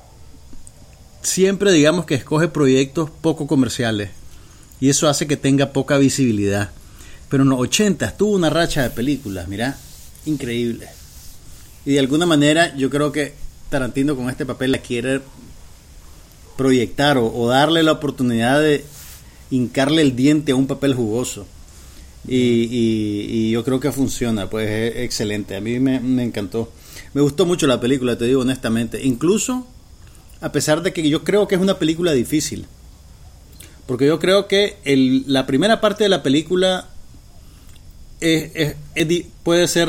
siempre 1.26 1.72
digamos 1.72 2.06
que 2.06 2.14
escoge 2.14 2.48
proyectos 2.48 3.10
poco 3.10 3.46
comerciales 3.46 4.10
y 4.80 4.88
eso 4.90 5.08
hace 5.08 5.26
que 5.26 5.36
tenga 5.36 5.72
poca 5.72 5.98
visibilidad. 5.98 6.70
Pero 7.28 7.42
en 7.42 7.48
los 7.48 7.58
80 7.58 8.16
tuvo 8.16 8.36
una 8.36 8.50
racha 8.50 8.82
de 8.82 8.90
películas, 8.90 9.48
mira, 9.48 9.76
increíble. 10.26 10.88
Y 11.84 11.92
de 11.94 11.98
alguna 11.98 12.26
manera 12.26 12.74
yo 12.76 12.88
creo 12.90 13.10
que 13.10 13.34
Tarantino 13.70 14.14
con 14.14 14.30
este 14.30 14.46
papel 14.46 14.70
la 14.72 14.78
quiere 14.78 15.20
proyectar 16.56 17.18
o, 17.18 17.48
darle 17.48 17.82
la 17.82 17.92
oportunidad 17.92 18.60
de 18.60 18.84
hincarle 19.50 20.02
el 20.02 20.14
diente 20.16 20.52
a 20.52 20.56
un 20.56 20.66
papel 20.66 20.94
jugoso. 20.94 21.46
Y, 22.28 22.36
y- 22.36 23.26
y 23.30 23.50
yo 23.50 23.64
creo 23.64 23.78
que 23.78 23.92
funciona, 23.92 24.48
pues 24.50 24.68
es 24.68 25.02
excelente. 25.04 25.56
A 25.56 25.60
mí 25.60 25.78
me, 25.78 26.00
me 26.00 26.24
encantó. 26.24 26.72
Me 27.14 27.20
gustó 27.20 27.46
mucho 27.46 27.66
la 27.66 27.80
película, 27.80 28.16
te 28.18 28.24
digo 28.26 28.40
honestamente. 28.42 29.02
Incluso, 29.04 29.66
a 30.40 30.52
pesar 30.52 30.82
de 30.82 30.92
que 30.92 31.08
yo 31.08 31.24
creo 31.24 31.48
que 31.48 31.54
es 31.54 31.60
una 31.60 31.78
película 31.78 32.12
difícil. 32.12 32.66
Porque 33.86 34.06
yo 34.06 34.18
creo 34.18 34.48
que 34.48 34.76
la 35.26 35.46
primera 35.46 35.80
parte 35.80 36.04
de 36.04 36.10
la 36.10 36.22
película 36.22 36.86
es- 38.20 38.74
puede 39.42 39.68
ser... 39.68 39.88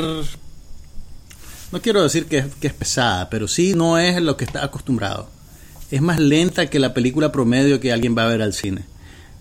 No 1.70 1.82
quiero 1.82 2.02
decir 2.02 2.26
que 2.26 2.46
que 2.60 2.68
es 2.68 2.72
pesada, 2.72 3.28
pero 3.28 3.46
sí 3.46 3.74
no 3.74 3.98
es 3.98 4.22
lo 4.22 4.36
que 4.36 4.44
está 4.44 4.64
acostumbrado. 4.64 5.28
Es 5.90 6.00
más 6.00 6.18
lenta 6.18 6.68
que 6.70 6.78
la 6.78 6.94
película 6.94 7.32
promedio 7.32 7.80
que 7.80 7.92
alguien 7.92 8.16
va 8.16 8.24
a 8.24 8.28
ver 8.28 8.40
al 8.42 8.54
cine. 8.54 8.84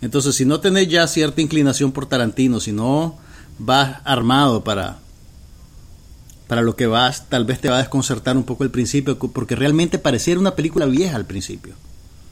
Entonces, 0.02 0.36
si 0.36 0.44
no 0.46 0.60
tenés 0.60 0.88
ya 0.90 1.08
cierta 1.08 1.42
inclinación 1.42 1.92
por 1.92 2.06
Tarantino, 2.06 2.60
si 2.60 2.72
no 2.72 3.18
vas 3.60 4.00
armado 4.04 4.64
para, 4.64 5.00
para 6.48 6.62
lo 6.62 6.76
que 6.76 6.88
vas, 6.88 7.28
tal 7.30 7.46
vez 7.46 7.60
te 7.60 7.70
va 7.70 7.76
a 7.76 7.80
desconcertar 7.80 8.38
un 8.38 8.44
poco 8.44 8.64
el 8.64 8.72
principio, 8.72 9.18
porque 9.20 9.56
realmente 9.56 10.00
pareciera 10.00 10.40
una 10.40 10.56
película 10.56 10.86
vieja 10.86 11.16
al 11.16 11.26
principio. 11.26 11.76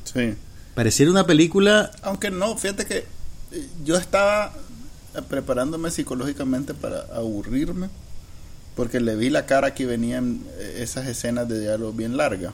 Sí. 0.06 0.36
Pareciera 0.74 1.12
una 1.12 1.26
película... 1.26 1.92
Aunque 2.02 2.32
no, 2.32 2.58
fíjate 2.58 2.86
que 2.86 2.98
eh, 2.98 3.68
yo 3.84 3.98
estaba 3.98 4.54
preparándome 5.30 5.92
psicológicamente 5.92 6.74
para 6.74 7.02
aburrirme, 7.14 7.90
porque 8.76 9.00
le 9.00 9.16
vi 9.16 9.30
la 9.30 9.46
cara 9.46 9.74
que 9.74 9.86
venían 9.86 10.42
eh, 10.58 10.80
esas 10.80 11.08
escenas 11.08 11.48
de 11.48 11.60
diálogo 11.60 11.94
bien 11.94 12.18
largas. 12.18 12.54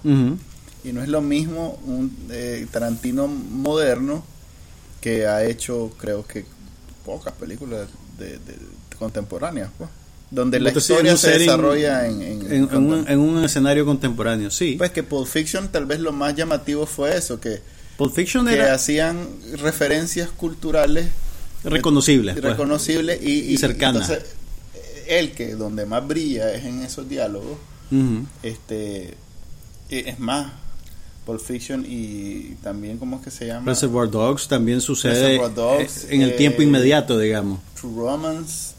Y 0.83 0.93
no 0.93 1.03
es 1.03 1.09
lo 1.09 1.21
mismo 1.21 1.79
un 1.85 2.15
eh, 2.31 2.65
Tarantino 2.71 3.27
moderno 3.27 4.23
que 4.99 5.27
ha 5.27 5.43
hecho, 5.43 5.91
creo 5.97 6.25
que, 6.25 6.45
pocas 7.05 7.33
películas 7.33 7.87
de, 8.17 8.39
contemporáneas, 8.97 9.69
pues 9.77 9.89
donde 10.31 10.59
la 10.61 10.71
historia 10.71 11.17
se 11.17 11.37
desarrolla 11.37 12.07
en, 12.07 12.21
en, 12.49 13.19
un, 13.19 13.43
escenario 13.43 13.85
contemporáneo, 13.85 14.49
sí. 14.49 14.75
Pues 14.77 14.91
que 14.91 15.03
Pulp 15.03 15.27
Fiction 15.27 15.67
tal 15.69 15.85
vez 15.85 15.99
lo 15.99 16.13
más 16.13 16.35
llamativo 16.35 16.85
fue 16.85 17.17
eso, 17.17 17.39
que, 17.39 17.61
Pulp 17.97 18.15
Fiction 18.15 18.47
que 18.47 18.61
hacían 18.61 19.27
referencias 19.57 20.29
culturales 20.29 21.07
reconocibles, 21.63 22.35
pues. 22.39 22.45
reconocibles 22.45 23.21
y, 23.21 23.53
y, 23.53 23.57
cercanas. 23.57 24.09
Entonces, 24.09 24.35
él 25.07 25.33
que 25.33 25.55
donde 25.55 25.85
más 25.85 26.07
brilla 26.07 26.51
es 26.53 26.63
en 26.63 26.81
esos 26.81 27.07
diálogos, 27.07 27.57
este 28.41 29.15
es 29.89 30.17
más 30.17 30.53
Pulp 31.25 31.41
Fiction 31.41 31.85
y 31.85 32.55
también 32.63 32.97
cómo 32.97 33.17
es 33.17 33.23
que 33.23 33.31
se 33.31 33.47
llama 33.47 33.65
Reservoir 33.65 34.09
Dogs 34.09 34.47
también 34.47 34.79
sucede 34.79 35.41
en 36.09 36.21
el 36.21 36.35
tiempo 36.37 36.61
eh, 36.61 36.65
inmediato, 36.65 37.19
digamos. 37.19 37.59
True 37.79 37.93
Romance 37.95 38.75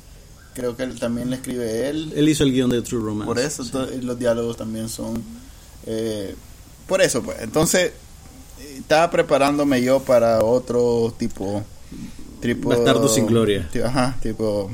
creo 0.55 0.77
que 0.77 0.85
él 0.85 0.99
también 0.99 1.31
le 1.31 1.37
escribe 1.37 1.89
él. 1.89 2.13
Él 2.15 2.29
hizo 2.29 2.45
el 2.45 2.53
guion 2.53 2.71
de 2.71 2.83
True 2.83 3.03
Romance. 3.03 3.27
Por 3.27 3.39
eso 3.39 3.65
los 4.03 4.19
diálogos 4.19 4.57
también 4.57 4.89
son... 4.89 5.23
Eh, 5.87 6.35
por 6.87 7.03
eso, 7.03 7.23
pues. 7.23 7.39
Entonces, 7.41 7.93
estaba 8.79 9.11
preparándome 9.11 9.83
yo 9.83 10.01
para 10.01 10.45
otro 10.45 11.15
tipo... 11.19 11.65
tipo 12.41 12.69
Bastardo 12.69 13.09
sin 13.09 13.27
gloria. 13.27 13.69
ajá, 13.85 14.17
tipo... 14.23 14.71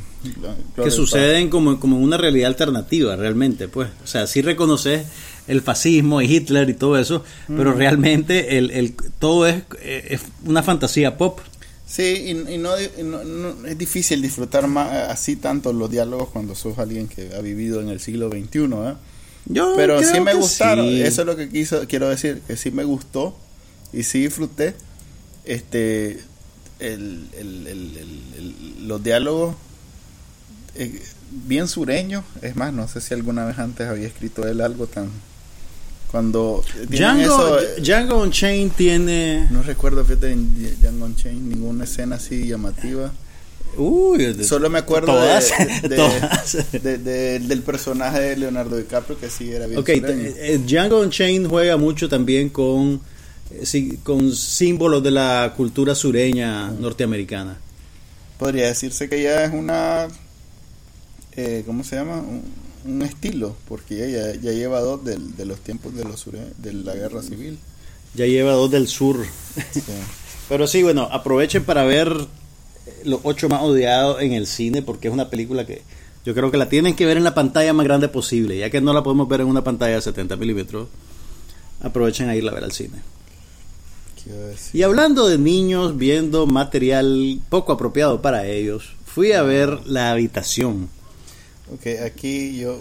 que 0.83 0.91
suceden 0.91 1.49
como, 1.49 1.79
como 1.79 1.99
una 1.99 2.16
realidad 2.16 2.49
alternativa, 2.49 3.16
realmente, 3.16 3.68
pues. 3.68 3.89
O 4.03 4.07
sea, 4.07 4.26
sí 4.26 4.43
reconoces 4.43 5.07
el 5.47 5.62
fascismo 5.62 6.20
y 6.20 6.26
Hitler 6.26 6.68
y 6.68 6.74
todo 6.74 6.99
eso, 6.99 7.24
pero 7.47 7.72
realmente 7.72 8.59
el, 8.59 8.70
el, 8.70 8.95
todo 9.18 9.47
es, 9.47 9.62
es 9.83 10.20
una 10.45 10.62
fantasía 10.62 11.16
pop. 11.16 11.41
Sí, 11.89 12.36
y, 12.49 12.59
no, 12.59 12.76
es 12.76 13.78
difícil 13.78 14.20
disfrutar 14.20 14.66
más 14.68 14.93
así 15.09 15.36
tanto 15.36 15.72
los 15.72 15.91
diálogos 15.91 16.28
cuando 16.28 16.55
sos 16.55 16.78
alguien 16.78 17.09
que 17.09 17.34
ha 17.34 17.41
vivido 17.41 17.80
en 17.80 17.89
el 17.89 17.99
siglo 17.99 18.28
XXI. 18.28 18.59
¿eh? 18.59 18.95
Yo 19.47 19.72
Pero 19.74 20.03
sí 20.03 20.20
me 20.20 20.34
gustaron, 20.34 20.86
eso 20.86 21.22
es 21.22 21.26
lo 21.26 21.34
que 21.34 21.49
quiso, 21.49 21.86
quiero 21.89 22.11
decir, 22.11 22.43
que 22.47 22.59
sí 22.59 22.70
me 22.70 22.84
gustó 22.84 23.34
y 23.95 24.03
sí 24.03 24.22
disfruté 24.24 24.74
este 25.47 26.20
el, 26.78 27.26
los 28.86 29.03
diálogos 29.03 29.57
eh, 30.74 31.01
bien 31.30 31.68
sureños. 31.68 32.22
Es 32.43 32.55
más, 32.55 32.72
no 32.74 32.86
sé 32.86 33.01
si 33.01 33.14
alguna 33.14 33.47
vez 33.47 33.59
antes 33.59 33.89
había 33.89 34.07
escrito 34.07 34.47
él 34.47 34.61
algo 34.61 34.86
tan 34.89 35.11
cuando 36.11 36.65
Django, 36.89 37.59
eso, 37.59 37.59
Django 37.81 38.23
Unchained 38.23 38.73
tiene 38.73 39.47
no 39.51 39.63
recuerdo 39.63 40.05
fíjate 40.05 40.33
en 40.33 40.77
Django 40.81 41.05
Unchained 41.05 41.43
ninguna 41.43 41.85
escena 41.85 42.17
así 42.17 42.47
llamativa. 42.47 43.13
Uy, 43.77 44.43
solo 44.43 44.71
me 44.71 44.79
acuerdo 44.79 45.15
de, 46.83 47.39
del 47.39 47.63
personaje 47.63 48.21
de 48.21 48.37
Leonardo 48.39 48.77
DiCaprio 48.77 49.21
que 49.21 49.29
sí 49.29 49.53
era 49.53 49.67
bien 49.67 49.79
okay, 49.79 50.03
eh, 50.05 50.59
Django 50.67 51.01
Unchained 51.01 51.49
juega 51.49 51.77
mucho 51.77 52.09
también 52.09 52.49
con 52.49 53.01
eh, 53.51 53.99
con 54.03 54.33
símbolos 54.33 55.03
de 55.03 55.11
la 55.11 55.53
cultura 55.57 55.95
sureña 55.95 56.71
norteamericana. 56.71 57.59
Podría 58.39 58.69
decirse 58.69 59.09
que 59.09 59.23
ya 59.23 59.45
es 59.45 59.53
una 59.53 60.09
eh, 61.37 61.63
¿cómo 61.67 61.85
se 61.85 61.97
llama? 61.97 62.17
un 62.17 62.68
estilo, 63.03 63.57
porque 63.68 64.09
ella 64.09 64.34
ya 64.34 64.53
lleva 64.53 64.80
dos 64.80 65.05
de 65.05 65.45
los 65.45 65.61
tiempos 65.61 65.95
de, 65.95 66.05
los 66.05 66.24
de 66.59 66.72
la 66.72 66.95
guerra 66.95 67.22
civil. 67.22 67.59
Ya 68.14 68.26
lleva 68.26 68.53
dos 68.53 68.70
del 68.70 68.89
sur. 68.89 69.24
Pero 70.49 70.66
sí, 70.66 70.82
bueno, 70.82 71.09
aprovechen 71.11 71.64
para 71.64 71.84
ver 71.84 72.14
los 73.05 73.20
ocho 73.22 73.49
más 73.49 73.62
odiados 73.62 74.22
en 74.22 74.32
el 74.32 74.47
cine, 74.47 74.82
porque 74.82 75.09
es 75.09 75.14
una 75.14 75.30
película 75.30 75.66
que 75.66 75.82
yo 76.24 76.34
creo 76.34 76.51
que 76.51 76.57
la 76.57 76.68
tienen 76.68 76.95
que 76.95 77.07
ver 77.07 77.16
en 77.16 77.24
la 77.24 77.34
pantalla 77.34 77.72
más 77.72 77.84
grande 77.84 78.09
posible, 78.09 78.59
ya 78.59 78.70
que 78.70 78.80
no 78.80 78.93
la 78.93 79.03
podemos 79.03 79.28
ver 79.28 79.43
en 79.43 79.47
una 79.47 79.64
pantalla 79.64 79.97
de 79.97 80.03
70 80.03 80.36
milímetros. 80.36 80.89
Aprovechen 81.80 82.28
a 82.28 82.36
irla 82.36 82.51
a 82.51 82.55
ver 82.55 82.64
al 82.64 82.72
cine. 82.72 82.99
Y 84.74 84.82
hablando 84.82 85.26
de 85.26 85.39
niños 85.39 85.97
viendo 85.97 86.47
material 86.47 87.41
poco 87.49 87.72
apropiado 87.72 88.20
para 88.20 88.47
ellos, 88.47 88.95
fui 89.07 89.32
a 89.32 89.43
ver 89.43 89.86
La 89.86 90.11
Habitación 90.11 90.91
Ok, 91.73 91.87
aquí 92.05 92.59
yo... 92.59 92.81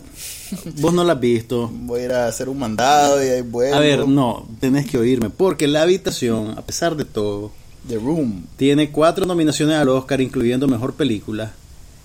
Vos 0.80 0.94
no 0.94 1.04
la 1.04 1.14
has 1.14 1.20
visto. 1.20 1.70
Voy 1.74 2.02
a 2.02 2.06
ir 2.06 2.12
a 2.14 2.28
hacer 2.28 2.50
un 2.50 2.60
mandado 2.60 3.24
y 3.24 3.28
ahí 3.28 3.42
vuelvo. 3.42 3.76
A 3.76 3.80
ver, 3.80 4.08
no, 4.08 4.48
tenés 4.60 4.86
que 4.86 4.98
oírme. 4.98 5.30
Porque 5.30 5.68
La 5.68 5.82
Habitación, 5.82 6.58
a 6.58 6.62
pesar 6.62 6.96
de 6.96 7.06
todo... 7.06 7.52
The 7.88 7.96
Room. 7.96 8.46
Tiene 8.58 8.92
cuatro 8.92 9.26
nominaciones 9.26 9.78
al 9.78 9.88
Oscar, 9.90 10.20
incluyendo 10.20 10.68
Mejor 10.68 10.94
Película. 10.94 11.54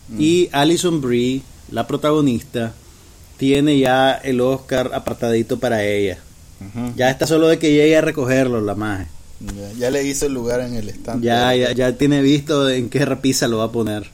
Mm. 0.08 0.20
Y 0.20 0.48
Alison 0.52 1.00
Brie, 1.00 1.42
la 1.70 1.86
protagonista, 1.86 2.72
tiene 3.36 3.78
ya 3.78 4.12
el 4.12 4.40
Oscar 4.40 4.92
apartadito 4.94 5.58
para 5.58 5.84
ella. 5.84 6.18
Ya 6.94 7.10
está 7.10 7.26
solo 7.26 7.48
de 7.48 7.58
que 7.58 7.72
llegue 7.72 7.96
a 7.96 8.00
recogerlo, 8.00 8.60
la 8.60 8.76
maje. 8.76 9.08
Ya, 9.78 9.90
le 9.90 10.04
hizo 10.06 10.26
el 10.26 10.34
lugar 10.34 10.60
en 10.60 10.74
el 10.74 10.88
stand. 10.90 11.24
Ya, 11.24 11.52
ya, 11.56 11.72
ya 11.72 11.92
tiene 11.96 12.22
visto 12.22 12.68
en 12.68 12.88
qué 12.88 13.04
repisa 13.04 13.48
lo 13.48 13.58
va 13.58 13.64
a 13.64 13.72
poner. 13.72 14.08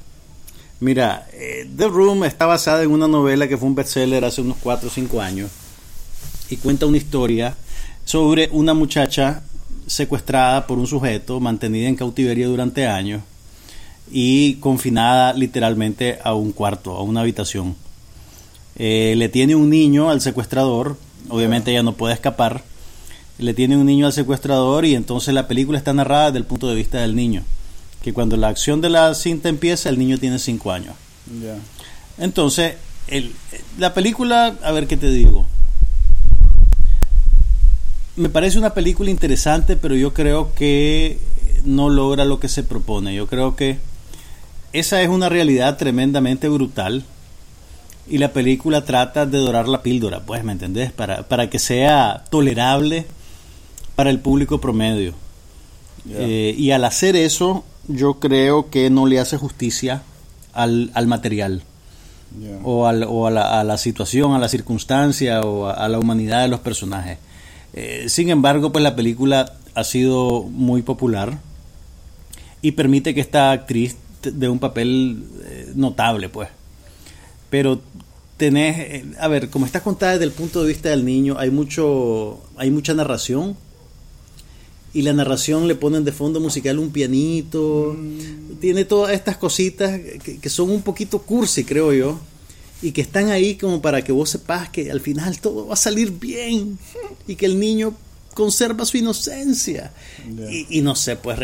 Mira, 0.80 1.26
eh, 1.32 1.68
The 1.76 1.88
Room 1.88 2.22
está 2.22 2.46
basada 2.46 2.84
en 2.84 2.92
una 2.92 3.08
novela 3.08 3.48
que 3.48 3.56
fue 3.56 3.68
un 3.68 3.74
bestseller 3.74 4.24
hace 4.24 4.42
unos 4.42 4.58
4 4.62 4.88
o 4.88 4.92
5 4.92 5.20
años 5.20 5.50
y 6.50 6.56
cuenta 6.56 6.86
una 6.86 6.96
historia 6.96 7.56
sobre 8.04 8.48
una 8.52 8.74
muchacha 8.74 9.42
secuestrada 9.88 10.68
por 10.68 10.78
un 10.78 10.86
sujeto, 10.86 11.40
mantenida 11.40 11.88
en 11.88 11.96
cautiverio 11.96 12.48
durante 12.48 12.86
años 12.86 13.22
y 14.10 14.54
confinada 14.54 15.32
literalmente 15.32 16.20
a 16.22 16.34
un 16.34 16.52
cuarto, 16.52 16.94
a 16.94 17.02
una 17.02 17.22
habitación. 17.22 17.74
Eh, 18.76 19.14
le 19.16 19.28
tiene 19.28 19.56
un 19.56 19.70
niño 19.70 20.10
al 20.10 20.20
secuestrador, 20.20 20.96
obviamente 21.28 21.72
ella 21.72 21.82
no 21.82 21.94
puede 21.94 22.14
escapar, 22.14 22.62
le 23.38 23.52
tiene 23.52 23.76
un 23.76 23.86
niño 23.86 24.06
al 24.06 24.12
secuestrador 24.12 24.84
y 24.84 24.94
entonces 24.94 25.34
la 25.34 25.48
película 25.48 25.76
está 25.76 25.92
narrada 25.92 26.26
desde 26.26 26.38
el 26.38 26.44
punto 26.44 26.68
de 26.68 26.76
vista 26.76 27.00
del 27.00 27.16
niño 27.16 27.42
que 28.08 28.14
cuando 28.14 28.38
la 28.38 28.48
acción 28.48 28.80
de 28.80 28.88
la 28.88 29.12
cinta 29.12 29.50
empieza, 29.50 29.90
el 29.90 29.98
niño 29.98 30.16
tiene 30.16 30.38
5 30.38 30.72
años. 30.72 30.94
Entonces, 32.16 32.76
el, 33.06 33.34
la 33.76 33.92
película, 33.92 34.56
a 34.62 34.72
ver 34.72 34.86
qué 34.86 34.96
te 34.96 35.10
digo. 35.10 35.46
Me 38.16 38.30
parece 38.30 38.58
una 38.58 38.72
película 38.72 39.10
interesante, 39.10 39.76
pero 39.76 39.94
yo 39.94 40.14
creo 40.14 40.54
que 40.54 41.18
no 41.64 41.90
logra 41.90 42.24
lo 42.24 42.40
que 42.40 42.48
se 42.48 42.62
propone. 42.62 43.14
Yo 43.14 43.26
creo 43.26 43.56
que 43.56 43.76
esa 44.72 45.02
es 45.02 45.10
una 45.10 45.28
realidad 45.28 45.76
tremendamente 45.76 46.48
brutal 46.48 47.04
y 48.08 48.16
la 48.16 48.32
película 48.32 48.86
trata 48.86 49.26
de 49.26 49.36
dorar 49.36 49.68
la 49.68 49.82
píldora, 49.82 50.20
pues, 50.20 50.42
¿me 50.44 50.52
entendés? 50.52 50.92
Para, 50.92 51.28
para 51.28 51.50
que 51.50 51.58
sea 51.58 52.24
tolerable 52.30 53.04
para 53.96 54.08
el 54.08 54.18
público 54.18 54.62
promedio. 54.62 55.12
Eh, 56.10 56.54
y 56.56 56.70
al 56.70 56.84
hacer 56.84 57.16
eso, 57.16 57.64
yo 57.88 58.20
creo 58.20 58.70
que 58.70 58.90
no 58.90 59.06
le 59.06 59.18
hace 59.18 59.36
justicia 59.36 60.02
al, 60.52 60.90
al 60.94 61.06
material. 61.06 61.62
O, 62.62 62.86
al, 62.86 63.04
o 63.04 63.26
a, 63.26 63.30
la, 63.30 63.58
a, 63.58 63.64
la, 63.64 63.78
situación, 63.78 64.34
a 64.34 64.38
la 64.38 64.50
circunstancia 64.50 65.40
o 65.40 65.66
a, 65.66 65.88
la 65.88 65.98
humanidad 65.98 66.42
de 66.42 66.48
los 66.48 66.60
personajes. 66.60 67.16
Eh, 67.72 68.04
sin 68.08 68.28
embargo, 68.28 68.70
pues 68.70 68.82
la 68.82 68.94
película 68.94 69.54
ha 69.74 69.82
sido 69.82 70.42
muy 70.42 70.82
popular 70.82 71.38
y 72.60 72.72
permite 72.72 73.14
que 73.14 73.22
esta 73.22 73.50
actriz 73.50 73.96
dé 74.22 74.46
un 74.46 74.58
papel 74.58 75.24
eh, 75.42 75.72
notable, 75.74 76.28
pues. 76.28 76.50
Pero 77.48 77.80
tenés, 78.36 79.04
a 79.18 79.28
ver, 79.28 79.48
como 79.48 79.64
está 79.64 79.80
contada 79.80 80.12
desde 80.12 80.24
el 80.26 80.32
punto 80.32 80.60
de 80.62 80.68
vista 80.68 80.90
del 80.90 81.06
niño, 81.06 81.36
hay 81.38 81.50
mucho, 81.50 82.42
hay 82.58 82.70
mucha 82.70 82.92
narración 82.92 83.56
y 84.98 85.02
la 85.02 85.12
narración 85.12 85.68
le 85.68 85.76
ponen 85.76 86.04
de 86.04 86.10
fondo 86.10 86.40
musical 86.40 86.76
un 86.80 86.90
pianito. 86.90 87.94
Mm. 87.96 88.58
Tiene 88.60 88.84
todas 88.84 89.14
estas 89.14 89.36
cositas 89.36 89.96
que, 90.42 90.50
son 90.50 90.70
un 90.70 90.82
poquito 90.82 91.22
cursi, 91.22 91.62
creo 91.62 91.92
yo. 91.92 92.18
Y 92.82 92.90
que 92.90 93.00
están 93.00 93.28
ahí 93.28 93.54
como 93.54 93.80
para 93.80 94.02
que 94.02 94.10
vos 94.10 94.28
sepas 94.28 94.70
que 94.70 94.90
al 94.90 95.00
final 95.00 95.40
todo 95.40 95.68
va 95.68 95.74
a 95.74 95.76
salir 95.76 96.10
bien. 96.10 96.80
Y 97.28 97.36
que 97.36 97.46
el 97.46 97.60
niño 97.60 97.94
conserva 98.34 98.84
su 98.84 98.96
inocencia. 98.96 99.92
Y, 100.68 100.80
no 100.80 100.96
sé, 100.96 101.14
pues 101.14 101.38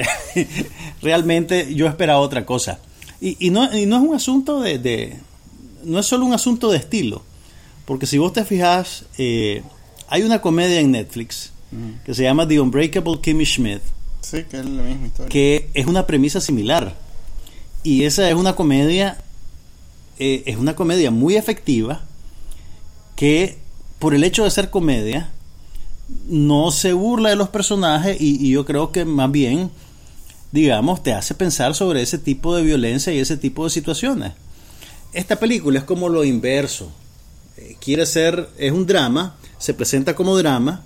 realmente 1.00 1.72
yo 1.76 1.86
esperaba 1.86 2.18
otra 2.18 2.44
cosa. 2.44 2.80
Y, 3.20 3.50
no, 3.50 3.70
no, 3.70 3.96
es 3.98 4.02
un 4.02 4.14
asunto 4.16 4.62
de, 4.62 5.16
No 5.84 6.00
es 6.00 6.06
solo 6.06 6.26
un 6.26 6.34
asunto 6.34 6.72
de 6.72 6.78
estilo. 6.78 7.22
Porque 7.84 8.06
si 8.06 8.18
vos 8.18 8.32
te 8.32 8.44
fijas, 8.44 9.04
eh, 9.16 9.62
hay 10.08 10.22
una 10.22 10.40
comedia 10.40 10.80
en 10.80 10.90
Netflix 10.90 11.53
que 12.04 12.14
se 12.14 12.22
llama 12.22 12.46
The 12.46 12.60
Unbreakable 12.60 13.20
Kimmy 13.20 13.44
Schmidt. 13.44 13.82
Sí, 14.20 14.44
que 14.44 14.58
es 14.58 14.64
la 14.64 14.82
misma 14.82 15.06
historia. 15.06 15.28
Que 15.28 15.70
es 15.74 15.86
una 15.86 16.06
premisa 16.06 16.40
similar. 16.40 16.94
Y 17.82 18.04
esa 18.04 18.28
es 18.28 18.34
una 18.34 18.56
comedia, 18.56 19.18
eh, 20.18 20.42
es 20.46 20.56
una 20.56 20.74
comedia 20.74 21.10
muy 21.10 21.36
efectiva 21.36 22.02
que 23.16 23.58
por 23.98 24.14
el 24.14 24.24
hecho 24.24 24.44
de 24.44 24.50
ser 24.50 24.70
comedia 24.70 25.30
no 26.26 26.70
se 26.70 26.92
burla 26.92 27.30
de 27.30 27.36
los 27.36 27.50
personajes 27.50 28.20
y, 28.20 28.44
y 28.44 28.50
yo 28.50 28.64
creo 28.64 28.92
que 28.92 29.04
más 29.04 29.30
bien, 29.30 29.70
digamos, 30.52 31.02
te 31.02 31.12
hace 31.12 31.34
pensar 31.34 31.74
sobre 31.74 32.02
ese 32.02 32.18
tipo 32.18 32.56
de 32.56 32.62
violencia 32.62 33.12
y 33.12 33.18
ese 33.18 33.36
tipo 33.36 33.64
de 33.64 33.70
situaciones. 33.70 34.32
Esta 35.12 35.36
película 35.36 35.78
es 35.78 35.84
como 35.84 36.08
lo 36.08 36.24
inverso. 36.24 36.90
Eh, 37.56 37.76
quiere 37.80 38.04
ser, 38.04 38.48
es 38.58 38.72
un 38.72 38.86
drama, 38.86 39.36
se 39.58 39.74
presenta 39.74 40.14
como 40.14 40.36
drama, 40.36 40.82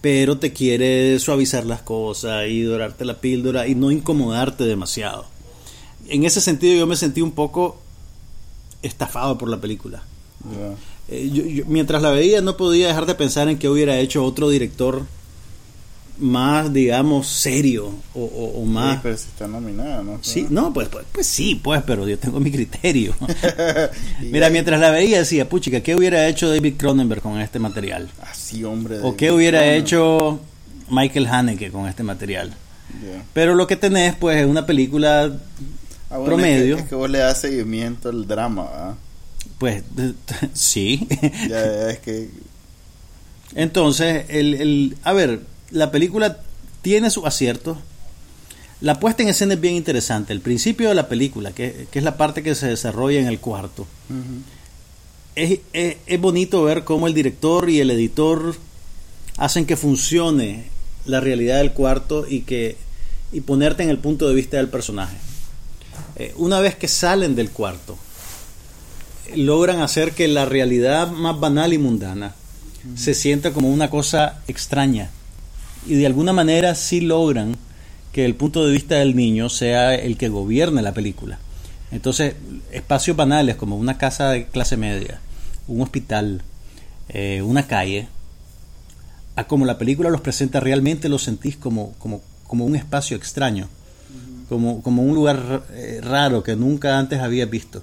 pero 0.00 0.38
te 0.38 0.52
quiere 0.52 1.18
suavizar 1.18 1.66
las 1.66 1.82
cosas 1.82 2.46
y 2.48 2.62
dorarte 2.62 3.04
la 3.04 3.20
píldora 3.20 3.66
y 3.68 3.74
no 3.74 3.90
incomodarte 3.90 4.64
demasiado. 4.64 5.26
En 6.08 6.24
ese 6.24 6.40
sentido 6.40 6.76
yo 6.78 6.86
me 6.86 6.96
sentí 6.96 7.20
un 7.20 7.32
poco 7.32 7.78
estafado 8.82 9.36
por 9.38 9.48
la 9.48 9.60
película. 9.60 10.02
Eh, 11.08 11.30
yo- 11.32 11.44
yo- 11.44 11.64
mientras 11.66 12.00
la 12.02 12.10
veía 12.10 12.40
no 12.40 12.56
podía 12.56 12.88
dejar 12.88 13.04
de 13.06 13.14
pensar 13.14 13.48
en 13.48 13.58
que 13.58 13.68
hubiera 13.68 13.98
hecho 13.98 14.24
otro 14.24 14.48
director 14.48 15.02
más, 16.20 16.72
digamos, 16.72 17.26
serio 17.26 17.92
o, 18.14 18.22
o- 18.22 18.62
o 18.62 18.64
más... 18.66 18.94
Sí, 18.96 19.00
pero 19.02 19.16
si 19.16 19.24
está 19.28 19.48
nominada, 19.48 20.02
¿no? 20.02 20.18
Sí, 20.22 20.46
no, 20.50 20.72
pues, 20.72 20.88
pues, 20.88 21.04
pues 21.10 21.26
sí, 21.26 21.54
pues, 21.62 21.82
pero 21.86 22.06
yo 22.08 22.18
tengo 22.18 22.38
mi 22.40 22.50
criterio. 22.52 23.14
Mira, 24.20 24.46
ahí- 24.46 24.52
mientras 24.52 24.80
la 24.80 24.90
veía 24.90 25.18
decía, 25.18 25.48
puchica, 25.48 25.80
¿qué 25.80 25.96
hubiera 25.96 26.26
hecho 26.28 26.48
David 26.50 26.74
Cronenberg 26.76 27.22
con 27.22 27.40
este 27.40 27.58
material? 27.58 28.08
Así, 28.22 28.62
hombre. 28.64 28.98
¿O 29.02 29.16
qué 29.16 29.32
hubiera 29.32 29.64
hecho 29.74 30.40
Michael 30.90 31.26
Haneke 31.26 31.70
con 31.70 31.86
este 31.88 32.02
material? 32.02 32.54
Pero 33.32 33.54
lo 33.54 33.66
que 33.66 33.76
tenés, 33.76 34.14
pues, 34.16 34.38
es 34.38 34.46
una 34.46 34.66
película, 34.66 35.24
Ah, 36.12 36.18
bueno, 36.18 36.24
Promedio. 36.24 36.74
Es 36.74 36.80
que, 36.80 36.82
es 36.84 36.88
que 36.88 36.94
vos 36.96 37.08
le 37.08 37.18
das 37.18 37.40
seguimiento 37.40 38.08
al 38.08 38.26
drama, 38.26 38.64
¿verdad? 38.64 38.94
pues, 39.58 39.84
sí. 40.54 41.06
Ya, 41.48 41.64
ya, 41.64 41.90
es 41.90 41.98
que. 42.00 42.28
Entonces, 43.54 44.24
el, 44.28 44.54
el- 44.54 44.96
a 45.02 45.12
ver, 45.12 45.40
la 45.70 45.90
película 45.90 46.38
tiene 46.82 47.10
sus 47.10 47.24
aciertos. 47.24 47.78
La 48.80 48.98
puesta 48.98 49.22
en 49.22 49.28
escena 49.28 49.54
es 49.54 49.60
bien 49.60 49.74
interesante. 49.74 50.32
El 50.32 50.40
principio 50.40 50.88
de 50.88 50.94
la 50.94 51.08
película, 51.08 51.52
que, 51.52 51.86
que 51.90 51.98
es 51.98 52.04
la 52.04 52.16
parte 52.16 52.42
que 52.42 52.54
se 52.54 52.66
desarrolla 52.68 53.20
en 53.20 53.26
el 53.26 53.38
cuarto, 53.38 53.86
es, 55.34 55.60
es- 55.72 55.96
es 56.06 56.20
bonito 56.20 56.62
ver 56.64 56.84
cómo 56.84 57.06
el 57.06 57.14
director 57.14 57.68
y 57.70 57.80
el 57.80 57.90
editor 57.90 58.56
hacen 59.36 59.66
que 59.66 59.76
funcione 59.76 60.64
la 61.06 61.20
realidad 61.20 61.58
del 61.58 61.72
cuarto 61.72 62.26
y 62.28 62.40
que 62.42 62.76
y 63.32 63.42
ponerte 63.42 63.82
en 63.84 63.90
el 63.90 63.98
punto 63.98 64.28
de 64.28 64.34
vista 64.34 64.56
del 64.56 64.68
personaje. 64.68 65.16
Eh, 66.16 66.34
una 66.36 66.58
vez 66.60 66.74
que 66.74 66.88
salen 66.88 67.36
del 67.36 67.50
cuarto, 67.50 67.96
logran 69.36 69.80
hacer 69.82 70.12
que 70.12 70.26
la 70.26 70.44
realidad 70.46 71.10
más 71.10 71.38
banal 71.38 71.72
y 71.72 71.78
mundana 71.78 72.34
se 72.96 73.12
sienta 73.14 73.52
como 73.52 73.70
una 73.70 73.90
cosa 73.90 74.40
extraña 74.48 75.10
y 75.86 75.94
de 75.94 76.06
alguna 76.06 76.32
manera 76.32 76.74
sí 76.74 77.00
logran 77.00 77.56
que 78.12 78.24
el 78.24 78.34
punto 78.34 78.64
de 78.64 78.72
vista 78.72 78.96
del 78.96 79.14
niño 79.14 79.48
sea 79.48 79.94
el 79.94 80.16
que 80.16 80.28
gobierne 80.28 80.82
la 80.82 80.92
película. 80.92 81.38
Entonces, 81.92 82.34
espacios 82.72 83.16
banales 83.16 83.56
como 83.56 83.76
una 83.76 83.98
casa 83.98 84.30
de 84.30 84.46
clase 84.46 84.76
media, 84.76 85.20
un 85.66 85.80
hospital, 85.80 86.42
eh, 87.08 87.42
una 87.42 87.66
calle, 87.66 88.08
a 89.36 89.44
como 89.44 89.64
la 89.64 89.78
película 89.78 90.10
los 90.10 90.20
presenta 90.20 90.60
realmente 90.60 91.08
los 91.08 91.22
sentís 91.22 91.56
como, 91.56 91.92
como, 91.98 92.20
como 92.46 92.64
un 92.64 92.76
espacio 92.76 93.16
extraño, 93.16 93.68
como, 94.48 94.82
como 94.82 95.02
un 95.02 95.14
lugar 95.14 95.64
eh, 95.72 96.00
raro 96.02 96.42
que 96.42 96.56
nunca 96.56 96.98
antes 96.98 97.20
habías 97.20 97.48
visto. 97.48 97.82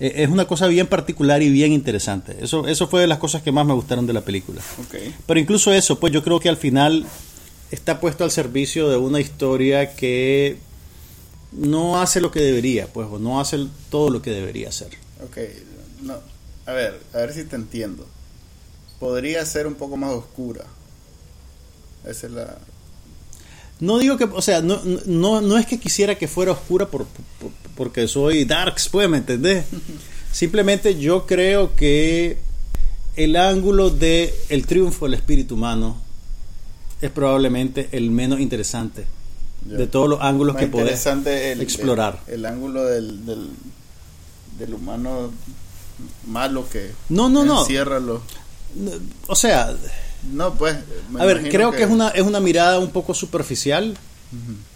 Eh, 0.00 0.14
es 0.16 0.28
una 0.28 0.46
cosa 0.46 0.66
bien 0.66 0.86
particular 0.86 1.42
y 1.42 1.50
bien 1.50 1.72
interesante. 1.72 2.36
Eso, 2.40 2.66
eso 2.66 2.88
fue 2.88 3.00
de 3.00 3.06
las 3.06 3.18
cosas 3.18 3.42
que 3.42 3.52
más 3.52 3.66
me 3.66 3.74
gustaron 3.74 4.06
de 4.06 4.12
la 4.12 4.22
película. 4.22 4.60
Pero 5.26 5.40
incluso 5.40 5.72
eso, 5.72 6.00
pues 6.00 6.12
yo 6.12 6.22
creo 6.24 6.40
que 6.40 6.48
al 6.48 6.56
final 6.56 7.06
está 7.70 8.00
puesto 8.00 8.24
al 8.24 8.30
servicio 8.30 8.88
de 8.88 8.96
una 8.96 9.20
historia 9.20 9.94
que 9.94 10.58
no 11.52 12.00
hace 12.00 12.20
lo 12.20 12.30
que 12.30 12.40
debería, 12.40 12.86
pues, 12.92 13.08
o 13.10 13.18
no 13.18 13.40
hace 13.40 13.66
todo 13.90 14.10
lo 14.10 14.22
que 14.22 14.30
debería 14.30 14.68
hacer. 14.68 14.88
Ok. 15.24 15.38
No. 16.02 16.14
A 16.66 16.72
ver, 16.72 17.00
a 17.12 17.18
ver 17.18 17.32
si 17.32 17.44
te 17.44 17.56
entiendo. 17.56 18.06
Podría 18.98 19.44
ser 19.46 19.66
un 19.66 19.74
poco 19.74 19.96
más 19.96 20.10
oscura. 20.12 20.64
Esa 22.06 22.26
es 22.26 22.32
la. 22.32 22.58
No 23.80 23.98
digo 23.98 24.16
que, 24.16 24.24
o 24.24 24.40
sea, 24.42 24.62
no, 24.62 24.80
no, 25.06 25.40
no 25.40 25.58
es 25.58 25.66
que 25.66 25.78
quisiera 25.80 26.16
que 26.16 26.28
fuera 26.28 26.52
oscura 26.52 26.88
por, 26.88 27.06
por- 27.06 27.50
porque 27.76 28.06
soy 28.08 28.44
darks, 28.44 28.88
pues, 28.88 29.08
¿me 29.08 29.18
entendés? 29.18 29.64
Simplemente 30.32 30.98
yo 30.98 31.26
creo 31.26 31.74
que 31.76 32.38
el 33.16 33.36
ángulo 33.36 33.90
de 33.90 34.34
el 34.48 34.66
triunfo 34.66 35.04
del 35.06 35.14
espíritu 35.14 35.54
humano 35.54 36.00
es 37.06 37.12
probablemente 37.12 37.88
el 37.92 38.10
menos 38.10 38.40
interesante 38.40 39.04
de 39.62 39.86
todos 39.86 40.08
los 40.08 40.20
ángulos 40.20 40.56
que 40.56 40.66
podés 40.66 41.04
el, 41.06 41.60
explorar. 41.62 42.20
El, 42.26 42.34
el 42.34 42.46
ángulo 42.46 42.84
del, 42.84 43.24
del, 43.24 43.48
del 44.58 44.74
humano 44.74 45.32
malo 46.26 46.68
que 46.68 46.90
No, 47.08 47.28
no, 47.28 47.44
no. 47.44 47.64
los- 48.00 48.20
O 49.26 49.36
sea, 49.36 49.74
No, 50.32 50.54
pues. 50.54 50.76
a 51.18 51.24
ver, 51.24 51.48
creo 51.48 51.70
que, 51.70 51.84
es 51.84 51.90
una 51.90 52.08
es 52.08 52.22
una 52.22 52.40
mirada 52.40 52.78
un 52.78 52.90
poco 52.90 53.14
superficial 53.14 53.96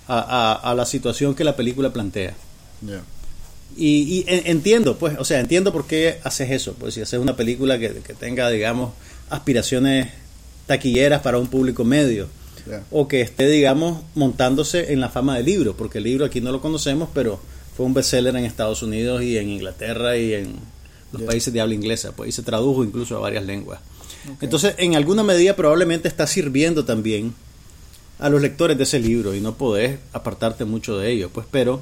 a, 0.06 0.18
a- 0.18 0.70
a 0.70 0.74
la 0.74 0.86
situación 0.86 1.34
que 1.34 1.44
la 1.44 1.56
película 1.56 1.92
plantea. 1.92 2.34
Y, 3.76 4.02
y 4.02 4.24
en- 4.26 4.46
entiendo, 4.46 4.96
pues, 4.98 5.18
o 5.18 5.24
sea, 5.24 5.40
entiendo 5.40 5.72
por 5.72 5.86
qué 5.86 6.20
haces 6.24 6.50
eso. 6.50 6.74
Pues 6.74 6.94
si 6.94 7.00
haces 7.02 7.18
una 7.20 7.36
película 7.36 7.78
que, 7.78 7.90
que 7.96 8.14
tenga, 8.14 8.48
digamos, 8.50 8.92
aspiraciones 9.30 10.08
taquilleras 10.68 11.20
para 11.22 11.38
un 11.38 11.48
público 11.48 11.84
medio. 11.84 12.28
O 12.92 13.08
que 13.08 13.20
esté, 13.22 13.48
digamos, 13.48 14.02
montándose 14.14 14.92
en 14.92 15.00
la 15.00 15.08
fama 15.08 15.36
del 15.36 15.46
libro, 15.46 15.74
porque 15.76 15.98
el 15.98 16.04
libro 16.04 16.24
aquí 16.26 16.40
no 16.40 16.52
lo 16.52 16.60
conocemos, 16.60 17.08
pero 17.14 17.40
fue 17.76 17.86
un 17.86 17.94
bestseller 17.94 18.36
en 18.36 18.44
Estados 18.44 18.82
Unidos 18.82 19.22
y 19.22 19.38
en 19.38 19.48
Inglaterra 19.48 20.16
y 20.16 20.34
en 20.34 20.54
los 21.12 21.22
países 21.22 21.52
de 21.52 21.60
habla 21.60 21.74
inglesa, 21.74 22.12
pues, 22.14 22.28
y 22.28 22.32
se 22.32 22.42
tradujo 22.42 22.84
incluso 22.84 23.16
a 23.16 23.20
varias 23.20 23.44
lenguas. 23.44 23.80
Entonces, 24.42 24.74
en 24.78 24.94
alguna 24.94 25.22
medida 25.22 25.56
probablemente 25.56 26.06
está 26.08 26.26
sirviendo 26.26 26.84
también 26.84 27.32
a 28.18 28.28
los 28.28 28.42
lectores 28.42 28.76
de 28.76 28.82
ese 28.82 28.98
libro 28.98 29.34
y 29.34 29.40
no 29.40 29.54
podés 29.54 29.98
apartarte 30.12 30.64
mucho 30.66 30.98
de 30.98 31.10
ello, 31.12 31.30
pues, 31.32 31.46
pero 31.50 31.80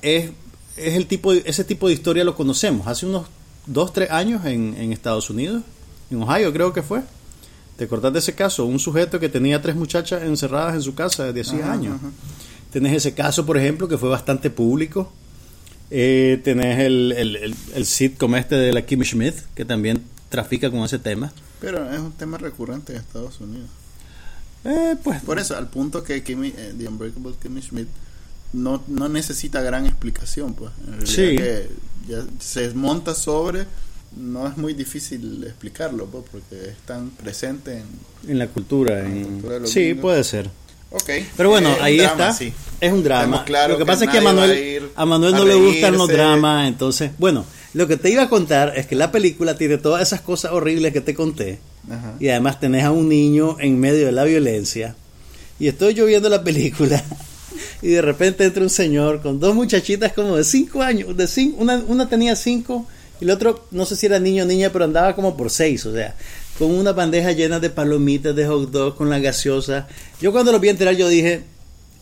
es, 0.00 0.30
es 0.76 0.94
el 0.94 1.06
tipo 1.06 1.32
de- 1.32 1.42
ese 1.46 1.62
tipo 1.62 1.86
de 1.86 1.94
historia 1.94 2.24
lo 2.24 2.34
conocemos. 2.34 2.86
Hace 2.88 3.06
unos 3.06 3.26
dos, 3.66 3.92
tres 3.92 4.10
años 4.10 4.44
en, 4.46 4.74
en 4.78 4.92
Estados 4.92 5.30
Unidos, 5.30 5.62
en 6.10 6.22
Ohio 6.22 6.52
creo 6.52 6.72
que 6.72 6.82
fue. 6.82 7.02
¿Te 7.76 7.84
acordás 7.84 8.12
de 8.12 8.18
ese 8.20 8.34
caso? 8.34 8.64
Un 8.66 8.78
sujeto 8.78 9.18
que 9.18 9.28
tenía 9.28 9.60
tres 9.62 9.74
muchachas 9.76 10.22
encerradas 10.22 10.74
en 10.74 10.82
su 10.82 10.94
casa 10.94 11.32
desde 11.32 11.40
hacía 11.40 11.64
Ajá, 11.64 11.72
años. 11.72 11.96
ajá. 11.96 12.10
Tenés 12.72 12.92
ese 12.96 13.14
caso, 13.14 13.44
por 13.44 13.56
ejemplo, 13.58 13.88
que 13.88 13.98
fue 13.98 14.08
bastante 14.08 14.50
público. 14.50 15.12
Eh, 15.90 16.40
tenés 16.42 16.78
el, 16.80 17.12
el, 17.12 17.36
el, 17.36 17.54
el 17.74 17.86
sitcom 17.86 18.34
este 18.36 18.54
de 18.54 18.72
la 18.72 18.82
Kimmy 18.86 19.04
Schmidt, 19.04 19.34
que 19.54 19.64
también 19.64 20.02
trafica 20.30 20.70
con 20.70 20.80
ese 20.80 20.98
tema. 20.98 21.32
Pero 21.60 21.90
es 21.92 21.98
un 22.00 22.12
tema 22.12 22.38
recurrente 22.38 22.92
en 22.92 22.98
Estados 23.00 23.40
Unidos. 23.40 23.68
Eh, 24.64 24.96
pues, 25.02 25.22
Por 25.22 25.38
eso, 25.38 25.56
al 25.56 25.68
punto 25.68 26.02
que 26.02 26.22
Kimmy, 26.22 26.48
eh, 26.56 26.74
The 26.78 26.88
Unbreakable 26.88 27.32
Kimmy 27.42 27.60
Schmidt 27.62 27.88
no, 28.52 28.82
no 28.86 29.08
necesita 29.08 29.60
gran 29.60 29.86
explicación, 29.86 30.54
pues. 30.54 30.70
En 30.86 30.92
realidad 31.00 31.06
Sí. 31.06 31.36
que 31.36 31.68
ya 32.08 32.24
se 32.38 32.70
monta 32.74 33.14
sobre, 33.14 33.66
no 34.16 34.46
es 34.46 34.56
muy 34.56 34.74
difícil 34.74 35.44
explicarlo, 35.44 36.06
pues, 36.06 36.24
porque 36.30 36.70
es 36.70 36.76
tan 36.86 37.10
presente 37.10 37.78
en... 37.78 38.30
en 38.30 38.38
la 38.38 38.46
cultura. 38.48 39.00
En 39.00 39.04
la 39.14 39.16
en- 39.20 39.24
cultura 39.24 39.54
de 39.54 39.60
los 39.60 39.70
sí, 39.70 39.94
puede 39.94 40.24
ser. 40.24 40.50
Ok. 40.90 41.08
Pero 41.36 41.48
bueno, 41.48 41.74
ahí 41.80 41.96
drama, 41.96 42.12
está. 42.12 42.32
sí. 42.34 42.52
Es 42.80 42.92
un 42.92 43.02
drama. 43.02 43.44
Claros 43.44 43.70
lo 43.70 43.76
que 43.78 43.82
que 43.84 43.86
pasa 43.86 44.04
es 44.04 44.10
que 44.10 44.18
a 44.18 44.20
Manuel, 44.20 44.90
a 44.94 45.06
Manuel 45.06 45.34
a 45.34 45.38
no 45.38 45.44
le 45.44 45.54
gustan 45.54 45.96
los 45.96 46.08
dramas. 46.08 46.68
Entonces, 46.68 47.12
bueno, 47.18 47.46
lo 47.72 47.86
que 47.88 47.96
te 47.96 48.10
iba 48.10 48.22
a 48.24 48.28
contar 48.28 48.74
es 48.76 48.86
que 48.86 48.94
la 48.94 49.10
película 49.10 49.56
tiene 49.56 49.78
todas 49.78 50.02
esas 50.02 50.20
cosas 50.20 50.52
horribles 50.52 50.92
que 50.92 51.00
te 51.00 51.14
conté. 51.14 51.60
Ajá. 51.90 52.14
Y 52.20 52.28
además 52.28 52.60
tenés 52.60 52.84
a 52.84 52.90
un 52.90 53.08
niño 53.08 53.56
en 53.58 53.80
medio 53.80 54.04
de 54.04 54.12
la 54.12 54.24
violencia. 54.24 54.94
Y 55.58 55.68
estoy 55.68 55.94
yo 55.94 56.04
viendo 56.06 56.28
la 56.28 56.42
película. 56.44 57.02
Y 57.82 57.88
de 57.88 58.00
repente 58.00 58.44
entra 58.44 58.62
un 58.62 58.70
señor 58.70 59.20
con 59.22 59.40
dos 59.40 59.56
muchachitas 59.56 60.12
como 60.12 60.36
de 60.36 60.44
cinco 60.44 60.82
años. 60.82 61.16
De 61.16 61.26
cinco, 61.26 61.56
una, 61.60 61.76
una 61.88 62.08
tenía 62.08 62.36
cinco 62.36 62.86
y 63.22 63.24
el 63.24 63.30
otro, 63.30 63.68
no 63.70 63.86
sé 63.86 63.94
si 63.94 64.06
era 64.06 64.18
niño 64.18 64.42
o 64.42 64.46
niña, 64.48 64.70
pero 64.72 64.84
andaba 64.84 65.14
como 65.14 65.36
por 65.36 65.48
seis. 65.48 65.86
O 65.86 65.92
sea, 65.92 66.16
con 66.58 66.72
una 66.72 66.90
bandeja 66.90 67.30
llena 67.30 67.60
de 67.60 67.70
palomitas, 67.70 68.34
de 68.34 68.48
hot 68.48 68.72
dog, 68.72 68.96
con 68.96 69.10
la 69.10 69.20
gaseosa. 69.20 69.86
Yo 70.20 70.32
cuando 70.32 70.50
lo 70.50 70.58
vi 70.58 70.70
entrar, 70.70 70.96
yo 70.96 71.06
dije, 71.06 71.44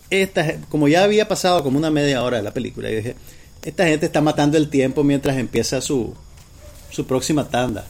esta, 0.08 0.56
como 0.70 0.88
ya 0.88 1.04
había 1.04 1.28
pasado 1.28 1.62
como 1.62 1.76
una 1.76 1.90
media 1.90 2.22
hora 2.22 2.38
de 2.38 2.42
la 2.42 2.54
película, 2.54 2.88
yo 2.88 2.96
dije, 2.96 3.16
esta 3.62 3.86
gente 3.86 4.06
está 4.06 4.22
matando 4.22 4.56
el 4.56 4.70
tiempo 4.70 5.04
mientras 5.04 5.36
empieza 5.36 5.82
su, 5.82 6.14
su 6.88 7.06
próxima 7.06 7.50
tanda. 7.50 7.84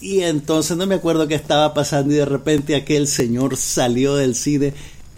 Y 0.00 0.22
entonces 0.22 0.76
no 0.76 0.88
me 0.88 0.96
acuerdo 0.96 1.28
qué 1.28 1.36
estaba 1.36 1.72
pasando 1.72 2.14
y 2.14 2.16
de 2.16 2.24
repente 2.24 2.74
aquel 2.74 3.06
señor 3.06 3.56
salió 3.56 4.16
del 4.16 4.34
cine 4.34 4.74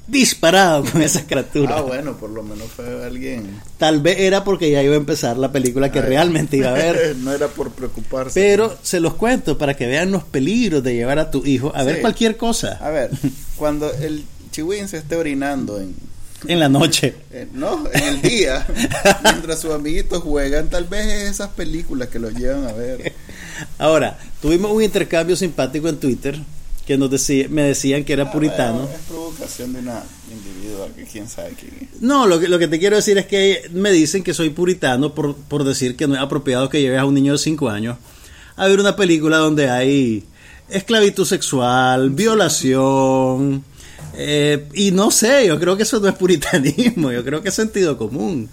disparado 0.09 0.85
con 0.91 1.03
esa 1.03 1.27
criatura. 1.27 1.77
Ah, 1.79 1.83
bueno, 1.83 2.17
por 2.17 2.31
lo 2.31 2.43
menos 2.43 2.67
fue 2.75 3.05
alguien. 3.05 3.61
Tal 3.77 4.01
vez 4.01 4.19
era 4.21 4.43
porque 4.43 4.71
ya 4.71 4.83
iba 4.83 4.95
a 4.95 4.97
empezar 4.99 5.37
la 5.37 5.53
película 5.53 5.93
que 5.93 5.99
Ay. 6.01 6.07
realmente 6.07 6.57
iba 6.57 6.71
a 6.71 6.73
ver. 6.73 7.15
no 7.21 7.33
era 7.33 7.47
por 7.49 7.71
preocuparse. 7.71 8.41
Pero 8.41 8.77
se 8.83 9.01
los 9.01 9.15
cuento 9.15 9.59
para 9.59 9.75
que 9.77 9.87
vean 9.87 10.11
los 10.11 10.25
peligros 10.25 10.83
de 10.83 10.95
llevar 10.95 11.19
a 11.19 11.31
tu 11.31 11.45
hijo 11.45 11.71
a 11.75 11.85
ver 11.85 12.01
cualquier 12.01 12.37
cosa 12.37 12.79
A 12.81 12.91
ver, 12.91 13.11
cuando 13.57 13.93
el 13.93 14.25
chihuín 14.51 14.89
se 14.89 14.97
esté 14.97 15.15
orinando 15.17 15.79
en, 15.79 15.95
en 16.47 16.59
la 16.59 16.69
noche. 16.71 17.15
en- 17.31 17.51
no, 17.53 17.85
en 17.93 18.03
el 18.05 18.23
día, 18.23 18.67
mientras 19.25 19.61
sus 19.61 19.73
amiguitos 19.73 20.23
juegan, 20.23 20.71
tal 20.71 20.85
vez 20.85 21.07
es 21.07 21.31
esas 21.33 21.51
películas 21.51 22.09
que 22.09 22.19
los 22.19 22.33
llevan 22.35 22.67
a 22.67 22.73
ver. 22.73 23.13
Ahora, 23.79 24.19
tuvimos 24.41 24.71
un 24.73 24.83
intercambio 24.83 25.37
simpático 25.37 25.89
en 25.89 25.99
Twitter 25.99 26.39
que 26.89 26.97
nos 26.97 27.11
decía, 27.11 27.49
me 27.51 27.65
decían 27.65 28.03
que 28.03 28.15
era 28.15 28.33
puritano. 28.33 28.89
Ah, 28.91 28.95
Es 28.95 29.07
provocación 29.07 29.75
de 29.75 29.81
una 29.81 30.03
individual 30.33 30.91
que 30.97 31.05
quién 31.05 31.29
sabe 31.29 31.51
quién 31.51 31.91
es. 31.93 32.01
No, 32.01 32.27
lo 32.27 32.41
que, 32.41 32.49
lo 32.49 32.59
que 32.59 32.67
te 32.67 32.79
quiero 32.79 32.97
decir 32.97 33.19
es 33.19 33.27
que 33.27 33.69
me 33.73 33.93
dicen 33.93 34.25
que 34.25 34.33
soy 34.33 34.49
puritano 34.49 35.15
por, 35.15 35.37
por 35.37 35.65
decir 35.65 35.97
que 35.97 36.09
no 36.09 36.15
es 36.15 36.21
apropiado 36.23 36.71
que 36.71 36.81
lleves 36.81 36.99
a 36.99 37.05
un 37.05 37.13
niño 37.13 37.33
de 37.33 37.39
5 37.39 37.69
años 37.69 37.99
a 38.57 38.67
ver 38.67 38.81
una 38.81 38.97
película 38.97 39.37
donde 39.37 39.69
hay 39.69 40.25
esclavitud 40.71 41.27
sexual, 41.27 42.09
violación, 42.09 43.63
eh, 44.15 44.67
y 44.73 44.91
no 44.91 45.11
sé, 45.11 45.47
yo 45.47 45.61
creo 45.61 45.77
que 45.77 45.83
eso 45.83 46.01
no 46.01 46.09
es 46.09 46.15
puritanismo, 46.15 47.13
yo 47.13 47.23
creo 47.23 47.43
que 47.43 47.51
es 47.51 47.55
sentido 47.55 47.99
común. 47.99 48.49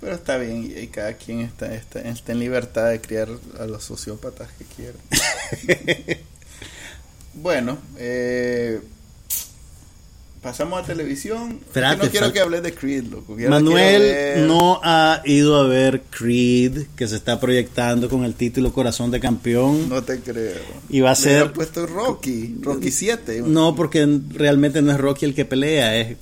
Pero 0.00 0.14
está 0.14 0.38
bien, 0.38 0.72
y 0.80 0.86
cada 0.86 1.14
quien 1.14 1.40
está, 1.40 1.74
está, 1.74 2.00
está 2.00 2.30
en 2.30 2.38
libertad 2.38 2.90
de 2.90 3.00
criar 3.00 3.28
a 3.58 3.66
los 3.66 3.82
sociópatas 3.82 4.50
que 4.52 4.64
quiera. 4.64 6.20
bueno, 7.42 7.78
eh, 7.98 8.80
pasamos 10.42 10.82
a 10.82 10.86
televisión. 10.86 11.58
Espérate, 11.66 12.04
no 12.04 12.10
quiero 12.10 12.32
que 12.32 12.40
hables 12.40 12.62
de 12.62 12.74
Creed, 12.74 13.04
loco. 13.04 13.36
Manuel 13.48 14.02
ver. 14.02 14.38
no 14.46 14.80
ha 14.82 15.20
ido 15.24 15.56
a 15.60 15.66
ver 15.66 16.02
Creed, 16.10 16.86
que 16.96 17.06
se 17.06 17.16
está 17.16 17.38
proyectando 17.38 18.08
con 18.08 18.24
el 18.24 18.34
título 18.34 18.72
Corazón 18.72 19.10
de 19.10 19.20
Campeón. 19.20 19.88
No 19.88 20.02
te 20.02 20.20
creo. 20.20 20.54
Y 20.88 21.00
va 21.00 21.10
a 21.10 21.14
Le 21.14 21.20
ser- 21.20 21.52
puesto 21.52 21.86
Rocky, 21.86 22.56
Rocky 22.62 22.90
7. 22.90 23.42
No, 23.46 23.74
porque 23.76 24.06
realmente 24.30 24.80
no 24.82 24.92
es 24.92 24.98
Rocky 24.98 25.26
el 25.26 25.34
que 25.34 25.44
pelea, 25.44 25.96
es 25.98 26.16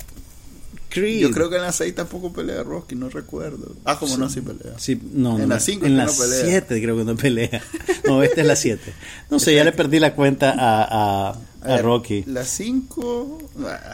Creed. 0.88 1.20
Yo 1.20 1.30
creo 1.30 1.50
que 1.50 1.56
en 1.56 1.62
la 1.62 1.72
6 1.72 1.94
tampoco 1.94 2.32
pelea 2.32 2.62
Rocky, 2.62 2.94
no 2.94 3.08
recuerdo. 3.08 3.76
Ah, 3.84 3.98
como 3.98 4.16
no, 4.16 4.28
sí 4.30 4.40
pelea. 4.40 4.78
Sí, 4.78 5.00
no, 5.12 5.36
En 5.36 5.48
no, 5.48 5.54
la 5.54 5.60
cinco 5.60 5.86
en 5.86 5.92
es 5.92 5.98
la 5.98 6.04
no 6.06 6.12
pelea. 6.12 6.44
7 6.44 6.82
creo 6.82 6.96
que 6.96 7.04
no 7.04 7.16
pelea. 7.16 7.62
No, 8.04 8.22
esta 8.22 8.40
es 8.40 8.46
la 8.46 8.56
7. 8.56 8.92
No 9.30 9.38
sé, 9.38 9.54
ya 9.54 9.64
le 9.64 9.72
perdí 9.72 9.98
la 9.98 10.14
cuenta 10.14 10.54
a, 10.56 11.36
a, 11.62 11.78
Rocky. 11.78 12.24
La 12.26 12.44
5. 12.44 13.38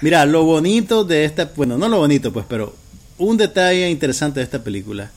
Mira, 0.03 0.25
lo 0.25 0.45
bonito 0.45 1.05
de 1.05 1.25
esta, 1.25 1.51
bueno, 1.57 1.77
no 1.77 1.89
lo 1.89 1.99
bonito, 1.99 2.33
pues, 2.33 2.47
pero 2.49 2.77
un 3.19 3.37
detalle 3.37 3.91
interesante 3.91 4.39
de 4.39 4.45
esta 4.45 4.63
película 4.63 5.11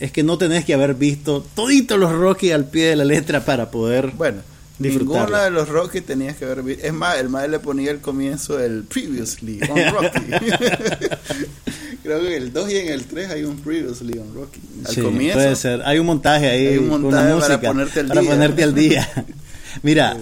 es 0.00 0.10
que 0.10 0.24
no 0.24 0.36
tenés 0.38 0.64
que 0.64 0.74
haber 0.74 0.94
visto 0.94 1.46
toditos 1.54 1.98
los 1.98 2.12
Rocky 2.12 2.50
al 2.50 2.66
pie 2.66 2.86
de 2.86 2.96
la 2.96 3.04
letra 3.04 3.44
para 3.44 3.70
poder 3.70 4.10
Bueno. 4.16 4.42
Ninguna 4.78 5.44
de 5.44 5.50
los 5.50 5.68
Rocky 5.68 6.00
tenías 6.00 6.36
que 6.36 6.44
haber 6.44 6.62
visto. 6.62 6.84
Es 6.86 6.92
más, 6.92 7.18
el 7.18 7.28
madre 7.28 7.48
le 7.48 7.58
ponía 7.60 7.90
al 7.90 8.00
comienzo 8.00 8.58
el 8.58 8.82
Previously 8.84 9.60
on 9.68 9.92
Rocky. 9.92 10.20
Creo 12.02 12.20
que 12.20 12.36
en 12.36 12.42
el 12.42 12.52
2 12.52 12.70
y 12.70 12.76
en 12.76 12.88
el 12.88 13.04
3 13.06 13.30
hay 13.30 13.44
un 13.44 13.56
Previously 13.58 14.18
on 14.18 14.34
Rocky. 14.34 14.60
Al 14.86 14.94
Sí, 14.94 15.00
comienzo. 15.00 15.38
puede 15.38 15.56
ser. 15.56 15.82
Hay 15.84 15.98
un 15.98 16.06
montaje 16.06 16.48
ahí 16.50 16.66
Hay 16.66 16.78
un 16.78 16.88
con 16.88 17.02
montaje 17.02 17.24
la 17.30 17.34
para 17.38 17.46
música 17.54 17.68
ponerte 17.68 18.00
al 18.00 18.06
para 18.08 18.20
día. 18.20 18.30
ponerte 18.30 18.62
al 18.64 18.74
día. 18.74 19.26
Mira, 19.82 20.16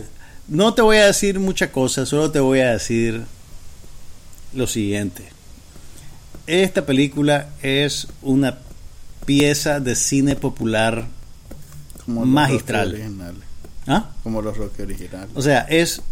no 0.49 0.75
te 0.75 0.83
voy 0.83 0.99
a 0.99 1.07
decir 1.07 1.39
mucha 1.41 1.73
cosa, 1.73 2.07
solo 2.07 2.31
te 2.31 2.41
voy 2.41 2.61
a 2.61 2.73
decir 2.73 3.23
lo 4.55 4.67
siguiente. 4.67 5.25
Esta 6.47 6.85
película 6.87 7.49
es 7.63 8.09
una 8.23 8.59
pieza 9.27 9.81
de 9.81 9.95
cine 9.95 10.37
popular, 10.37 11.07
como 12.05 12.25
magistral. 12.27 12.97
¿Ah? 13.87 14.11
Como 14.23 14.43
los 14.43 14.57
Rocky 14.57 14.83
originales. 14.83 15.31
O 15.35 15.43
sea, 15.43 15.61
es 15.63 16.03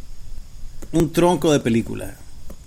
un 0.92 1.12
tronco 1.12 1.52
de 1.52 1.60
película 1.60 2.16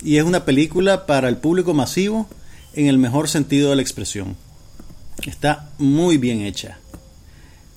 y 0.03 0.17
es 0.17 0.23
una 0.23 0.45
película 0.45 1.05
para 1.05 1.29
el 1.29 1.37
público 1.37 1.73
masivo 1.73 2.27
en 2.73 2.87
el 2.87 2.97
mejor 2.97 3.27
sentido 3.29 3.69
de 3.69 3.75
la 3.77 3.81
expresión. 3.81 4.35
Está 5.25 5.69
muy 5.77 6.17
bien 6.17 6.41
hecha. 6.41 6.77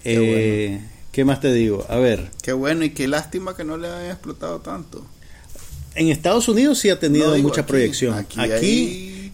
Qué 0.02 0.74
Eh, 0.74 0.80
¿Qué 1.12 1.24
más 1.24 1.40
te 1.40 1.52
digo? 1.52 1.86
A 1.88 1.96
ver, 1.96 2.30
Qué 2.42 2.52
bueno 2.52 2.84
y 2.84 2.90
qué 2.90 3.08
lástima 3.08 3.56
que 3.56 3.64
no 3.64 3.76
le 3.76 3.88
haya 3.88 4.12
explotado 4.12 4.60
tanto. 4.60 5.04
en 5.94 6.08
Estados 6.08 6.46
Unidos 6.48 6.78
sí 6.78 6.90
ha 6.90 6.98
tenido 7.00 7.28
No, 7.28 7.32
digo, 7.34 7.48
mucha 7.48 7.62
aquí, 7.62 7.68
proyección. 7.68 8.14
aquí 8.14 8.38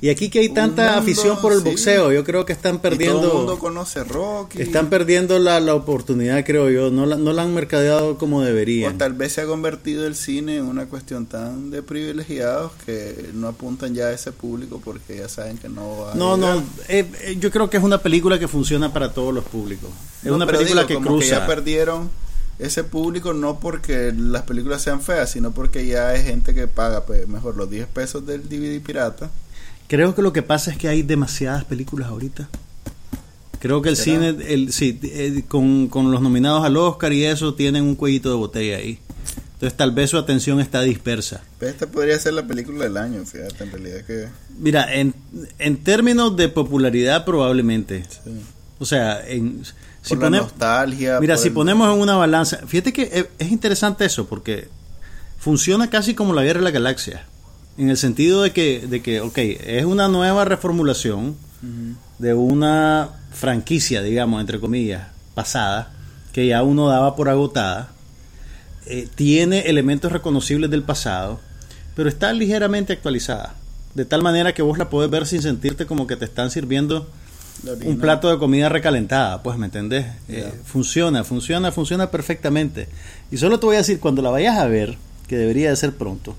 y 0.03 0.11
aquí 0.11 0.29
que 0.29 0.41
hay 0.41 0.49
tanta 0.51 0.83
mundo, 0.83 0.99
afición 0.99 1.41
por 1.41 1.53
el 1.53 1.61
sí. 1.61 1.65
boxeo, 1.65 2.13
yo 2.13 2.25
creo 2.25 2.45
que 2.45 2.53
están 2.53 2.75
Y 2.75 2.79
todo 2.81 2.91
el 2.91 2.99
mundo 2.99 3.57
perdiendo 3.57 3.59
conoce 3.59 4.05
Rocky. 4.05 4.61
están 4.61 4.91
perdiendo 4.91 5.39
la, 5.39 5.61
la 5.61 5.75
oportunidad, 5.75 6.45
creo 6.45 6.69
yo. 6.71 6.91
No 6.91 7.07
la, 7.07 7.17
no 7.17 7.33
la 7.33 7.43
han 7.45 7.55
mercadeado 7.55 8.19
como 8.19 8.39
O 8.39 8.43
deberían. 8.43 8.99
tal 8.99 9.13
vez 9.15 9.33
se 9.35 9.41
ha 9.43 9.47
convertido 9.47 10.07
el 10.07 10.17
cine 10.17 10.57
en 10.57 10.65
una 10.65 10.87
cuestión 10.87 11.27
tan 11.27 11.71
de 11.71 11.83
privilegiados 11.83 12.73
que 12.85 13.31
no 13.33 13.47
apuntan 13.49 13.95
ya 13.95 14.07
a 14.07 14.13
ese 14.13 14.33
público 14.33 14.81
porque 14.85 15.17
ya 15.19 15.29
saben 15.29 15.57
que 15.57 15.69
no 15.69 15.99
va 16.01 16.13
a 16.13 16.15
No, 16.17 16.37
llegar. 16.37 16.57
no, 16.57 16.65
eh, 16.89 17.11
eh, 17.23 17.37
yo 17.39 17.51
creo 17.53 17.71
que 17.71 17.77
es 17.77 17.83
una 17.85 17.99
película 17.99 18.39
que 18.39 18.49
funciona 18.49 18.93
para 18.93 19.13
todos 19.15 19.33
los 19.33 19.45
públicos. 19.45 19.91
Es 20.25 20.31
No, 20.31 20.35
una 20.35 20.47
película 20.47 20.83
digo, 20.83 20.89
que 20.89 20.95
como 20.95 21.11
cruza. 21.19 21.39
ya 21.41 21.47
perdieron 21.47 22.11
ese 22.59 22.85
público 22.85 23.33
no 23.33 23.61
porque 23.61 24.13
las 24.17 24.43
películas 24.43 24.83
sean 24.83 25.01
feas, 25.01 25.31
sino 25.31 25.53
porque 25.53 25.87
ya 25.87 26.09
hay 26.09 26.23
gente 26.23 26.55
que 26.55 26.69
paga 26.69 27.05
pues, 27.07 27.27
mejor 27.29 27.57
los 27.57 27.71
10 27.71 27.87
pesos 27.89 28.27
del 28.27 28.49
DVD 28.49 28.81
pirata. 28.81 29.31
Creo 29.93 30.15
que 30.15 30.23
lo 30.23 30.33
que 30.33 30.41
pasa 30.43 30.71
es 30.71 30.79
que 30.79 30.89
hay 30.89 31.03
demasiadas 31.03 31.65
películas 31.65 32.09
ahorita. 32.09 32.49
Creo 33.59 33.83
que 33.83 33.91
el 33.91 33.97
¿Será? 33.97 34.33
cine, 34.33 34.45
el, 34.49 34.73
sí, 34.73 34.99
eh, 35.03 35.45
con, 35.47 35.89
con 35.89 36.11
los 36.11 36.23
nominados 36.23 36.65
al 36.65 36.79
Oscar 36.79 37.13
y 37.13 37.25
eso, 37.27 37.53
tienen 37.53 37.85
un 37.85 37.95
cuellito 37.95 38.31
de 38.31 38.37
botella 38.37 38.79
ahí. 38.79 38.99
Entonces 39.53 39.77
tal 39.77 39.91
vez 39.93 40.09
su 40.09 40.17
atención 40.17 40.61
está 40.61 40.81
dispersa. 40.81 41.43
Esta 41.61 41.87
podría 41.87 42.19
ser 42.19 42.33
la 42.33 42.47
película 42.47 42.85
del 42.85 42.97
año, 42.97 43.23
fíjate, 43.27 43.65
en 43.65 43.71
realidad 43.71 44.01
que... 44.07 44.29
Mira, 44.59 44.95
en, 44.95 45.15
en 45.59 45.77
términos 45.85 46.37
de 46.39 46.49
popularidad 46.49 47.27
probablemente. 47.27 48.05
sí. 48.25 48.31
O 48.79 48.87
sea, 48.87 49.21
en, 49.29 49.63
si 50.01 50.15
por 50.17 50.23
la 50.25 50.31
nostalgia. 50.31 51.21
Mira, 51.21 51.37
si 51.37 51.49
el- 51.49 51.55
ponemos 51.55 51.95
en 51.95 52.01
una 52.01 52.17
balanza, 52.17 52.61
fíjate 52.67 52.95
que 52.95 53.29
es 53.39 53.53
interesante 53.53 54.07
eso, 54.07 54.27
porque 54.27 54.69
funciona 55.39 55.91
casi 55.91 56.15
como 56.15 56.33
la 56.33 56.43
guerra 56.43 56.61
de 56.61 56.65
la 56.65 56.71
galaxia, 56.73 57.27
en 57.79 57.91
el 57.91 57.97
sentido 57.97 58.43
de 58.43 58.53
que, 58.53 58.87
de 58.87 59.03
que 59.03 59.21
ok, 59.21 59.39
es 59.39 59.85
una 59.85 60.09
nueva 60.09 60.45
reformulación 60.45 61.37
de 62.19 62.35
una 62.35 63.11
franquicia, 63.33 64.03
digamos, 64.03 64.41
entre 64.41 64.59
comillas, 64.59 65.09
pasada, 65.35 65.93
que 66.33 66.47
ya 66.47 66.63
uno 66.63 66.89
daba 66.89 67.15
por 67.15 67.29
agotada, 67.29 67.93
eh, 68.87 69.09
tiene 69.15 69.61
elementos 69.61 70.11
reconocibles 70.11 70.71
del 70.71 70.83
pasado, 70.83 71.41
pero 71.95 72.09
está 72.09 72.33
ligeramente 72.33 72.93
actualizada, 72.93 73.55
de 73.95 74.05
tal 74.05 74.23
manera 74.23 74.55
que 74.55 74.63
vos 74.63 74.77
la 74.77 74.91
podés 74.91 75.11
ver 75.11 75.27
sin 75.27 75.41
sentirte 75.41 75.87
como 75.87 76.07
que 76.07 76.17
te 76.17 76.25
están 76.25 76.51
sirviendo 76.51 77.09
un 77.85 77.99
plato 77.99 78.29
de 78.31 78.39
comida 78.39 78.69
recalentada, 78.69 79.43
pues, 79.43 79.57
¿me 79.57 79.67
entendés? 79.67 80.07
Eh, 80.29 80.53
funciona, 80.65 81.23
funciona, 81.23 81.71
funciona 81.71 82.11
perfectamente. 82.11 82.89
Y 83.31 83.37
solo 83.37 83.61
te 83.61 83.67
voy 83.67 83.77
a 83.77 83.79
decir, 83.79 84.01
cuando 84.01 84.21
la 84.21 84.31
vayas 84.31 84.59
a 84.59 84.67
ver, 84.67 84.97
que 85.29 85.37
debería 85.37 85.71
de 85.71 85.77
ser 85.77 85.95
pronto. 85.95 86.35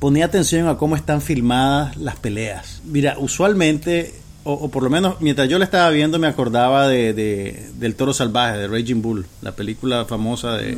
Ponía 0.00 0.24
atención 0.24 0.66
a 0.66 0.76
cómo 0.76 0.96
están 0.96 1.20
filmadas 1.22 1.96
las 1.96 2.16
peleas. 2.16 2.80
Mira, 2.84 3.16
usualmente, 3.18 4.14
o, 4.44 4.54
o 4.54 4.70
por 4.70 4.82
lo 4.82 4.90
menos 4.90 5.20
mientras 5.20 5.48
yo 5.48 5.58
la 5.58 5.64
estaba 5.66 5.90
viendo, 5.90 6.18
me 6.18 6.26
acordaba 6.26 6.88
de, 6.88 7.12
de- 7.14 7.70
del 7.74 7.94
Toro 7.94 8.12
Salvaje, 8.12 8.58
de 8.58 8.66
Raging 8.68 9.02
Bull, 9.02 9.26
la 9.42 9.52
película 9.52 10.04
famosa 10.06 10.56
de, 10.56 10.76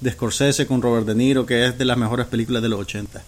de 0.00 0.10
Scorsese 0.12 0.66
con 0.66 0.82
Robert 0.82 1.06
De 1.06 1.14
Niro, 1.14 1.46
que 1.46 1.66
es 1.66 1.76
de 1.78 1.84
las 1.84 1.96
mejores 1.96 2.26
películas 2.26 2.62
de 2.62 2.68
los 2.68 2.80
80. 2.80 3.22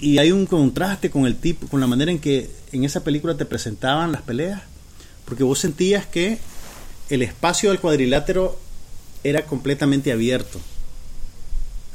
Y 0.00 0.18
hay 0.18 0.32
un 0.32 0.46
contraste 0.46 1.10
con 1.10 1.24
el 1.26 1.36
tipo, 1.36 1.68
con 1.68 1.80
la 1.80 1.86
manera 1.86 2.10
en 2.10 2.18
que 2.18 2.50
en 2.72 2.84
esa 2.84 3.04
película 3.04 3.36
te 3.36 3.44
presentaban 3.44 4.10
las 4.12 4.22
peleas, 4.22 4.62
porque 5.24 5.44
vos 5.44 5.58
sentías 5.60 6.06
que 6.06 6.38
el 7.10 7.22
espacio 7.22 7.70
del 7.70 7.78
cuadrilátero 7.78 8.58
era 9.22 9.44
completamente 9.46 10.12
abierto. 10.12 10.58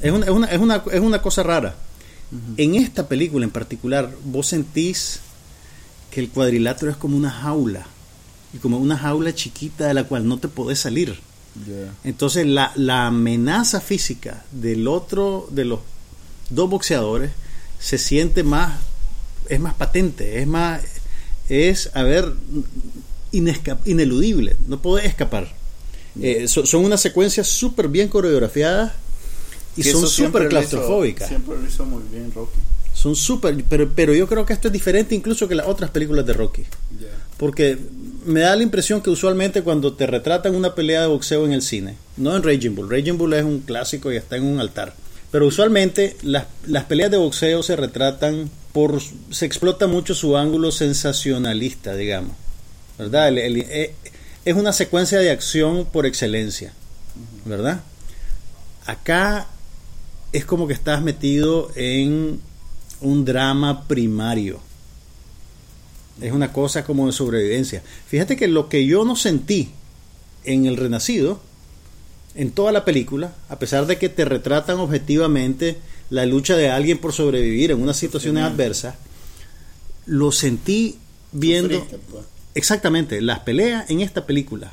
Es 0.01 0.11
una, 0.11 0.25
es 0.25 0.31
una, 0.31 0.47
es 0.47 0.59
una, 0.59 0.83
es 0.91 0.99
una 1.01 1.21
cosa 1.21 1.43
rara. 1.43 1.75
En 2.57 2.75
esta 2.75 3.07
película 3.07 3.43
en 3.45 3.51
particular, 3.51 4.13
vos 4.23 4.47
sentís 4.47 5.19
que 6.11 6.19
el 6.19 6.29
cuadrilátero 6.29 6.91
es 6.91 6.97
como 6.97 7.17
una 7.17 7.31
jaula, 7.31 7.87
y 8.53 8.57
como 8.57 8.77
una 8.77 8.97
jaula 8.97 9.33
chiquita 9.33 9.87
de 9.87 9.93
la 9.95 10.03
cual 10.05 10.27
no 10.27 10.37
te 10.37 10.47
podés 10.47 10.79
salir. 10.79 11.19
Entonces 12.03 12.45
la, 12.45 12.71
la 12.75 13.07
amenaza 13.07 13.81
física 13.81 14.43
del 14.51 14.87
otro, 14.87 15.47
de 15.51 15.65
los 15.65 15.79
dos 16.51 16.69
boxeadores, 16.69 17.31
se 17.79 17.97
siente 17.97 18.43
más, 18.43 18.79
es 19.49 19.59
más 19.59 19.73
patente, 19.73 20.39
es 20.41 20.47
más, 20.47 20.81
es, 21.47 21.89
a 21.95 22.03
ver, 22.03 22.33
ineludible, 23.85 24.55
no 24.67 24.81
podés 24.81 25.05
escapar. 25.05 25.51
Eh, 26.21 26.47
so- 26.47 26.65
son 26.65 26.85
unas 26.85 27.01
secuencias 27.01 27.47
súper 27.47 27.87
bien 27.87 28.07
coreografiadas 28.07 28.93
y 29.79 29.83
son 29.83 30.01
súper 30.09 30.43
claustrofóbicas. 30.49 31.27
Siempre 31.27 31.57
lo 31.57 31.65
hizo 31.67 31.85
muy 31.85 32.03
bien 32.11 32.31
Rocky. 32.33 32.59
Son 32.93 33.15
súper, 33.15 33.63
pero, 33.69 33.89
pero 33.95 34.13
yo 34.13 34.27
creo 34.27 34.45
que 34.45 34.51
esto 34.53 34.67
es 34.67 34.73
diferente 34.73 35.15
incluso 35.15 35.47
que 35.47 35.55
las 35.55 35.67
otras 35.67 35.89
películas 35.91 36.25
de 36.25 36.33
Rocky. 36.33 36.63
Porque 37.37 37.77
me 38.25 38.41
da 38.41 38.55
la 38.55 38.63
impresión 38.63 39.01
que 39.01 39.09
usualmente 39.09 39.61
cuando 39.63 39.93
te 39.93 40.05
retratan 40.05 40.53
una 40.55 40.75
pelea 40.75 41.01
de 41.01 41.07
boxeo 41.07 41.45
en 41.45 41.53
el 41.53 41.61
cine, 41.61 41.95
no 42.17 42.35
en 42.35 42.43
Raging 42.43 42.75
Bull, 42.75 42.89
Raging 42.89 43.17
Bull 43.17 43.33
es 43.33 43.43
un 43.45 43.61
clásico 43.61 44.11
y 44.11 44.17
está 44.17 44.35
en 44.35 44.43
un 44.43 44.59
altar, 44.59 44.93
pero 45.31 45.47
usualmente 45.47 46.17
las, 46.23 46.47
las 46.67 46.83
peleas 46.85 47.09
de 47.11 47.15
boxeo 47.17 47.63
se 47.63 47.77
retratan 47.77 48.49
por, 48.73 48.99
se 49.31 49.45
explota 49.45 49.87
mucho 49.87 50.13
su 50.13 50.35
ángulo 50.35 50.71
sensacionalista, 50.71 51.95
digamos, 51.95 52.33
¿verdad? 52.97 53.29
El- 53.29 53.37
el- 53.37 53.57
eh, 53.61 53.95
es 54.43 54.55
una 54.55 54.73
secuencia 54.73 55.19
de 55.19 55.31
acción 55.31 55.85
por 55.85 56.05
excelencia, 56.05 56.73
¿verdad? 57.45 57.79
Acá 58.85 59.47
es 60.31 60.45
como 60.45 60.67
que 60.67 60.73
estás 60.73 61.01
metido 61.01 61.71
en 61.75 62.39
un 63.01 63.25
drama 63.25 63.87
primario. 63.87 64.59
Es 66.21 66.31
una 66.33 66.51
cosa 66.51 66.83
como 66.83 67.07
de 67.07 67.13
sobrevivencia. 67.13 67.81
Fíjate 68.07 68.35
que 68.35 68.47
lo 68.47 68.69
que 68.69 68.85
yo 68.85 69.05
no 69.05 69.15
sentí 69.15 69.69
en 70.43 70.65
El 70.65 70.77
Renacido, 70.77 71.39
en 72.35 72.51
toda 72.51 72.71
la 72.71 72.85
película, 72.85 73.33
a 73.47 73.57
pesar 73.57 73.85
de 73.85 73.97
que 73.97 74.09
te 74.09 74.25
retratan 74.25 74.79
objetivamente 74.79 75.77
la 76.09 76.25
lucha 76.25 76.55
de 76.55 76.69
alguien 76.69 76.97
por 76.97 77.13
sobrevivir 77.13 77.71
en 77.71 77.81
unas 77.81 77.97
situaciones 77.97 78.43
adversas, 78.43 78.95
lo 80.05 80.31
sentí 80.31 80.97
viendo... 81.31 81.75
Sufriste, 81.75 81.99
pues. 82.11 82.25
Exactamente, 82.55 83.21
las 83.21 83.39
peleas 83.39 83.89
en 83.89 84.01
esta 84.01 84.25
película 84.25 84.71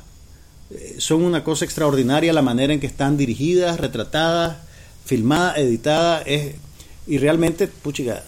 eh, 0.71 0.95
son 0.97 1.23
una 1.23 1.43
cosa 1.43 1.63
extraordinaria, 1.63 2.33
la 2.33 2.41
manera 2.41 2.73
en 2.73 2.79
que 2.79 2.87
están 2.87 3.17
dirigidas, 3.17 3.79
retratadas, 3.79 4.57
filmadas, 5.07 5.57
editadas, 5.57 6.23
es, 6.25 6.55
y 7.07 7.17
realmente, 7.17 7.67
puchiga, 7.67 8.23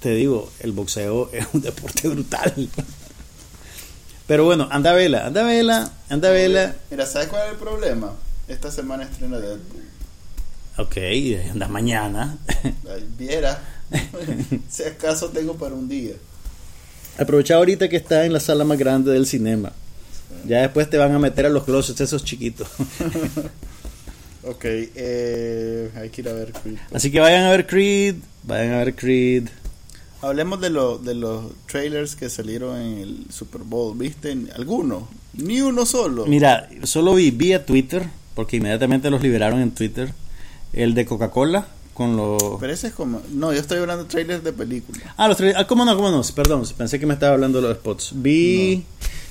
te 0.00 0.10
digo, 0.10 0.50
el 0.60 0.72
boxeo 0.72 1.30
es 1.32 1.46
un 1.52 1.62
deporte 1.62 2.08
brutal. 2.08 2.68
Pero 4.26 4.44
bueno, 4.44 4.68
anda 4.70 4.92
vela, 4.92 5.26
anda 5.26 5.42
vela, 5.42 5.90
anda 6.10 6.30
vela. 6.30 6.76
Mira, 6.90 7.06
¿sabes 7.06 7.28
cuál 7.28 7.46
es 7.46 7.52
el 7.52 7.58
problema? 7.58 8.12
Esta 8.46 8.70
semana 8.70 9.04
estrena 9.04 9.38
Deadpool. 9.38 9.82
Ok, 10.76 10.96
anda 11.50 11.66
mañana. 11.66 12.36
Ay, 12.62 13.08
Viera. 13.16 13.60
si 14.68 14.82
acaso 14.82 15.30
tengo 15.30 15.54
para 15.54 15.74
un 15.74 15.88
día. 15.88 16.12
Aprovecha 17.18 17.56
ahorita 17.56 17.88
que 17.88 17.96
está 17.96 18.26
en 18.26 18.34
la 18.34 18.40
sala 18.40 18.64
más 18.64 18.78
grande 18.78 19.12
del 19.12 19.26
cinema. 19.26 19.72
Ya 20.46 20.60
después 20.60 20.88
te 20.90 20.98
van 20.98 21.14
a 21.14 21.18
meter 21.18 21.46
a 21.46 21.48
los 21.48 21.64
closets 21.64 22.02
esos 22.02 22.22
chiquitos. 22.22 22.68
Ok, 24.44 24.64
eh, 24.64 25.90
hay 25.96 26.10
que 26.10 26.20
ir 26.20 26.28
a 26.28 26.32
ver 26.32 26.52
Creed. 26.52 26.78
Así 26.92 27.10
que 27.10 27.20
vayan 27.20 27.44
a 27.44 27.50
ver 27.50 27.66
Creed, 27.66 28.16
vayan 28.44 28.74
a 28.74 28.78
ver 28.78 28.94
Creed. 28.94 29.48
Hablemos 30.20 30.60
de, 30.60 30.70
lo, 30.70 30.98
de 30.98 31.14
los 31.14 31.44
trailers 31.66 32.16
que 32.16 32.28
salieron 32.28 32.76
en 32.80 32.98
el 32.98 33.26
Super 33.32 33.62
Bowl. 33.62 33.96
¿Viste? 33.96 34.36
¿Alguno? 34.54 35.08
Ni 35.34 35.60
uno 35.60 35.86
solo. 35.86 36.26
Mira, 36.26 36.68
solo 36.84 37.14
vi 37.14 37.30
vía 37.30 37.64
Twitter, 37.66 38.08
porque 38.34 38.56
inmediatamente 38.56 39.10
los 39.10 39.22
liberaron 39.22 39.60
en 39.60 39.72
Twitter, 39.72 40.12
el 40.72 40.94
de 40.94 41.04
Coca-Cola 41.06 41.68
con 41.94 42.16
los... 42.16 42.40
Pero 42.60 42.72
ese 42.72 42.88
es 42.88 42.92
como... 42.94 43.20
No, 43.32 43.52
yo 43.52 43.60
estoy 43.60 43.78
hablando 43.78 44.04
de 44.04 44.10
trailers 44.10 44.44
de 44.44 44.52
películas. 44.52 45.02
Ah, 45.16 45.26
los 45.26 45.38
tra- 45.38 45.54
ah, 45.56 45.66
¿cómo 45.66 45.84
no? 45.84 45.96
¿Cómo 45.96 46.10
no? 46.10 46.22
Perdón, 46.34 46.62
pensé 46.76 47.00
que 47.00 47.06
me 47.06 47.14
estaba 47.14 47.34
hablando 47.34 47.60
de 47.60 47.68
los 47.68 47.76
spots. 47.76 48.12
Vi 48.14 48.84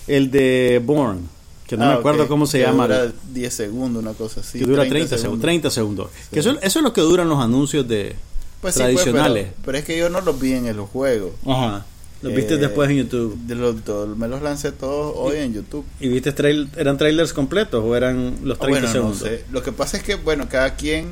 el 0.07 0.31
de 0.31 0.81
Born, 0.83 1.29
que 1.67 1.77
no 1.77 1.85
Ah, 1.85 1.87
me 1.89 1.93
acuerdo 1.95 2.23
ok. 2.23 2.29
cómo 2.29 2.45
se 2.47 2.59
Que 2.59 2.63
llama. 2.65 2.87
Dura 2.87 3.11
10 3.33 3.53
segundos, 3.53 4.01
una 4.01 4.13
cosa 4.13 4.39
así. 4.41 4.59
que 4.59 4.65
dura 4.65 4.87
30, 4.87 5.17
segundos. 5.17 5.41
30 5.41 5.69
segundos. 5.69 6.09
Que 6.31 6.39
eso, 6.39 6.51
eso 6.61 6.79
es 6.79 6.83
lo 6.83 6.93
que 6.93 7.01
duran 7.01 7.27
los 7.29 7.39
anuncios 7.43 7.87
de 7.87 8.15
Pues 8.61 8.73
sí, 8.75 8.81
pues, 8.81 8.95
tradicionales. 8.95 9.43
pero, 9.47 9.55
pero 9.65 9.77
es 9.79 9.83
que 9.85 9.97
yo 9.97 10.09
no 10.09 10.21
los 10.21 10.39
vi 10.39 10.53
en 10.53 10.65
el 10.67 10.79
juego. 10.79 11.35
Ajá. 11.45 11.85
Los 12.21 12.33
viste 12.33 12.55
Eh, 12.55 12.57
después 12.57 12.89
en 12.89 12.97
YouTube. 12.97 13.37
De 13.45 13.53
los, 13.53 13.85
dos, 13.85 14.17
me 14.17 14.27
los 14.27 14.41
lancé 14.41 14.71
todos 14.71 15.13
hoy 15.17 15.37
en 15.37 15.53
YouTube. 15.53 15.85
¿Y 15.99 16.07
viste 16.07 16.31
trail, 16.31 16.67
eran 16.75 16.97
trailers 16.97 17.31
completos 17.31 17.83
o 17.85 17.95
eran 17.95 18.37
los 18.43 18.57
30 18.57 18.63
Ah, 18.65 18.69
bueno, 18.69 18.87
no 18.87 18.91
segundos? 18.93 19.19
sé. 19.19 19.45
Lo 19.51 19.61
que 19.61 19.71
pasa 19.71 19.97
es 19.97 20.03
que, 20.03 20.15
bueno, 20.15 20.47
cada 20.49 20.73
quien 20.75 21.09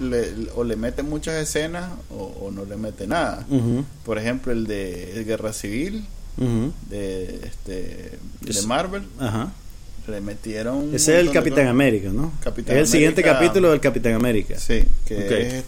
le- 0.00 0.32
o 0.56 0.64
le 0.64 0.74
mete 0.76 1.02
muchas 1.04 1.34
escenas 1.36 1.90
o, 2.10 2.24
o 2.40 2.50
no 2.50 2.64
le 2.64 2.76
mete 2.76 3.06
nada. 3.06 3.46
Ujú, 3.50 3.84
Por 4.04 4.18
ejemplo, 4.18 4.50
el 4.52 4.66
de 4.66 5.22
Guerra 5.26 5.52
Civil 5.52 6.04
ujú. 6.38 6.72
de 6.90 7.40
este 7.44 8.18
de 8.40 8.62
Marvel 8.66 9.02
Ajá. 9.20 9.52
Le 10.08 10.20
metieron 10.20 10.94
Ese 10.94 11.14
es 11.14 11.20
el 11.20 11.26
de 11.28 11.32
Capitán. 11.32 11.66
América, 11.68 12.08
¿no? 12.12 12.32
Capitán 12.42 12.76
es 12.76 12.82
el 12.82 12.88
siguiente 12.88 13.22
capítulo 13.22 13.70
del 13.70 13.80
Capitán 13.80 14.14
América. 14.14 14.58
Sí, 14.58 14.84
que 15.06 15.58
es- 15.58 15.64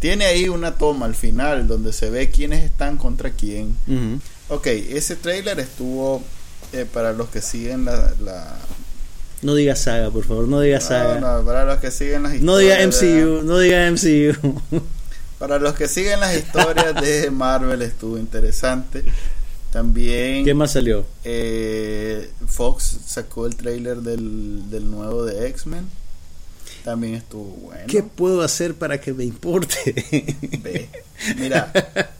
tiene 0.00 0.26
ahí 0.26 0.48
una 0.48 0.74
toma 0.76 1.06
al 1.06 1.14
final 1.14 1.66
donde 1.66 1.92
se 1.92 2.10
ve 2.10 2.28
quiénes 2.30 2.62
están 2.64 2.98
contra 2.98 3.30
quién. 3.30 3.76
Ujú. 3.86 4.20
Ok, 4.56 4.66
ese 4.66 5.16
trailer 5.16 5.58
estuvo 5.60 6.22
eh, 6.72 6.84
para 6.92 7.12
los 7.12 7.28
que 7.28 7.40
siguen 7.40 7.84
la, 7.86 8.12
la 8.22 8.56
No 9.40 9.54
diga 9.54 9.76
saga, 9.76 10.10
por 10.10 10.24
favor, 10.24 10.46
no 10.48 10.60
diga 10.60 10.80
saga. 10.80 11.18
no, 11.20 11.38
no, 11.38 11.44
para 11.46 11.64
los 11.64 11.78
que 11.78 11.90
siguen 11.90 12.24
las 12.24 12.34
No 12.40 12.58
diga 12.58 12.82
historias 12.82 13.02
MCU, 13.22 13.42
no 13.44 13.58
diga 13.58 13.90
MCU. 13.90 14.60
Para 15.38 15.58
los 15.58 15.74
que 15.74 15.88
siguen 15.88 16.20
las 16.20 16.34
historias 16.36 16.94
de 17.02 17.30
Marvel 17.30 17.82
estuvo 17.82 18.16
interesante. 18.18 19.04
También 19.74 20.44
¿Qué 20.44 20.54
más 20.54 20.70
salió? 20.70 21.04
eh, 21.24 22.30
Fox 22.46 22.96
sacó 23.06 23.44
el 23.44 23.56
trailer 23.56 24.02
del, 24.02 24.70
del 24.70 24.88
nuevo 24.88 25.24
de 25.24 25.48
X-Men. 25.48 25.88
También 26.84 27.14
estuvo 27.14 27.44
bueno. 27.56 27.82
¿Qué 27.88 28.04
puedo 28.04 28.42
hacer 28.42 28.76
para 28.76 29.00
que 29.00 29.12
me 29.12 29.24
importe? 29.24 29.92
Ve. 30.62 30.88
Mira, 31.38 31.72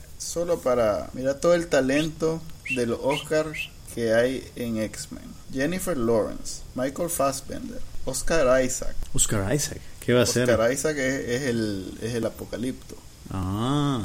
solo 0.18 0.58
para. 0.58 1.10
Mira 1.12 1.38
todo 1.38 1.54
el 1.54 1.68
talento 1.68 2.42
de 2.74 2.86
los 2.86 2.98
Oscars 3.00 3.70
que 3.94 4.12
hay 4.12 4.44
en 4.56 4.78
X-Men: 4.78 5.22
Jennifer 5.52 5.96
Lawrence, 5.96 6.62
Michael 6.74 7.08
Fassbender, 7.08 7.80
Oscar 8.04 8.64
Isaac. 8.64 8.96
Oscar 9.12 9.54
Isaac, 9.54 9.80
¿qué 10.04 10.12
va 10.12 10.20
a 10.20 10.22
hacer? 10.24 10.50
Oscar 10.50 10.72
Isaac 10.72 10.96
es, 10.96 11.28
es 11.28 11.42
el, 11.42 11.98
es 12.02 12.14
el 12.14 12.26
apocalipto. 12.26 12.96
Ah. 13.30 14.02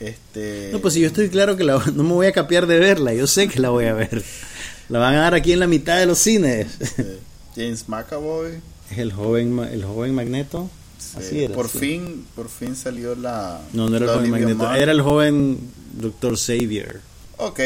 Este, 0.00 0.70
No, 0.72 0.80
pues 0.80 0.94
si 0.94 1.00
yo 1.00 1.06
estoy 1.06 1.28
claro 1.28 1.56
que 1.56 1.64
la- 1.64 1.82
no 1.94 2.02
me 2.02 2.12
voy 2.12 2.26
a 2.26 2.32
capiar 2.32 2.66
de 2.66 2.78
verla, 2.78 3.14
yo 3.14 3.26
sé 3.26 3.48
que 3.48 3.60
la 3.60 3.70
voy 3.70 3.86
a 3.86 3.94
ver. 3.94 4.22
La 4.88 4.98
van 4.98 5.14
a 5.14 5.20
dar 5.22 5.34
aquí 5.34 5.52
en 5.52 5.60
la 5.60 5.66
mitad 5.66 5.98
de 5.98 6.06
los 6.06 6.18
cines. 6.18 6.68
James 7.56 7.88
McAvoy. 7.88 8.52
Es 8.90 8.98
el 8.98 9.12
joven, 9.12 9.58
el 9.58 9.84
joven 9.84 10.14
Magneto. 10.14 10.70
Así 11.16 11.42
era. 11.44 11.54
por 11.54 11.68
sí. 11.68 11.78
fin, 11.78 12.26
por 12.34 12.48
fin 12.48 12.76
salió 12.76 13.14
la. 13.16 13.60
No, 13.72 13.88
no 13.88 13.96
era 13.96 14.06
el 14.06 14.12
joven 14.12 14.30
Magneto, 14.30 14.74
era 14.74 14.92
el 14.92 15.00
joven 15.00 15.58
Doctor 15.94 16.36
Xavier. 16.38 17.00
Ok, 17.38 17.60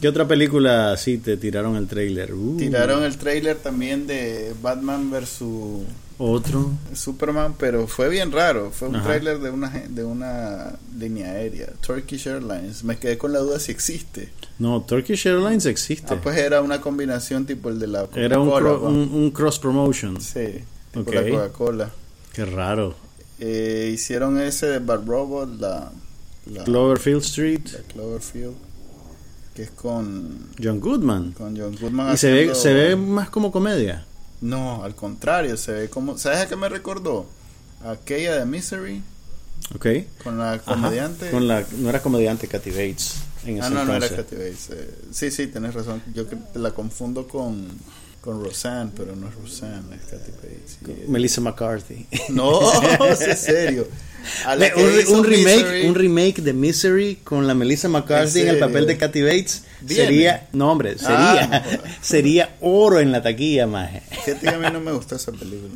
¿Qué 0.00 0.08
otra 0.08 0.26
película 0.26 0.96
sí 0.96 1.18
te 1.18 1.36
tiraron 1.36 1.76
el 1.76 1.86
trailer? 1.86 2.34
Uh, 2.34 2.56
tiraron 2.56 3.04
el 3.04 3.16
trailer 3.18 3.56
también 3.58 4.06
de 4.08 4.52
Batman 4.60 5.10
vs 5.12 5.42
Otro. 6.18 6.70
Superman, 6.94 7.54
pero 7.58 7.86
fue 7.86 8.08
bien 8.08 8.32
raro. 8.32 8.70
Fue 8.70 8.88
un 8.88 8.96
Ajá. 8.96 9.06
trailer 9.06 9.40
de 9.40 9.50
una 9.50 9.70
de 9.70 10.04
una 10.04 10.72
línea 10.98 11.32
aérea, 11.32 11.68
Turkish 11.80 12.28
Airlines. 12.28 12.84
Me 12.84 12.98
quedé 12.98 13.18
con 13.18 13.32
la 13.32 13.40
duda 13.40 13.58
si 13.58 13.72
existe. 13.72 14.30
No, 14.58 14.82
Turkish 14.82 15.26
Airlines 15.26 15.66
existe. 15.66 16.14
Ah, 16.14 16.20
pues 16.22 16.36
era 16.36 16.62
una 16.62 16.80
combinación 16.80 17.46
tipo 17.46 17.68
el 17.70 17.78
de 17.78 17.86
la 17.86 18.00
Coca-Cola. 18.02 18.24
Era 18.24 18.38
un, 18.38 18.48
un, 18.50 19.12
un 19.12 19.30
cross 19.30 19.58
promotion. 19.58 20.20
Sí, 20.20 20.62
tipo 20.92 21.12
la 21.12 21.28
Coca-Cola. 21.28 21.90
Qué 22.32 22.44
raro. 22.44 22.94
Eh, 23.40 23.90
hicieron 23.92 24.38
ese 24.40 24.66
de 24.66 24.78
Bad 24.78 25.04
Robot, 25.04 25.60
la, 25.60 25.90
la, 26.46 26.64
Cloverfield 26.64 27.22
Street, 27.22 27.60
la 27.72 27.80
Cloverfield, 27.92 28.54
que 29.54 29.62
es 29.64 29.70
con, 29.72 30.50
John 30.62 30.78
Goodman. 30.78 31.32
con 31.32 31.56
John 31.56 31.76
Goodman. 31.80 32.14
Y 32.14 32.16
se 32.16 32.30
ve, 32.30 32.54
se 32.54 32.72
ve 32.72 32.94
más 32.94 33.30
como 33.30 33.50
comedia. 33.50 34.06
No, 34.42 34.84
al 34.84 34.94
contrario, 34.94 35.56
se 35.56 35.72
ve 35.72 35.88
como... 35.88 36.18
¿Sabes 36.18 36.40
a 36.40 36.48
qué 36.48 36.56
me 36.56 36.68
recordó? 36.68 37.26
Aquella 37.84 38.36
de 38.36 38.44
Misery, 38.44 39.02
¿Ok? 39.74 39.86
con 40.22 40.38
la 40.38 40.52
Ajá. 40.54 40.64
comediante. 40.64 41.30
Con 41.30 41.48
la, 41.48 41.64
no 41.78 41.88
era 41.88 42.02
comediante 42.02 42.46
Katy 42.48 42.70
Bates 42.70 43.14
en 43.44 43.58
ese 43.58 43.66
Ah, 43.66 43.70
no, 43.70 43.84
no 43.84 43.94
era. 43.94 44.08
Kathy 44.08 44.36
Bates. 44.36 44.68
eh, 44.70 44.94
sí, 45.12 45.30
sí, 45.30 45.46
tenés 45.46 45.74
razón. 45.74 46.02
Yo 46.14 46.24
la 46.54 46.72
confundo 46.72 47.26
con, 47.26 47.68
con 48.22 48.42
Roseanne, 48.42 48.90
pero 48.96 49.14
no 49.16 49.28
es 49.28 49.34
Roseanne, 49.34 49.96
es 49.96 50.02
Kathy 50.10 50.30
Bates. 50.30 50.78
Eh, 50.88 51.04
Melissa 51.08 51.40
McCarthy. 51.42 52.06
No, 52.30 52.60
es 53.10 53.38
serio. 53.40 53.86
Un, 55.10 55.24
remake, 55.24 55.64
Misery- 55.64 55.88
un 55.88 55.94
remake 55.96 56.42
de 56.42 56.52
Misery 56.52 57.16
con 57.24 57.48
la 57.48 57.54
Melissa 57.54 57.88
McCarthy 57.88 58.42
¿En 58.42 58.48
en 58.48 58.54
el 58.54 58.60
papel 58.60 58.86
de 58.86 58.96
Kathy 58.96 59.22
Bates 59.22 59.64
sería, 59.84 60.46
no 60.52 60.70
hombre, 60.70 60.96
sería, 60.96 61.42
Ah, 61.42 61.46
no 61.50 61.60
jodas. 61.78 61.78
sería 62.00 62.56
oro 62.60 63.00
en 63.00 63.10
la 63.10 63.20
taquilla, 63.20 63.66
maje. 63.66 64.02
Fíjate 64.24 64.40
que 64.46 64.48
a 64.50 64.58
mí 64.58 64.66
no 64.72 64.80
me 64.80 64.92
gustó 64.92 65.16
esa 65.16 65.32
película. 65.32 65.72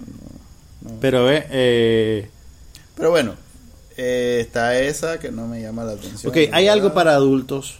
no, 0.83 0.91
no. 0.93 1.01
Pero 1.01 1.25
ve, 1.25 1.45
eh, 1.51 2.31
Pero 2.95 3.11
bueno, 3.11 3.35
eh, 3.97 4.39
está 4.41 4.79
esa 4.79 5.19
que 5.19 5.33
no 5.33 5.49
me 5.49 5.61
llama 5.61 5.83
la 5.83 5.93
atención. 5.95 6.31
ok, 6.31 6.39
hay 6.53 6.69
algo 6.69 6.95
para 6.95 7.15
adultos, 7.15 7.79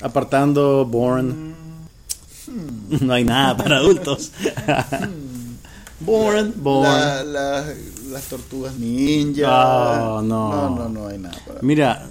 apartando 0.00 0.84
Born. 0.86 1.54
No 3.00 3.12
hay 3.12 3.24
nada 3.24 3.56
para 3.56 3.76
adultos. 3.78 4.32
Born, 6.00 6.54
Born. 6.56 6.84
La- 6.90 7.24
la- 7.24 7.64
las 8.10 8.22
tortugas 8.24 8.74
ninja. 8.74 9.48
Oh, 10.16 10.22
no. 10.22 10.50
no, 10.50 10.70
no, 10.70 10.88
no 10.88 11.06
hay 11.08 11.18
nada 11.18 11.38
para 11.46 11.60
Mira, 11.62 12.06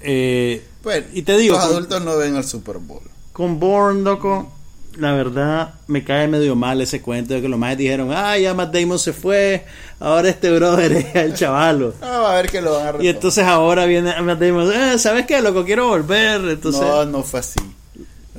Eh, 0.00 0.64
Pues, 0.82 1.04
y 1.12 1.22
te 1.22 1.36
digo, 1.38 1.54
los 1.56 1.64
con- 1.64 1.72
adultos 1.74 2.04
no 2.04 2.16
ven 2.16 2.36
el 2.36 2.44
Super 2.44 2.78
Bowl. 2.78 3.02
Con 3.32 3.58
Bourne, 3.60 4.02
loco, 4.02 4.52
la 4.96 5.12
verdad 5.12 5.74
me 5.86 6.02
cae 6.04 6.26
medio 6.28 6.54
mal 6.56 6.80
ese 6.80 7.00
cuento 7.00 7.34
de 7.34 7.40
que 7.40 7.48
los 7.48 7.58
más 7.58 7.76
dijeron, 7.76 8.10
ah, 8.12 8.36
ya 8.36 8.52
Matt 8.54 8.74
Damon 8.74 8.98
se 8.98 9.12
fue, 9.12 9.64
ahora 10.00 10.28
este 10.28 10.50
brother 10.56 10.92
es 10.92 11.14
el 11.14 11.34
chavalo. 11.34 11.94
Ah, 12.02 12.18
va 12.18 12.32
a 12.32 12.36
ver 12.36 12.48
que 12.50 12.60
lo 12.60 12.72
van 12.74 12.80
a 12.80 12.88
Y 12.88 12.92
retomar. 12.92 13.06
entonces 13.14 13.44
ahora 13.44 13.86
viene 13.86 14.20
Matt 14.22 14.40
Damon, 14.40 14.72
eh, 14.72 14.98
¿sabes 14.98 15.24
qué, 15.26 15.40
loco? 15.40 15.64
Quiero 15.64 15.88
volver. 15.88 16.40
Entonces, 16.48 16.80
no, 16.82 17.04
no 17.04 17.22
fue 17.22 17.40
así. 17.40 17.58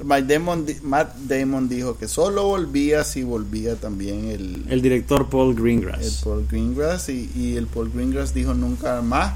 Matt 0.03 0.23
Damon, 0.25 0.65
Matt 0.83 1.15
Damon 1.27 1.67
dijo 1.69 1.97
que 1.97 2.07
solo 2.07 2.45
volvía 2.47 3.03
si 3.03 3.23
volvía 3.23 3.75
también 3.75 4.25
el, 4.29 4.65
el 4.69 4.81
director 4.81 5.29
Paul 5.29 5.49
el 5.55 5.61
Greengrass. 5.61 6.21
Paul 6.23 6.45
Greengrass 6.49 7.09
y, 7.09 7.29
y 7.35 7.55
el 7.57 7.67
Paul 7.67 7.91
Greengrass 7.93 8.33
dijo 8.33 8.53
nunca 8.53 9.01
más 9.01 9.33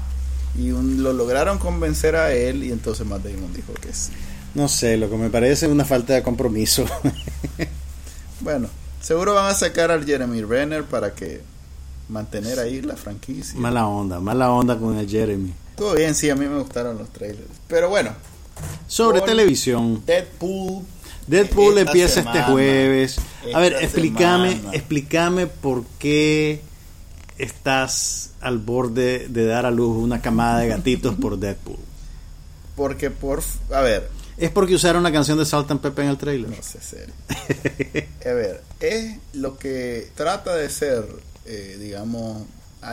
y 0.58 0.70
un- 0.70 1.02
lo 1.02 1.12
lograron 1.12 1.58
convencer 1.58 2.16
a 2.16 2.32
él 2.32 2.62
y 2.64 2.70
entonces 2.72 3.06
Matt 3.06 3.24
Damon 3.24 3.52
dijo 3.54 3.72
que 3.74 3.92
sí. 3.92 4.12
No 4.54 4.68
sé, 4.68 4.96
lo 4.96 5.10
que 5.10 5.16
me 5.16 5.30
parece 5.30 5.66
una 5.66 5.84
falta 5.84 6.14
de 6.14 6.22
compromiso. 6.22 6.84
Bueno, 8.40 8.68
seguro 9.00 9.34
van 9.34 9.46
a 9.50 9.54
sacar 9.54 9.90
al 9.90 10.04
Jeremy 10.04 10.42
Renner 10.42 10.84
para 10.84 11.14
que 11.14 11.40
mantener 12.08 12.58
ahí 12.58 12.82
la 12.82 12.96
franquicia. 12.96 13.58
mala 13.58 13.86
onda, 13.86 14.20
mala 14.20 14.50
onda 14.50 14.78
con 14.78 14.98
el 14.98 15.08
Jeremy. 15.08 15.52
Todo 15.76 15.94
bien, 15.94 16.14
sí, 16.14 16.28
a 16.30 16.36
mí 16.36 16.46
me 16.46 16.58
gustaron 16.58 16.98
los 16.98 17.08
trailers. 17.10 17.48
Pero 17.68 17.88
bueno, 17.88 18.10
Sobre 18.86 19.20
televisión. 19.22 20.02
Deadpool. 20.06 20.84
Deadpool 21.26 21.78
Esta 21.78 21.90
empieza 21.90 22.14
semana, 22.14 22.40
este 22.40 22.52
jueves. 22.52 23.16
A 23.54 23.60
ver, 23.60 23.76
explícame, 23.80 24.56
semana. 24.56 24.74
explícame 24.76 25.46
por 25.46 25.84
qué 25.98 26.60
estás 27.38 28.30
al 28.40 28.58
borde 28.58 29.26
de 29.28 29.46
dar 29.46 29.66
a 29.66 29.70
luz 29.70 29.96
una 29.96 30.20
camada 30.20 30.60
de 30.60 30.68
gatitos 30.68 31.14
por 31.16 31.38
Deadpool. 31.38 31.78
Porque 32.76 33.10
por... 33.10 33.42
A 33.72 33.80
ver, 33.80 34.10
¿Es 34.36 34.50
porque 34.50 34.74
usaron 34.74 35.02
la 35.04 35.12
canción 35.12 35.38
de 35.38 35.44
Salt 35.44 35.70
and 35.70 35.80
Pepper 35.80 36.04
en 36.04 36.10
el 36.10 36.18
trailer? 36.18 36.50
no 36.50 36.62
sé 36.62 36.80
serio. 36.80 37.14
A 38.26 38.32
ver, 38.32 38.62
es 38.80 39.16
lo 39.32 39.56
que 39.58 40.08
trata 40.16 40.54
de 40.56 40.68
ser, 40.70 41.04
eh, 41.46 41.76
digamos, 41.80 42.42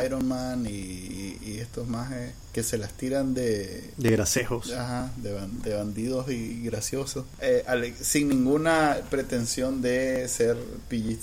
Iron 0.06 0.28
Man 0.28 0.66
y, 0.66 0.70
y- 0.72 1.38
y 1.44 1.58
estos 1.60 1.88
más 1.88 2.12
que 2.54 2.64
se 2.64 2.78
las 2.78 2.94
tiran 2.94 3.34
de, 3.34 3.92
De 3.98 4.10
grasejos. 4.12 4.72
Ajá, 4.74 5.12
de, 5.18 5.34
ban- 5.34 5.62
de 5.62 5.74
bandidos 5.76 6.30
y 6.30 6.64
graciosos, 6.64 7.26
eh, 7.42 7.64
sin 8.02 8.30
ninguna 8.30 8.98
pretensión 9.10 9.82
de 9.82 10.28
ser 10.28 10.58
PG-13. 10.90 11.18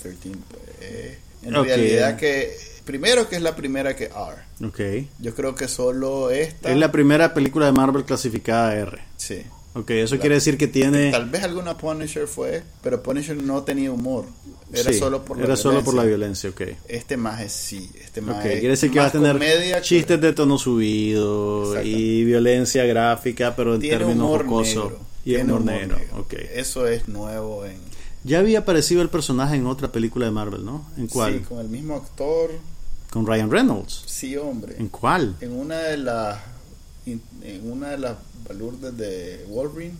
pues, 0.49 0.61
eh, 0.81 1.17
en 1.43 1.53
realidad 1.53 2.17
que, 2.17 2.57
primero 2.85 3.29
que 3.29 3.35
es 3.37 3.41
la 3.41 3.55
primera 3.55 3.95
que 3.95 4.05
R. 4.05 4.67
Ok. 4.67 5.07
Yo 5.19 5.33
creo 5.35 5.55
que 5.55 5.67
solo 5.67 6.31
esta... 6.31 6.69
Es 6.71 6.77
la 6.77 6.91
primera 6.91 7.33
película 7.33 7.65
de 7.67 7.71
Marvel 7.71 8.03
clasificada 8.05 8.75
R. 8.75 8.99
Sí. 9.17 9.43
Ok, 9.75 9.91
eso 9.91 10.17
quiere 10.19 10.35
decir 10.35 10.57
que 10.57 10.67
tiene... 10.67 11.11
Tal 11.11 11.29
vez 11.29 11.43
alguna 11.43 11.77
Punisher 11.77 12.27
fue, 12.27 12.63
pero 12.81 13.03
Punisher 13.03 13.41
no 13.41 13.63
tenía 13.63 13.91
humor. 13.91 14.25
Era 14.73 14.91
Sí, 14.91 14.97
solo 14.99 15.23
por 15.23 15.37
la 15.37 15.43
era 15.45 15.55
solo 15.55 15.83
por 15.83 15.93
la 15.93 16.03
violencia. 16.03 16.49
violencia, 16.51 16.75
ok. 16.83 16.89
Este 16.89 17.17
más 17.17 17.41
es 17.41 17.51
sí, 17.51 17.89
este 18.03 18.21
más 18.21 18.37
Ok, 18.39 18.45
es 18.45 18.51
quiere 18.59 18.69
decir 18.69 18.91
que 18.91 18.99
va 18.99 19.05
a 19.07 19.11
tener 19.11 19.33
comedia 19.33 19.77
que- 19.77 19.81
chistes 19.83 20.19
de 20.21 20.33
tono 20.33 20.57
subido 20.57 21.81
y 21.83 22.23
violencia 22.23 22.83
gráfica, 22.85 23.55
pero 23.55 23.75
en 23.75 23.81
tiene 23.81 23.97
términos 23.97 24.23
humor 24.25 24.45
negro. 24.45 24.99
Y 25.23 25.29
tiene 25.35 25.43
humor 25.53 25.61
humor 25.61 25.73
negro. 25.73 25.97
negro. 25.97 26.17
ok. 26.19 26.33
Eso 26.55 26.87
es 26.87 27.07
nuevo 27.07 27.65
en 27.65 27.77
Ya 28.23 28.39
había 28.39 28.59
aparecido 28.59 29.01
el 29.01 29.09
personaje 29.09 29.55
en 29.55 29.65
otra 29.65 29.91
película 29.91 30.25
de 30.25 30.31
Marvel, 30.31 30.65
¿no? 30.65 30.85
¿En 30.97 31.07
cuál? 31.07 31.33
Sí, 31.33 31.39
con 31.41 31.59
el 31.59 31.69
mismo 31.69 31.95
actor. 31.95 32.51
Con 33.11 33.25
Ryan 33.25 33.49
Reynolds. 33.49 34.03
Sí, 34.05 34.35
hombre. 34.37 34.75
¿En 34.77 34.89
cuál? 34.89 35.35
En 35.41 35.51
una 35.53 35.77
de 35.79 35.97
las 35.97 36.39
en 37.05 37.71
una 37.71 37.89
de 37.89 37.97
las 37.97 38.17
balurdes 38.47 38.95
de 38.97 39.45
Wolverine, 39.49 39.95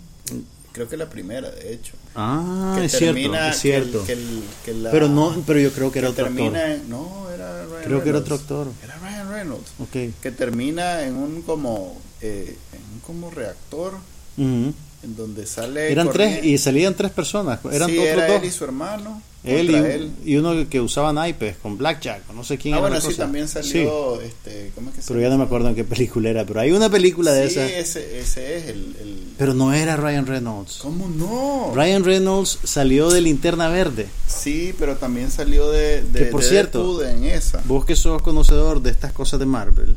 creo 0.71 0.87
que 0.87 0.97
la 0.97 1.09
primera, 1.09 1.49
de 1.49 1.73
hecho. 1.73 1.93
Ah, 2.15 2.75
que 2.77 2.85
es 2.85 2.91
cierto, 2.91 3.15
termina- 3.15 3.49
es 3.49 3.57
cierto. 3.59 4.05
que 4.05 4.13
el- 4.13 4.19
que 4.19 4.31
el- 4.31 4.43
que 4.65 4.73
la- 4.81 4.91
Pero 4.91 5.07
no, 5.09 5.43
pero 5.45 5.59
yo 5.59 5.71
creo 5.71 5.91
que 5.91 5.99
era 5.99 6.09
otro 6.09 6.25
actor. 6.25 6.37
termina 6.37 6.73
en- 6.73 6.89
no, 6.89 7.29
era 7.33 7.65
Ryan 7.65 7.83
Creo 7.83 8.03
que 8.03 8.09
era 8.09 8.19
Reynolds. 8.19 8.23
otro 8.31 8.35
actor. 8.35 8.67
Era 8.83 8.97
Ryan 8.99 9.29
Reynolds. 9.31 9.71
Ok. 9.79 10.13
que 10.21 10.31
termina 10.31 11.03
en 11.03 11.15
un 11.15 11.41
como 11.43 11.99
eh, 12.21 12.57
en 12.73 12.81
un 12.93 12.99
como 12.99 13.29
reactor 13.31 13.93
Ujú. 14.37 14.73
en 15.03 15.15
donde 15.15 15.45
sale 15.45 15.91
Eran 15.91 16.07
corriendo- 16.07 16.35
tres 16.41 16.45
y 16.45 16.57
salían 16.57 16.93
tres 16.95 17.11
personas. 17.11 17.59
Eran 17.71 17.89
sí, 17.89 17.97
otros 17.97 18.09
era 18.13 18.27
dos. 18.27 18.41
él 18.41 18.45
y 18.47 18.51
su 18.51 18.63
hermano 18.65 19.21
Él 19.43 19.69
y, 19.71 19.75
un- 19.75 20.15
y 20.25 20.35
uno 20.35 20.67
que 20.69 20.81
usaba 20.81 21.13
naipes 21.13 21.55
con 21.57 21.77
Blackjack, 21.77 22.23
no 22.33 22.43
sé 22.43 22.57
quién 22.57 22.73
ah 22.73 22.77
era 22.79 22.87
bueno 22.89 23.01
sí 23.01 23.07
cosa. 23.07 23.23
también 23.23 23.47
Sí, 23.47 23.53
salió 23.53 24.19
este 24.21 24.71
cómo 24.75 24.89
es 24.89 24.95
que 24.97 25.01
se 25.01 25.07
pero 25.07 25.21
ya 25.21 25.29
no 25.29 25.37
me 25.37 25.45
acuerdo 25.45 25.69
en 25.69 25.75
qué 25.75 25.85
película 25.85 26.29
era, 26.29 26.45
pero 26.45 26.59
hay 26.59 26.71
una 26.73 26.89
película 26.89 27.31
de 27.31 27.47
sí, 27.49 27.53
esa. 27.59 27.65
ese 27.67 28.19
ese 28.19 28.57
es 28.57 28.65
el, 28.65 28.95
el- 28.99 29.23
Pero 29.37 29.53
no 29.53 29.71
era 29.73 29.95
Ryan 29.95 30.25
Reynolds. 30.27 30.79
cómo 30.81 31.07
no 31.07 31.71
Ryan 31.73 32.03
Reynolds 32.03 32.59
salió 32.65 33.09
de 33.09 33.21
Linterna 33.21 33.69
Verde. 33.69 34.07
sí 34.27 34.73
pero 34.77 34.97
también 34.97 35.31
salió 35.31 35.71
de, 35.71 36.01
de 36.03 36.19
Que, 36.19 36.25
por 36.25 36.41
de 36.43 36.49
cierto, 36.49 37.01
en 37.03 37.23
esa 37.23 37.61
Vos 37.65 37.85
que 37.85 37.95
sos 37.95 38.21
conocedor 38.21 38.81
de 38.81 38.89
estas 38.89 39.13
cosas 39.13 39.39
de 39.39 39.45
Marvel, 39.45 39.95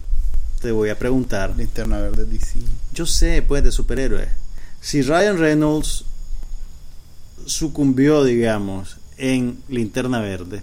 te 0.60 0.70
voy 0.70 0.90
a 0.90 0.98
preguntar. 0.98 1.54
linterna 1.56 1.98
verde 2.00 2.26
DC 2.26 2.60
Yo 2.94 3.06
sé, 3.06 3.42
pues, 3.42 3.64
de 3.64 3.72
superhéroes. 3.72 4.28
Si 4.80 5.02
Ryan 5.02 5.36
Reynolds 5.38 6.04
sucumbió, 7.46 8.22
digamos, 8.24 8.98
en 9.22 9.62
Linterna 9.68 10.20
Verde, 10.20 10.62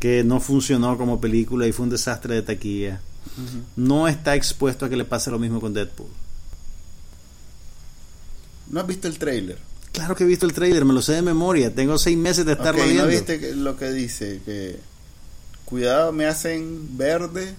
que 0.00 0.24
no 0.24 0.40
funcionó 0.40 0.96
como 0.96 1.20
película 1.20 1.66
y 1.66 1.72
fue 1.72 1.84
un 1.84 1.90
desastre 1.90 2.34
de 2.34 2.42
taquilla, 2.42 3.00
no 3.76 4.08
está 4.08 4.34
expuesto 4.34 4.86
a 4.86 4.88
que 4.88 4.96
le 4.96 5.04
pase 5.04 5.30
lo 5.30 5.38
mismo 5.38 5.60
con 5.60 5.74
Deadpool. 5.74 6.08
no 8.70 8.80
has 8.80 8.86
visto 8.86 9.06
el 9.08 9.18
trailer 9.18 9.58
Claro 9.92 10.14
que 10.14 10.24
he 10.24 10.26
visto 10.26 10.44
el 10.44 10.52
trailer, 10.52 10.84
me 10.84 10.92
lo 10.92 11.00
sé 11.00 11.12
de 11.14 11.22
memoria, 11.22 11.74
tengo 11.74 11.96
seis 11.98 12.18
meses 12.18 12.44
de 12.44 12.52
estarlo 12.52 12.80
Ok, 12.82 12.86
viendo. 12.86 13.04
¿no 13.04 13.10
viste 13.10 13.54
lo 13.54 13.76
que 13.76 13.90
dice 13.92 14.40
que 14.44 14.78
cuidado 15.64 16.12
me 16.12 16.26
hacen 16.26 16.96
verde 16.98 17.54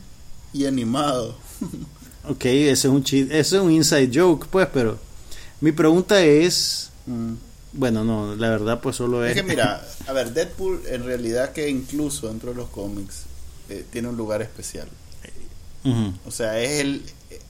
y 0.54 0.66
animado 0.66 1.38
Ok, 2.30 2.46
ese 2.46 2.72
es 2.72 2.94
un 2.94 3.04
chiste, 3.04 3.40
ese 3.40 3.56
es 3.56 3.62
un 3.62 3.72
inside 3.72 4.12
joke, 4.14 4.48
pues, 4.52 4.68
pero 4.74 4.98
mi 5.62 5.72
pregunta 5.72 6.22
es, 6.24 6.90
Mm. 7.06 7.36
Bueno, 7.74 8.04
no, 8.04 8.36
la 8.36 8.50
verdad 8.50 8.80
pues 8.82 8.96
solo 8.96 9.24
es... 9.26 9.36
Es 9.36 9.42
que 9.44 9.48
mira, 9.48 9.86
a 10.08 10.14
ver, 10.14 10.34
Deadpool 10.34 10.82
en 10.88 11.04
realidad 11.04 11.52
que 11.52 11.70
incluso 11.70 12.28
dentro 12.28 12.50
de 12.52 12.56
los 12.56 12.70
cómics 12.70 13.24
eh, 13.70 13.86
tiene 13.92 14.08
un 14.10 14.18
lugar 14.18 14.42
especial. 14.42 14.88
O 16.26 16.32
sea, 16.32 16.60
es 16.60 16.82
el, 16.82 17.02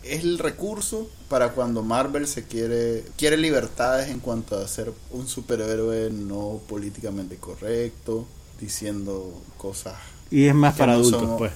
es 0.04 0.24
el 0.24 0.38
recurso 0.38 1.10
para 1.28 1.54
cuando 1.54 1.82
Marvel 1.82 2.28
se 2.28 2.44
quiere 2.44 3.04
quiere 3.18 3.36
libertades 3.36 4.10
en 4.10 4.20
cuanto 4.20 4.60
a 4.60 4.68
ser 4.68 4.92
un 5.10 5.28
superhéroe 5.28 6.12
no 6.12 6.62
políticamente 6.70 7.38
correcto, 7.38 8.28
diciendo 8.62 9.42
cosas. 9.58 9.96
Y 10.30 10.46
es 10.46 10.54
más 10.54 10.76
para 10.76 10.94
no 10.94 11.00
adultos, 11.00 11.22
somos- 11.24 11.38
pues. 11.40 11.52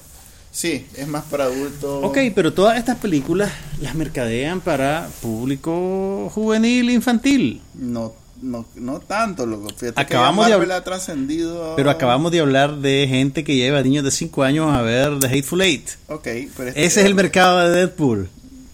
Sí, 0.51 0.88
es 0.95 1.07
más 1.07 1.24
para 1.26 1.43
adultos. 1.45 2.03
Ok, 2.03 2.18
pero 2.34 2.51
todas 2.51 2.78
estas 2.80 2.97
películas 2.97 3.51
las 3.80 3.93
mercadean 3.93 4.59
para 4.59 5.07
público 5.22 6.32
juvenil 6.34 6.89
e 6.89 6.93
infantil. 6.93 7.62
No, 7.76 8.14
no, 8.41 8.65
no 8.75 8.99
tanto, 8.99 9.45
loco. 9.45 9.69
Fíjate 9.69 9.99
Acabamos 9.99 10.47
que 10.47 10.65
de 10.65 10.73
ha 10.73 10.83
trascendido. 10.83 11.75
Pero 11.75 11.89
acabamos 11.89 12.31
de 12.31 12.39
hablar 12.39 12.77
de 12.77 13.07
gente 13.07 13.43
que 13.43 13.55
lleva 13.55 13.81
niños 13.81 14.03
de 14.03 14.11
5 14.11 14.43
años 14.43 14.73
a 14.73 14.81
ver 14.81 15.19
The 15.19 15.27
Hateful 15.27 15.61
Eight. 15.61 15.89
Ok, 16.07 16.27
pero 16.57 16.69
este 16.69 16.85
Ese 16.85 17.01
es 17.01 17.05
el 17.05 17.15
mercado 17.15 17.59
de 17.59 17.77
Deadpool. 17.77 18.29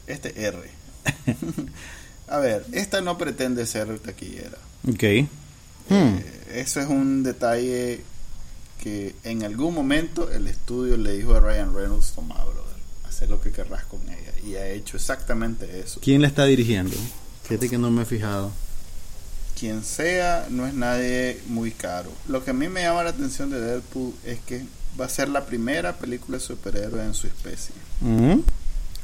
Este 0.07 0.41
R. 0.41 0.57
a 2.27 2.37
ver, 2.37 2.65
esta 2.71 3.01
no 3.01 3.17
pretende 3.17 3.65
ser 3.65 3.99
taquillera. 3.99 4.57
Ok. 4.87 5.03
Hmm. 5.89 6.17
Eh, 6.17 6.43
eso 6.55 6.79
es 6.79 6.87
un 6.87 7.23
detalle 7.23 8.01
que 8.81 9.15
en 9.23 9.43
algún 9.43 9.73
momento 9.73 10.31
el 10.31 10.47
estudio 10.47 10.97
le 10.97 11.17
dijo 11.17 11.35
a 11.35 11.39
Ryan 11.39 11.73
Reynolds, 11.73 12.13
toma, 12.13 12.35
brother, 12.35 12.77
hacer 13.07 13.29
lo 13.29 13.41
que 13.41 13.51
querrás 13.51 13.85
con 13.85 14.01
ella. 14.03 14.33
Y 14.45 14.55
ha 14.55 14.69
hecho 14.69 14.97
exactamente 14.97 15.79
eso. 15.79 15.99
¿Quién 16.01 16.21
la 16.21 16.27
está 16.27 16.45
dirigiendo? 16.45 16.95
Fíjate 17.43 17.69
que 17.69 17.77
no 17.77 17.91
me 17.91 18.03
he 18.03 18.05
fijado. 18.05 18.51
Quien 19.57 19.83
sea, 19.83 20.47
no 20.49 20.67
es 20.67 20.73
nadie 20.73 21.41
muy 21.47 21.71
caro. 21.71 22.11
Lo 22.27 22.43
que 22.43 22.51
a 22.51 22.53
mí 22.53 22.69
me 22.69 22.83
llama 22.83 23.03
la 23.03 23.09
atención 23.09 23.49
de 23.49 23.59
Deadpool 23.59 24.13
es 24.23 24.39
que 24.39 24.63
va 24.99 25.05
a 25.05 25.09
ser 25.09 25.29
la 25.29 25.45
primera 25.45 25.93
película 25.97 26.37
de 26.37 26.43
superhéroe 26.43 27.03
en 27.03 27.13
su 27.13 27.27
especie. 27.27 27.73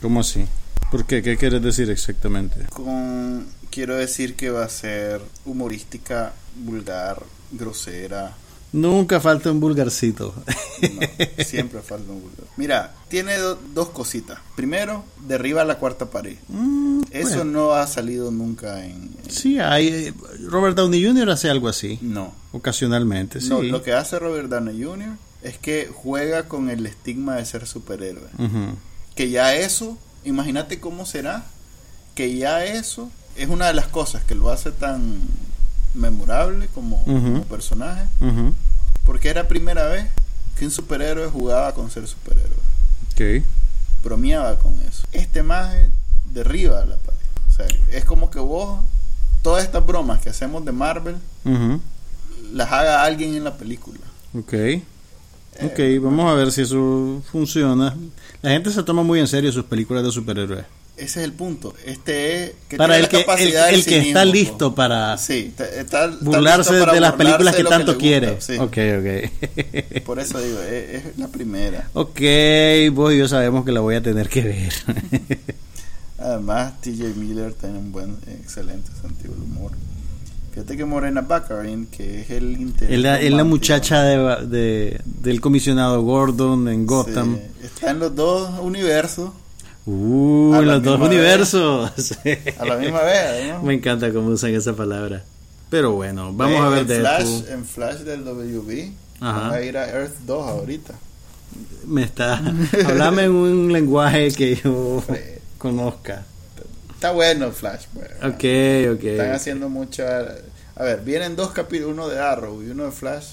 ¿Cómo 0.01 0.19
así? 0.19 0.45
¿Por 0.91 1.05
qué? 1.05 1.23
¿Qué 1.23 1.37
quieres 1.37 1.61
decir 1.63 1.89
exactamente? 1.89 2.65
Con, 2.69 3.47
quiero 3.71 3.95
decir 3.95 4.35
que 4.35 4.51
va 4.51 4.63
a 4.63 4.69
ser 4.69 5.21
humorística, 5.45 6.33
vulgar, 6.55 7.23
grosera. 7.51 8.35
Nunca 8.73 9.19
falta 9.19 9.51
un 9.51 9.59
vulgarcito. 9.59 10.33
No, 10.81 11.43
siempre 11.45 11.81
falta 11.81 12.11
un 12.11 12.21
vulgar. 12.21 12.45
Mira, 12.57 12.95
tiene 13.07 13.37
do- 13.37 13.57
dos 13.73 13.89
cositas. 13.89 14.39
Primero, 14.55 15.05
derriba 15.27 15.63
la 15.63 15.77
cuarta 15.77 16.09
pared. 16.09 16.35
Mm, 16.49 17.03
Eso 17.11 17.35
bueno. 17.37 17.45
no 17.45 17.71
ha 17.73 17.85
salido 17.87 18.31
nunca 18.31 18.83
en... 18.83 19.15
en- 19.23 19.29
Sí, 19.31 19.59
hay. 19.59 19.87
eh, 19.87 20.13
Robert 20.49 20.75
Downey 20.75 21.05
Jr. 21.05 21.29
hace 21.29 21.49
algo 21.49 21.69
así. 21.69 21.99
No. 22.01 22.33
Ocasionalmente, 22.51 23.39
sí. 23.41 23.49
No, 23.49 23.61
lo 23.61 23.81
que 23.83 23.93
hace 23.93 24.17
Robert 24.19 24.49
Downey 24.49 24.83
Jr. 24.83 25.15
es 25.43 25.57
que 25.57 25.89
juega 25.93 26.47
con 26.49 26.69
el 26.69 26.85
estigma 26.85 27.35
de 27.37 27.45
ser 27.45 27.65
superhéroe. 27.67 28.27
Que 29.15 29.29
ya 29.29 29.55
eso, 29.55 29.97
imagínate 30.25 30.79
cómo 30.79 31.05
será 31.05 31.45
que 32.15 32.35
ya 32.35 32.65
eso 32.65 33.09
es 33.35 33.47
una 33.49 33.67
de 33.67 33.73
las 33.75 33.87
cosas 33.87 34.23
que 34.23 34.35
lo 34.35 34.49
hace 34.51 34.71
tan 34.71 35.19
memorable 35.93 36.67
como, 36.73 37.03
personaje, 37.49 38.03
porque 39.05 39.29
era 39.29 39.47
primera 39.47 39.85
vez 39.87 40.07
que 40.57 40.65
un 40.65 40.71
superhéroe 40.71 41.27
jugaba 41.29 41.73
con 41.73 41.89
ser 41.91 42.07
superhéroe, 42.07 42.57
Ok. 43.13 43.45
bromeaba 44.03 44.57
con 44.59 44.73
eso. 44.81 45.05
Este 45.11 45.43
maje 45.43 45.89
derriba 46.33 46.85
la 46.85 46.95
pared. 46.97 47.19
O 47.49 47.51
sea, 47.55 47.65
es 47.91 48.05
como 48.05 48.29
que 48.31 48.39
vos, 48.39 48.79
todas 49.41 49.63
estas 49.63 49.85
bromas 49.85 50.19
que 50.21 50.29
hacemos 50.29 50.63
de 50.65 50.71
Marvel, 50.71 51.15
las 52.51 52.71
haga 52.71 53.03
alguien 53.03 53.35
en 53.35 53.43
la 53.43 53.55
película. 53.57 53.99
Ok. 54.37 54.53
Eh, 54.53 54.83
Ok, 55.61 56.03
vamos 56.03 56.31
a 56.31 56.33
ver 56.33 56.51
si 56.51 56.61
eso 56.61 57.21
funciona. 57.31 57.95
La 58.41 58.49
gente 58.51 58.71
se 58.71 58.81
toma 58.83 59.03
muy 59.03 59.19
en 59.19 59.27
serio 59.27 59.51
sus 59.51 59.65
películas 59.65 60.03
de 60.03 60.11
superhéroes. 60.11 60.65
Ese 60.95 61.21
es 61.21 61.25
el 61.25 61.33
punto. 61.33 61.73
Este 61.85 62.43
es 62.43 62.51
que 62.69 62.77
Para 62.77 62.97
el 62.99 63.07
que, 63.09 63.17
el, 63.21 63.25
que 63.25 63.47
está 63.47 63.73
cinismo, 64.21 64.25
listo 64.25 64.75
para 64.75 65.17
Sí, 65.17 65.47
está- 65.49 65.65
está- 65.65 66.05
está 66.05 66.17
burlarse 66.21 66.69
listo 66.71 66.85
para 66.85 66.93
de 66.93 66.99
las 67.01 67.13
películas 67.13 67.55
que 67.55 67.63
tanto 67.63 67.97
quiere. 67.97 68.35
gusta, 68.35 68.53
sí. 68.53 68.59
Ok, 68.59 68.77
ok. 68.99 70.01
Por 70.05 70.19
eso 70.19 70.39
digo, 70.39 70.59
es, 70.61 71.05
es 71.05 71.17
la 71.17 71.27
primera. 71.29 71.89
ok, 71.93 72.19
vos 72.93 73.11
y 73.11 73.17
yo 73.17 73.27
sabemos 73.27 73.65
que 73.65 73.71
la 73.71 73.79
voy 73.79 73.95
a 73.95 74.03
tener 74.03 74.29
que 74.29 74.41
ver. 74.43 74.73
Además, 76.19 76.79
TJ 76.81 77.15
Miller 77.15 77.53
tiene 77.53 77.79
un 77.79 77.91
buen, 77.91 78.17
excelente 78.39 78.89
sentido 79.01 79.33
del 79.33 79.43
humor. 79.43 79.71
Fíjate 80.53 80.77
que 80.77 80.85
Morena 80.85 81.21
Baccarin, 81.21 81.87
que 81.87 82.21
es 82.21 82.29
el 82.29 82.51
interés 82.61 82.93
es, 82.95 82.99
la, 83.01 83.15
es 83.19 83.23
la 83.31 83.39
romántico, 83.39 83.45
muchacha 83.49 84.03
de, 84.03 84.45
de- 84.47 85.01
del 85.05 85.41
comisionado 85.41 86.01
Gordon 86.03 86.67
en 86.67 86.85
Gotham. 86.85 87.37
sí, 87.37 87.65
está 87.65 87.89
en 87.91 87.99
los 87.99 88.15
dos 88.15 88.59
universos 88.61 89.31
Uh, 89.85 90.61
los 90.63 90.81
dos 90.81 90.99
universos. 91.01 91.91
a 92.59 92.65
la 92.65 92.77
misma 92.77 93.01
vez. 93.03 93.47
¿no? 93.53 93.63
Me 93.63 93.73
encanta 93.73 94.11
cómo 94.13 94.29
usan 94.29 94.53
esa 94.53 94.73
palabra. 94.73 95.23
Pero 95.69 95.91
bueno, 95.93 96.31
vamos 96.33 96.61
a 96.61 96.69
ver 96.69 96.79
en 96.81 96.87
de 96.87 96.99
Flash. 96.99 97.43
En 97.49 97.65
Flash 97.65 97.97
del 97.99 98.23
WB, 98.23 98.91
Ajá. 99.19 99.39
van 99.49 99.53
a 99.53 99.61
ir 99.61 99.77
a 99.77 99.89
Earth 99.89 100.17
2 100.25 100.47
ahorita. 100.47 100.93
Me 101.85 102.03
está. 102.03 102.41
Hablame 102.85 103.23
en 103.23 103.31
un 103.31 103.73
lenguaje 103.73 104.31
que 104.31 104.55
yo 104.55 105.03
conozca. 105.57 106.23
Está 106.93 107.11
bueno 107.11 107.51
Flash. 107.51 107.85
pues. 107.93 108.07
Ok, 108.23 108.43
Están 108.43 109.29
ok. 109.29 109.35
haciendo 109.35 109.69
mucha... 109.69 110.35
A 110.75 110.83
ver, 110.83 111.01
vienen 111.01 111.35
dos 111.35 111.51
capítulos, 111.51 111.93
uno 111.93 112.07
de 112.07 112.19
Arrow 112.19 112.63
y 112.63 112.69
uno 112.69 112.85
de 112.85 112.91
Flash, 112.91 113.25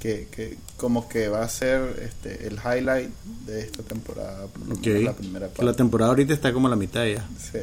que, 0.00 0.26
que 0.34 0.56
como 0.78 1.06
que 1.08 1.28
va 1.28 1.42
a 1.42 1.48
ser 1.50 2.02
este, 2.08 2.46
el 2.46 2.54
highlight 2.54 3.10
de 3.46 3.60
esta 3.60 3.82
temporada. 3.82 4.46
por 4.46 4.66
lo 4.66 4.74
Ok. 4.74 4.86
menos 4.86 5.02
La 5.04 5.12
primera 5.16 5.50
La 5.58 5.72
temporada 5.74 6.08
ahorita 6.10 6.32
está 6.32 6.52
como 6.54 6.68
a 6.68 6.70
la 6.70 6.76
mitad 6.76 7.04
ya. 7.04 7.28
Sí. 7.38 7.58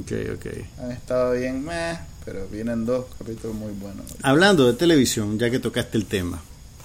Ok, 0.00 0.12
ok. 0.36 0.46
Han 0.80 0.92
estado 0.92 1.32
bien, 1.34 1.62
meh, 1.64 1.98
pero 2.24 2.48
vienen 2.48 2.86
dos 2.86 3.04
capítulos 3.18 3.54
muy 3.54 3.72
buenos. 3.72 4.06
Hablando 4.22 4.66
de 4.66 4.72
televisión, 4.72 5.38
ya 5.38 5.50
que 5.50 5.58
tocaste 5.58 5.98
el 5.98 6.06
tema, 6.06 6.40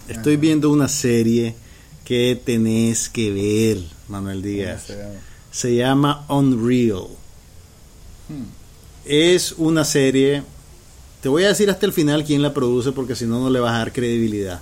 estoy 0.08 0.36
viendo 0.38 0.70
una 0.70 0.88
serie 0.90 1.56
que 2.04 2.40
tenés 2.44 3.08
que 3.08 3.32
ver, 3.32 3.84
Manuel 4.10 4.42
Díaz. 4.42 4.86
¿Cómo 4.88 4.98
se 4.98 5.04
llama? 5.04 5.20
Se 5.52 5.76
llama 5.76 6.26
Unreal. 6.30 7.08
Hmm. 8.28 8.44
Es 9.06 9.54
una 9.54 9.86
serie. 9.86 10.44
Te 11.22 11.30
voy 11.30 11.44
a 11.44 11.50
decir 11.50 11.70
hasta 11.70 11.86
el 11.86 11.94
final 11.94 12.24
quién 12.24 12.42
la 12.42 12.54
produce 12.54 12.92
porque 12.92 13.16
si 13.16 13.26
no, 13.26 13.40
no 13.40 13.50
le 13.50 13.60
vas 13.60 13.74
a 13.74 13.80
dar 13.80 13.92
credibilidad. 13.94 14.62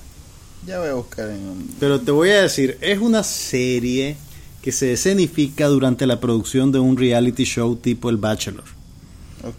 Ya 0.65 0.79
voy 0.79 0.89
a 0.89 0.93
buscar 0.93 1.29
en. 1.29 1.69
Pero 1.79 1.99
te 2.01 2.11
voy 2.11 2.29
a 2.29 2.41
decir, 2.41 2.77
es 2.81 2.99
una 2.99 3.23
serie 3.23 4.17
que 4.61 4.71
se 4.71 4.93
escenifica 4.93 5.67
durante 5.67 6.05
la 6.05 6.19
producción 6.19 6.71
de 6.71 6.79
un 6.79 6.97
reality 6.97 7.45
show 7.45 7.75
tipo 7.75 8.09
El 8.09 8.17
Bachelor. 8.17 8.65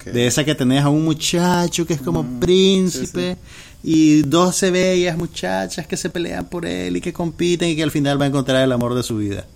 De 0.05 0.27
esa 0.27 0.45
que 0.45 0.55
tenés 0.55 0.83
a 0.85 0.91
un 0.91 1.05
muchacho 1.05 1.87
que 1.87 1.95
es 1.95 2.01
como 2.01 2.23
Mm, 2.23 2.41
príncipe 2.41 3.37
y 3.83 4.23
12 4.23 4.71
bellas 4.71 5.17
muchachas 5.17 5.87
que 5.87 5.97
se 5.97 6.11
pelean 6.11 6.47
por 6.47 6.67
él 6.67 6.97
y 6.97 7.01
que 7.01 7.13
compiten 7.13 7.71
y 7.71 7.77
que 7.77 7.85
al 7.85 7.91
final 7.91 8.21
va 8.21 8.25
a 8.25 8.29
encontrar 8.29 8.63
el 8.63 8.73
amor 8.73 8.95
de 8.95 9.03
su 9.03 9.17
vida. 9.17 9.47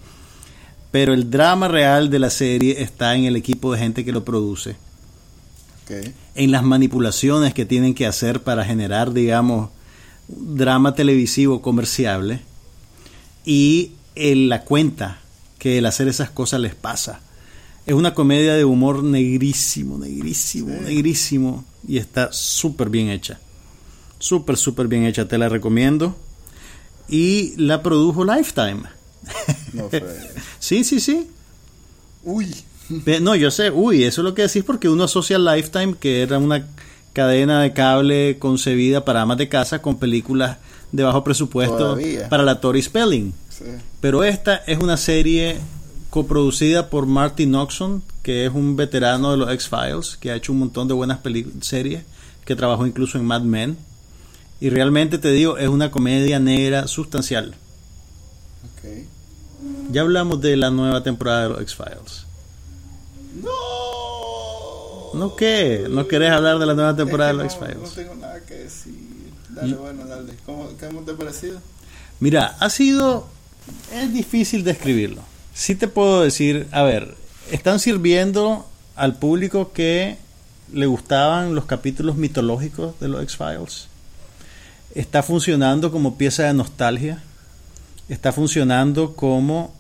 Pero 0.91 1.13
el 1.13 1.31
drama 1.31 1.69
real 1.69 2.09
de 2.09 2.19
la 2.19 2.31
serie 2.31 2.83
está 2.83 3.15
en 3.15 3.25
el 3.25 3.37
equipo 3.37 3.73
de 3.73 3.81
gente 3.81 4.05
que 4.05 4.13
lo 4.13 4.25
produce, 4.25 4.77
en 6.35 6.51
las 6.51 6.63
manipulaciones 6.63 7.53
que 7.53 7.67
tienen 7.67 7.93
que 7.93 8.07
hacer 8.07 8.43
para 8.43 8.65
generar, 8.65 9.13
digamos, 9.13 9.71
drama 10.29 10.95
televisivo 10.95 11.61
comerciable 11.63 12.41
y 13.45 13.93
en 14.15 14.49
la 14.49 14.65
cuenta 14.65 15.19
que 15.59 15.79
el 15.79 15.87
hacer 15.87 16.09
esas 16.09 16.31
cosas 16.31 16.61
les 16.61 16.75
pasa. 16.75 17.21
Es 17.87 17.95
una 17.95 18.15
comedia 18.15 18.55
de 18.55 18.65
humor 18.65 19.03
negrísimo, 19.03 19.99
negrísimo, 19.99 20.75
Sí. 20.79 20.85
negrísimo 20.85 21.65
y 21.87 21.99
está 21.99 22.33
súper 22.33 22.89
bien 22.91 23.09
hecha. 23.11 23.41
Súper, 24.19 24.57
súper 24.57 24.87
bien 24.87 25.05
hecha, 25.05 25.27
te 25.27 25.37
la 25.39 25.49
recomiendo. 25.49 26.17
Y 27.09 27.55
la 27.57 27.83
produjo 27.83 28.25
Lifetime. 28.25 28.83
No. 29.73 29.89
Sí, 30.61 30.85
sí, 30.85 31.01
sí. 31.01 31.27
Uy. 32.23 32.55
No, 33.21 33.35
yo 33.35 33.51
sé, 33.51 33.71
uy, 33.71 34.05
eso 34.05 34.21
es 34.21 34.25
lo 34.25 34.35
que 34.35 34.43
decís 34.43 34.63
porque 34.65 34.89
uno 34.89 35.05
asocia 35.05 35.39
Lifetime, 35.39 35.95
que 35.99 36.23
era 36.23 36.39
una 36.39 36.67
cadena 37.13 37.63
de 37.63 37.73
cable 37.73 38.39
concebida 38.39 39.05
para 39.05 39.23
amas 39.23 39.39
de 39.39 39.49
casa 39.49 39.83
con 39.83 39.99
películas 39.99 40.59
de 40.93 41.03
bajo 41.03 41.25
presupuesto 41.25 41.77
Todavía. 41.77 42.29
para 42.29 42.43
la 42.43 42.61
Tori 42.61 42.83
Spelling. 42.83 43.33
Sí. 43.49 43.65
Pero 44.01 44.25
esta 44.25 44.57
es 44.67 44.79
una 44.79 44.97
serie 44.97 45.59
coproducida 46.11 46.91
por 46.91 47.07
Marty 47.07 47.47
Noxon, 47.47 48.03
que 48.23 48.45
es 48.45 48.53
un 48.53 48.77
veterano 48.77 49.31
de 49.31 49.39
los 49.39 49.51
X-Files, 49.51 50.19
que 50.19 50.31
ha 50.31 50.37
hecho 50.37 50.53
un 50.53 50.59
montón 50.59 50.87
de 50.87 50.95
buenas 50.95 51.21
series, 51.63 52.05
que 52.45 52.55
trabajó 52.55 52.87
incluso 52.87 53.19
en 53.19 53.25
Mad 53.25 53.43
Men. 53.43 53.79
Y 54.61 54.69
realmente 54.71 55.19
te 55.19 55.31
digo, 55.33 55.57
es 55.59 55.69
una 55.69 55.91
comedia 55.91 56.39
negra 56.39 56.87
sustancial. 56.87 57.55
Ok. 58.65 59.07
Ya 59.91 60.03
hablamos 60.03 60.41
de 60.41 60.57
la 60.57 60.71
nueva 60.71 61.03
temporada 61.03 61.45
de 61.45 61.49
los 61.49 61.61
X-Files. 61.63 62.27
No. 63.43 63.92
¿No 65.15 65.37
qué? 65.37 65.87
¿No 65.89 66.07
querés 66.09 66.31
hablar 66.33 66.59
de 66.59 66.67
la 66.67 66.75
nueva 66.75 66.97
temporada 66.97 67.33
de 67.33 67.39
los 67.39 67.45
no- 67.45 67.67
X-Files? 67.67 67.89
No 67.89 67.95
tengo 67.95 68.15
nada 68.15 68.41
que 68.45 68.55
decir. 68.55 68.95
Dale, 69.51 69.75
bueno, 69.75 70.07
dale. 70.07 70.33
¿Cómo, 70.47 70.69
¿Cómo 70.81 71.01
te 71.03 71.13
ha 71.13 71.17
parecido? 71.17 71.61
Mira, 72.21 72.57
ha 72.61 72.71
sido. 72.71 73.27
Es 73.93 74.13
difícil 74.13 74.65
describirlo. 74.65 75.23
Sí 75.55 75.75
te 75.75 75.87
puedo 75.89 76.23
decir, 76.23 76.67
a 76.73 76.83
ver, 76.83 77.15
están 77.51 77.79
sirviendo 77.79 78.67
al 78.97 79.17
público 79.19 79.73
que 79.73 80.17
le 80.73 80.87
gustaban 80.87 81.55
los 81.55 81.67
capítulos 81.67 82.17
mitológicos 82.17 82.99
de 83.01 83.09
los 83.09 83.23
X-Files. 83.23 83.89
Está 84.95 85.23
funcionando 85.23 85.93
como 85.93 86.17
pieza 86.17 86.45
de 86.45 86.55
nostalgia. 86.55 87.23
Está 88.09 88.33
funcionando 88.33 89.15
como 89.15 89.75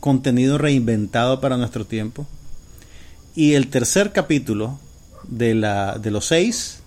contenido 0.00 0.58
reinventado 0.58 1.40
para 1.40 1.56
nuestro 1.56 1.84
tiempo. 1.84 2.26
Y 3.34 3.54
el 3.54 3.68
tercer 3.68 4.12
capítulo 4.12 4.78
de, 5.26 5.54
la, 5.54 5.98
de 5.98 6.10
los 6.12 6.26
seis 6.26 6.78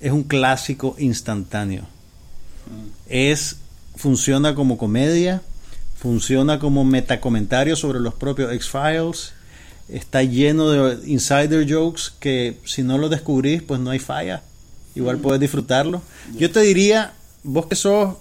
es 0.00 0.12
un 0.12 0.24
clásico 0.24 0.94
instantáneo. 0.98 1.84
Es, 3.08 3.56
funciona 3.96 4.54
como 4.54 4.76
comedia, 4.76 5.42
funciona 5.96 6.58
como 6.58 6.84
metacomentario 6.84 7.76
sobre 7.76 7.98
los 7.98 8.14
propios 8.14 8.52
X-Files, 8.52 9.32
está 9.88 10.22
lleno 10.22 10.70
de 10.70 11.08
insider 11.08 11.66
jokes 11.70 12.12
que 12.20 12.58
si 12.64 12.82
no 12.82 12.98
lo 12.98 13.08
descubrís, 13.08 13.62
pues 13.62 13.80
no 13.80 13.90
hay 13.90 13.98
falla. 13.98 14.42
Igual 14.94 15.18
puedes 15.18 15.40
disfrutarlo. 15.40 16.02
Yo 16.36 16.50
te 16.50 16.60
diría, 16.60 17.14
vos 17.42 17.66
que 17.66 17.76
sos 17.76 18.16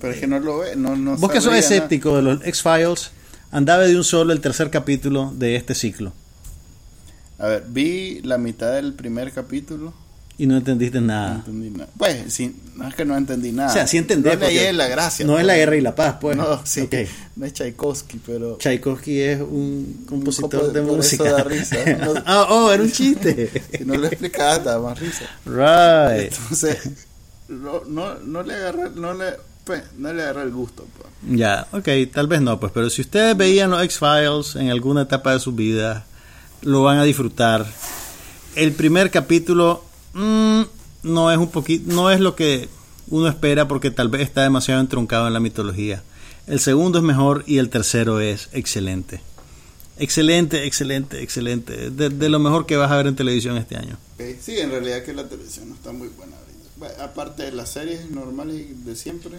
Pero 0.00 0.12
es 0.12 0.20
que 0.20 0.26
no 0.26 0.38
lo 0.40 0.58
ve. 0.58 0.76
No, 0.76 0.94
no 0.94 1.16
Vos 1.16 1.30
que 1.30 1.40
sos 1.40 1.52
nada. 1.52 1.58
escéptico 1.58 2.16
de 2.16 2.22
los 2.22 2.44
X-Files, 2.44 3.12
andaba 3.50 3.84
de 3.84 3.96
un 3.96 4.04
solo 4.04 4.34
el 4.34 4.40
tercer 4.42 4.68
capítulo 4.70 5.32
de 5.34 5.56
este 5.56 5.74
ciclo 5.74 6.12
A 7.38 7.46
ver, 7.48 7.64
vi 7.68 8.20
la 8.22 8.38
mitad 8.38 8.72
del 8.72 8.94
primer 8.94 9.30
capítulo. 9.32 9.92
y 10.38 10.46
no 10.46 10.56
entendiste 10.56 11.00
No 11.00 11.06
nada. 11.06 11.34
entendí 11.36 11.70
nada. 11.70 11.88
Pues, 11.98 12.32
sí, 12.32 12.54
no 12.76 12.86
es 12.88 12.94
que 12.94 13.04
no 13.04 13.16
entendí 13.16 13.52
nada. 13.52 13.70
O 13.70 13.72
sea, 13.72 13.86
sí 13.86 13.96
entendés. 13.98 14.38
No 14.38 14.46
leí 14.46 14.72
la 14.72 14.86
gracia. 14.88 15.24
No 15.26 15.32
pues. 15.32 15.40
es 15.42 15.46
la 15.46 15.56
guerra 15.56 15.76
y 15.76 15.80
la 15.80 15.94
paz, 15.94 16.16
pues. 16.20 16.36
No, 16.36 16.60
sí. 16.66 16.80
Ok. 16.82 16.94
No 17.36 17.46
es 17.46 17.52
Tchaikovsky, 17.54 18.20
pero. 18.24 18.56
Tchaikovsky 18.58 19.20
es 19.20 19.40
un 19.40 20.04
compositor 20.08 20.50
compo- 20.62 20.72
de 20.72 20.80
por 20.82 20.90
eso 21.00 21.16
música. 21.16 21.32
da 21.32 21.44
risa, 21.44 21.76
¿no? 22.04 22.14
ah, 22.26 22.46
oh, 22.50 22.72
era 22.72 22.82
un 22.82 22.90
chiste. 22.92 23.50
Si 23.78 23.84
no 23.84 23.94
lo 23.96 24.06
explicaba, 24.06 24.58
daba 24.58 24.90
más 24.90 24.98
risa. 25.00 25.24
right. 25.44 26.32
Entonces, 26.32 26.78
no, 27.48 27.82
no, 27.86 28.14
no 28.20 28.42
le 28.42 28.54
agarré, 28.54 28.90
no 28.94 29.14
le, 29.14 29.24
pues, 29.64 29.82
no 29.98 30.12
le 30.12 30.22
agarré 30.22 30.42
el 30.42 30.50
gusto. 30.52 30.86
pues. 30.96 31.38
Ya, 31.38 31.66
ok, 31.72 31.88
tal 32.12 32.26
vez 32.28 32.40
no, 32.40 32.58
pues, 32.60 32.72
pero 32.72 32.88
si 32.90 33.00
ustedes 33.02 33.36
veían 33.36 33.70
los 33.70 33.82
X-Files 33.84 34.56
en 34.56 34.70
alguna 34.70 35.02
etapa 35.02 35.32
de 35.32 35.40
su 35.40 35.52
vida, 35.52 36.04
lo 36.62 36.82
van 36.82 36.98
a 36.98 37.04
disfrutar. 37.04 37.66
El 38.54 38.72
primer 38.72 39.10
capítulo 39.10 39.84
mm, 40.14 40.62
no 41.02 41.30
es 41.30 41.38
un 41.38 41.50
poquito, 41.50 41.92
no 41.92 42.10
es 42.10 42.20
lo 42.20 42.34
que 42.34 42.68
uno 43.08 43.28
espera 43.28 43.68
porque 43.68 43.90
tal 43.90 44.08
vez 44.08 44.22
está 44.22 44.42
demasiado 44.42 44.80
entroncado 44.80 45.26
en 45.26 45.32
la 45.32 45.40
mitología. 45.40 46.02
El 46.46 46.60
segundo 46.60 46.98
es 46.98 47.04
mejor 47.04 47.44
y 47.46 47.58
el 47.58 47.70
tercero 47.70 48.20
es 48.20 48.48
excelente. 48.52 49.20
Excelente, 49.98 50.66
excelente, 50.66 51.22
excelente. 51.22 51.90
De, 51.90 52.10
de 52.10 52.28
lo 52.28 52.38
mejor 52.38 52.66
que 52.66 52.76
vas 52.76 52.90
a 52.90 52.96
ver 52.96 53.06
en 53.06 53.16
televisión 53.16 53.56
este 53.56 53.76
año. 53.76 53.96
Sí, 54.40 54.58
en 54.58 54.70
realidad 54.70 55.02
que 55.02 55.12
la 55.14 55.28
televisión 55.28 55.70
no 55.70 55.74
está 55.74 55.92
muy 55.92 56.08
buena. 56.08 56.36
Aparte 57.00 57.44
de 57.44 57.52
las 57.52 57.70
series 57.70 58.10
normales 58.10 58.84
de 58.84 58.94
siempre. 58.94 59.38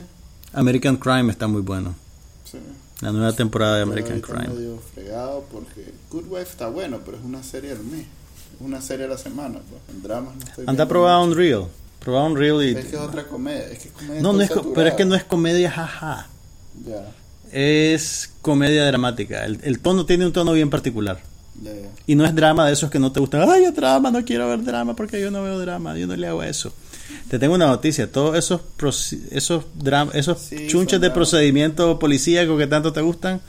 American 0.53 0.97
Crime 0.97 1.31
está 1.31 1.47
muy 1.47 1.61
bueno. 1.61 1.95
Sí. 2.43 2.57
La 3.01 3.11
nueva 3.11 3.31
temporada 3.33 3.75
de 3.77 3.83
American 3.83 4.21
Crime. 4.21 4.47
medio 4.47 4.79
fregado 4.93 5.45
porque 5.51 5.93
Good 6.09 6.25
Wife 6.29 6.49
está 6.51 6.67
bueno, 6.67 6.99
pero 7.05 7.17
es 7.17 7.23
una 7.23 7.43
serie 7.43 7.71
al 7.71 7.83
mes. 7.83 8.01
Es 8.55 8.61
una 8.61 8.81
serie 8.81 9.05
a 9.05 9.09
la 9.09 9.17
semana. 9.17 9.59
Pues. 9.69 9.81
En 9.95 10.01
dramas 10.01 10.35
no 10.35 10.43
estoy 10.45 10.65
Anda 10.67 10.83
a 10.85 10.87
probar. 10.87 11.23
Unreal. 11.23 11.67
Probar 11.99 12.31
Unreal 12.31 12.63
y... 12.63 12.69
Es 12.75 12.85
que 12.85 12.95
es 12.95 13.01
otra 13.01 13.25
comedia. 13.27 13.67
Es 13.69 13.79
que 13.79 13.89
comedia 13.89 14.21
No, 14.21 14.33
no 14.33 14.41
es, 14.41 14.51
pero 14.73 14.87
es 14.89 14.95
que 14.95 15.05
no 15.05 15.13
es 15.15 15.23
comedia 15.23 15.69
jaja. 15.69 16.27
Ya, 16.87 17.05
Es 17.51 18.31
comedia 18.41 18.85
dramática. 18.85 19.45
El, 19.45 19.59
el 19.63 19.79
tono 19.79 20.05
tiene 20.05 20.25
un 20.25 20.33
tono 20.33 20.53
bien 20.53 20.69
particular. 20.71 21.19
ya, 21.61 21.73
ya. 21.73 21.89
Y 22.07 22.15
no 22.15 22.25
es 22.25 22.33
drama 22.33 22.65
de 22.65 22.73
esos 22.73 22.89
que 22.89 22.97
no 22.99 23.11
te 23.11 23.19
gustan. 23.19 23.47
Ay, 23.47 23.65
es 23.65 23.75
drama, 23.75 24.09
no 24.09 24.23
quiero 24.25 24.47
ver 24.47 24.63
drama 24.63 24.95
porque 24.95 25.19
yo 25.21 25.29
no 25.29 25.43
veo 25.43 25.59
drama, 25.59 25.95
yo 25.97 26.07
no 26.07 26.15
le 26.15 26.27
hago 26.27 26.41
eso. 26.41 26.73
Te 27.29 27.39
tengo 27.39 27.55
una 27.55 27.67
noticia, 27.67 28.09
todos 28.11 28.37
esos 28.37 28.61
esos 29.31 29.65
dra- 29.77 30.09
esos 30.13 30.39
Sí, 30.39 30.67
chunches 30.67 30.99
de 31.01 31.07
dramas. 31.09 31.13
procedimiento 31.15 31.99
policíaco 31.99 32.57
que 32.57 32.67
tanto 32.67 32.93
te 32.93 33.01
gustan, 33.01 33.41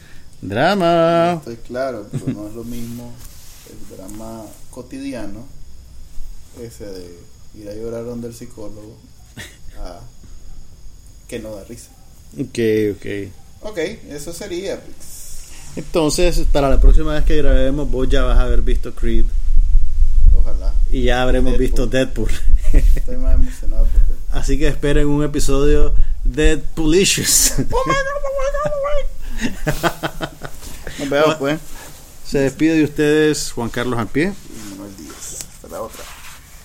drama. 0.42 1.34
Estoy 1.38 1.56
claro, 1.56 2.06
pero 2.10 2.26
no 2.32 2.48
es 2.48 2.54
lo 2.54 2.64
mismo 2.64 3.12
el 3.70 3.96
drama 3.96 4.42
cotidiano, 4.70 5.46
ese 6.60 6.86
de 6.86 7.18
ir 7.54 7.68
a 7.68 7.74
llorar 7.74 8.04
donde 8.04 8.28
el 8.28 8.34
psicólogo, 8.34 8.96
a 9.80 10.00
que 11.28 11.38
no 11.38 11.54
da 11.54 11.62
risa. 11.64 11.90
Ok, 12.38 12.58
ok. 12.96 13.32
Ok, 13.70 13.78
eso 14.10 14.32
sería. 14.32 14.80
pues. 14.80 14.96
Entonces, 15.76 16.40
para 16.52 16.68
la 16.68 16.80
próxima 16.80 17.14
vez 17.14 17.24
que 17.24 17.36
grabemos, 17.36 17.88
vos 17.90 18.08
ya 18.08 18.22
vas 18.24 18.38
a 18.38 18.42
haber 18.42 18.62
visto 18.62 18.92
Creed 18.94 19.26
Ojalá. 20.36 20.72
y 20.90 21.02
ya 21.04 21.22
habremos 21.22 21.52
Deadpool. 21.52 21.66
visto 21.66 21.86
Deadpool. 21.86 22.30
Estoy 22.72 23.16
más 23.16 23.34
emocionado 23.34 23.84
por 23.84 24.00
ver. 24.06 24.18
Así 24.32 24.58
que 24.58 24.68
esperen 24.68 25.08
un 25.08 25.24
episodio 25.24 25.94
Deadpoolicious. 26.24 27.54
Nos 30.98 31.10
vemos, 31.10 31.34
pues. 31.36 31.60
Se 32.26 32.40
despide 32.40 32.74
de 32.74 32.84
ustedes 32.84 33.52
Juan 33.52 33.70
Carlos 33.70 33.98
Ampie. 33.98 34.24
Y 34.26 34.70
Manuel 34.70 34.96
Díaz. 34.96 35.38
Hasta 35.54 35.68
la 35.68 35.80
otra. 35.80 36.04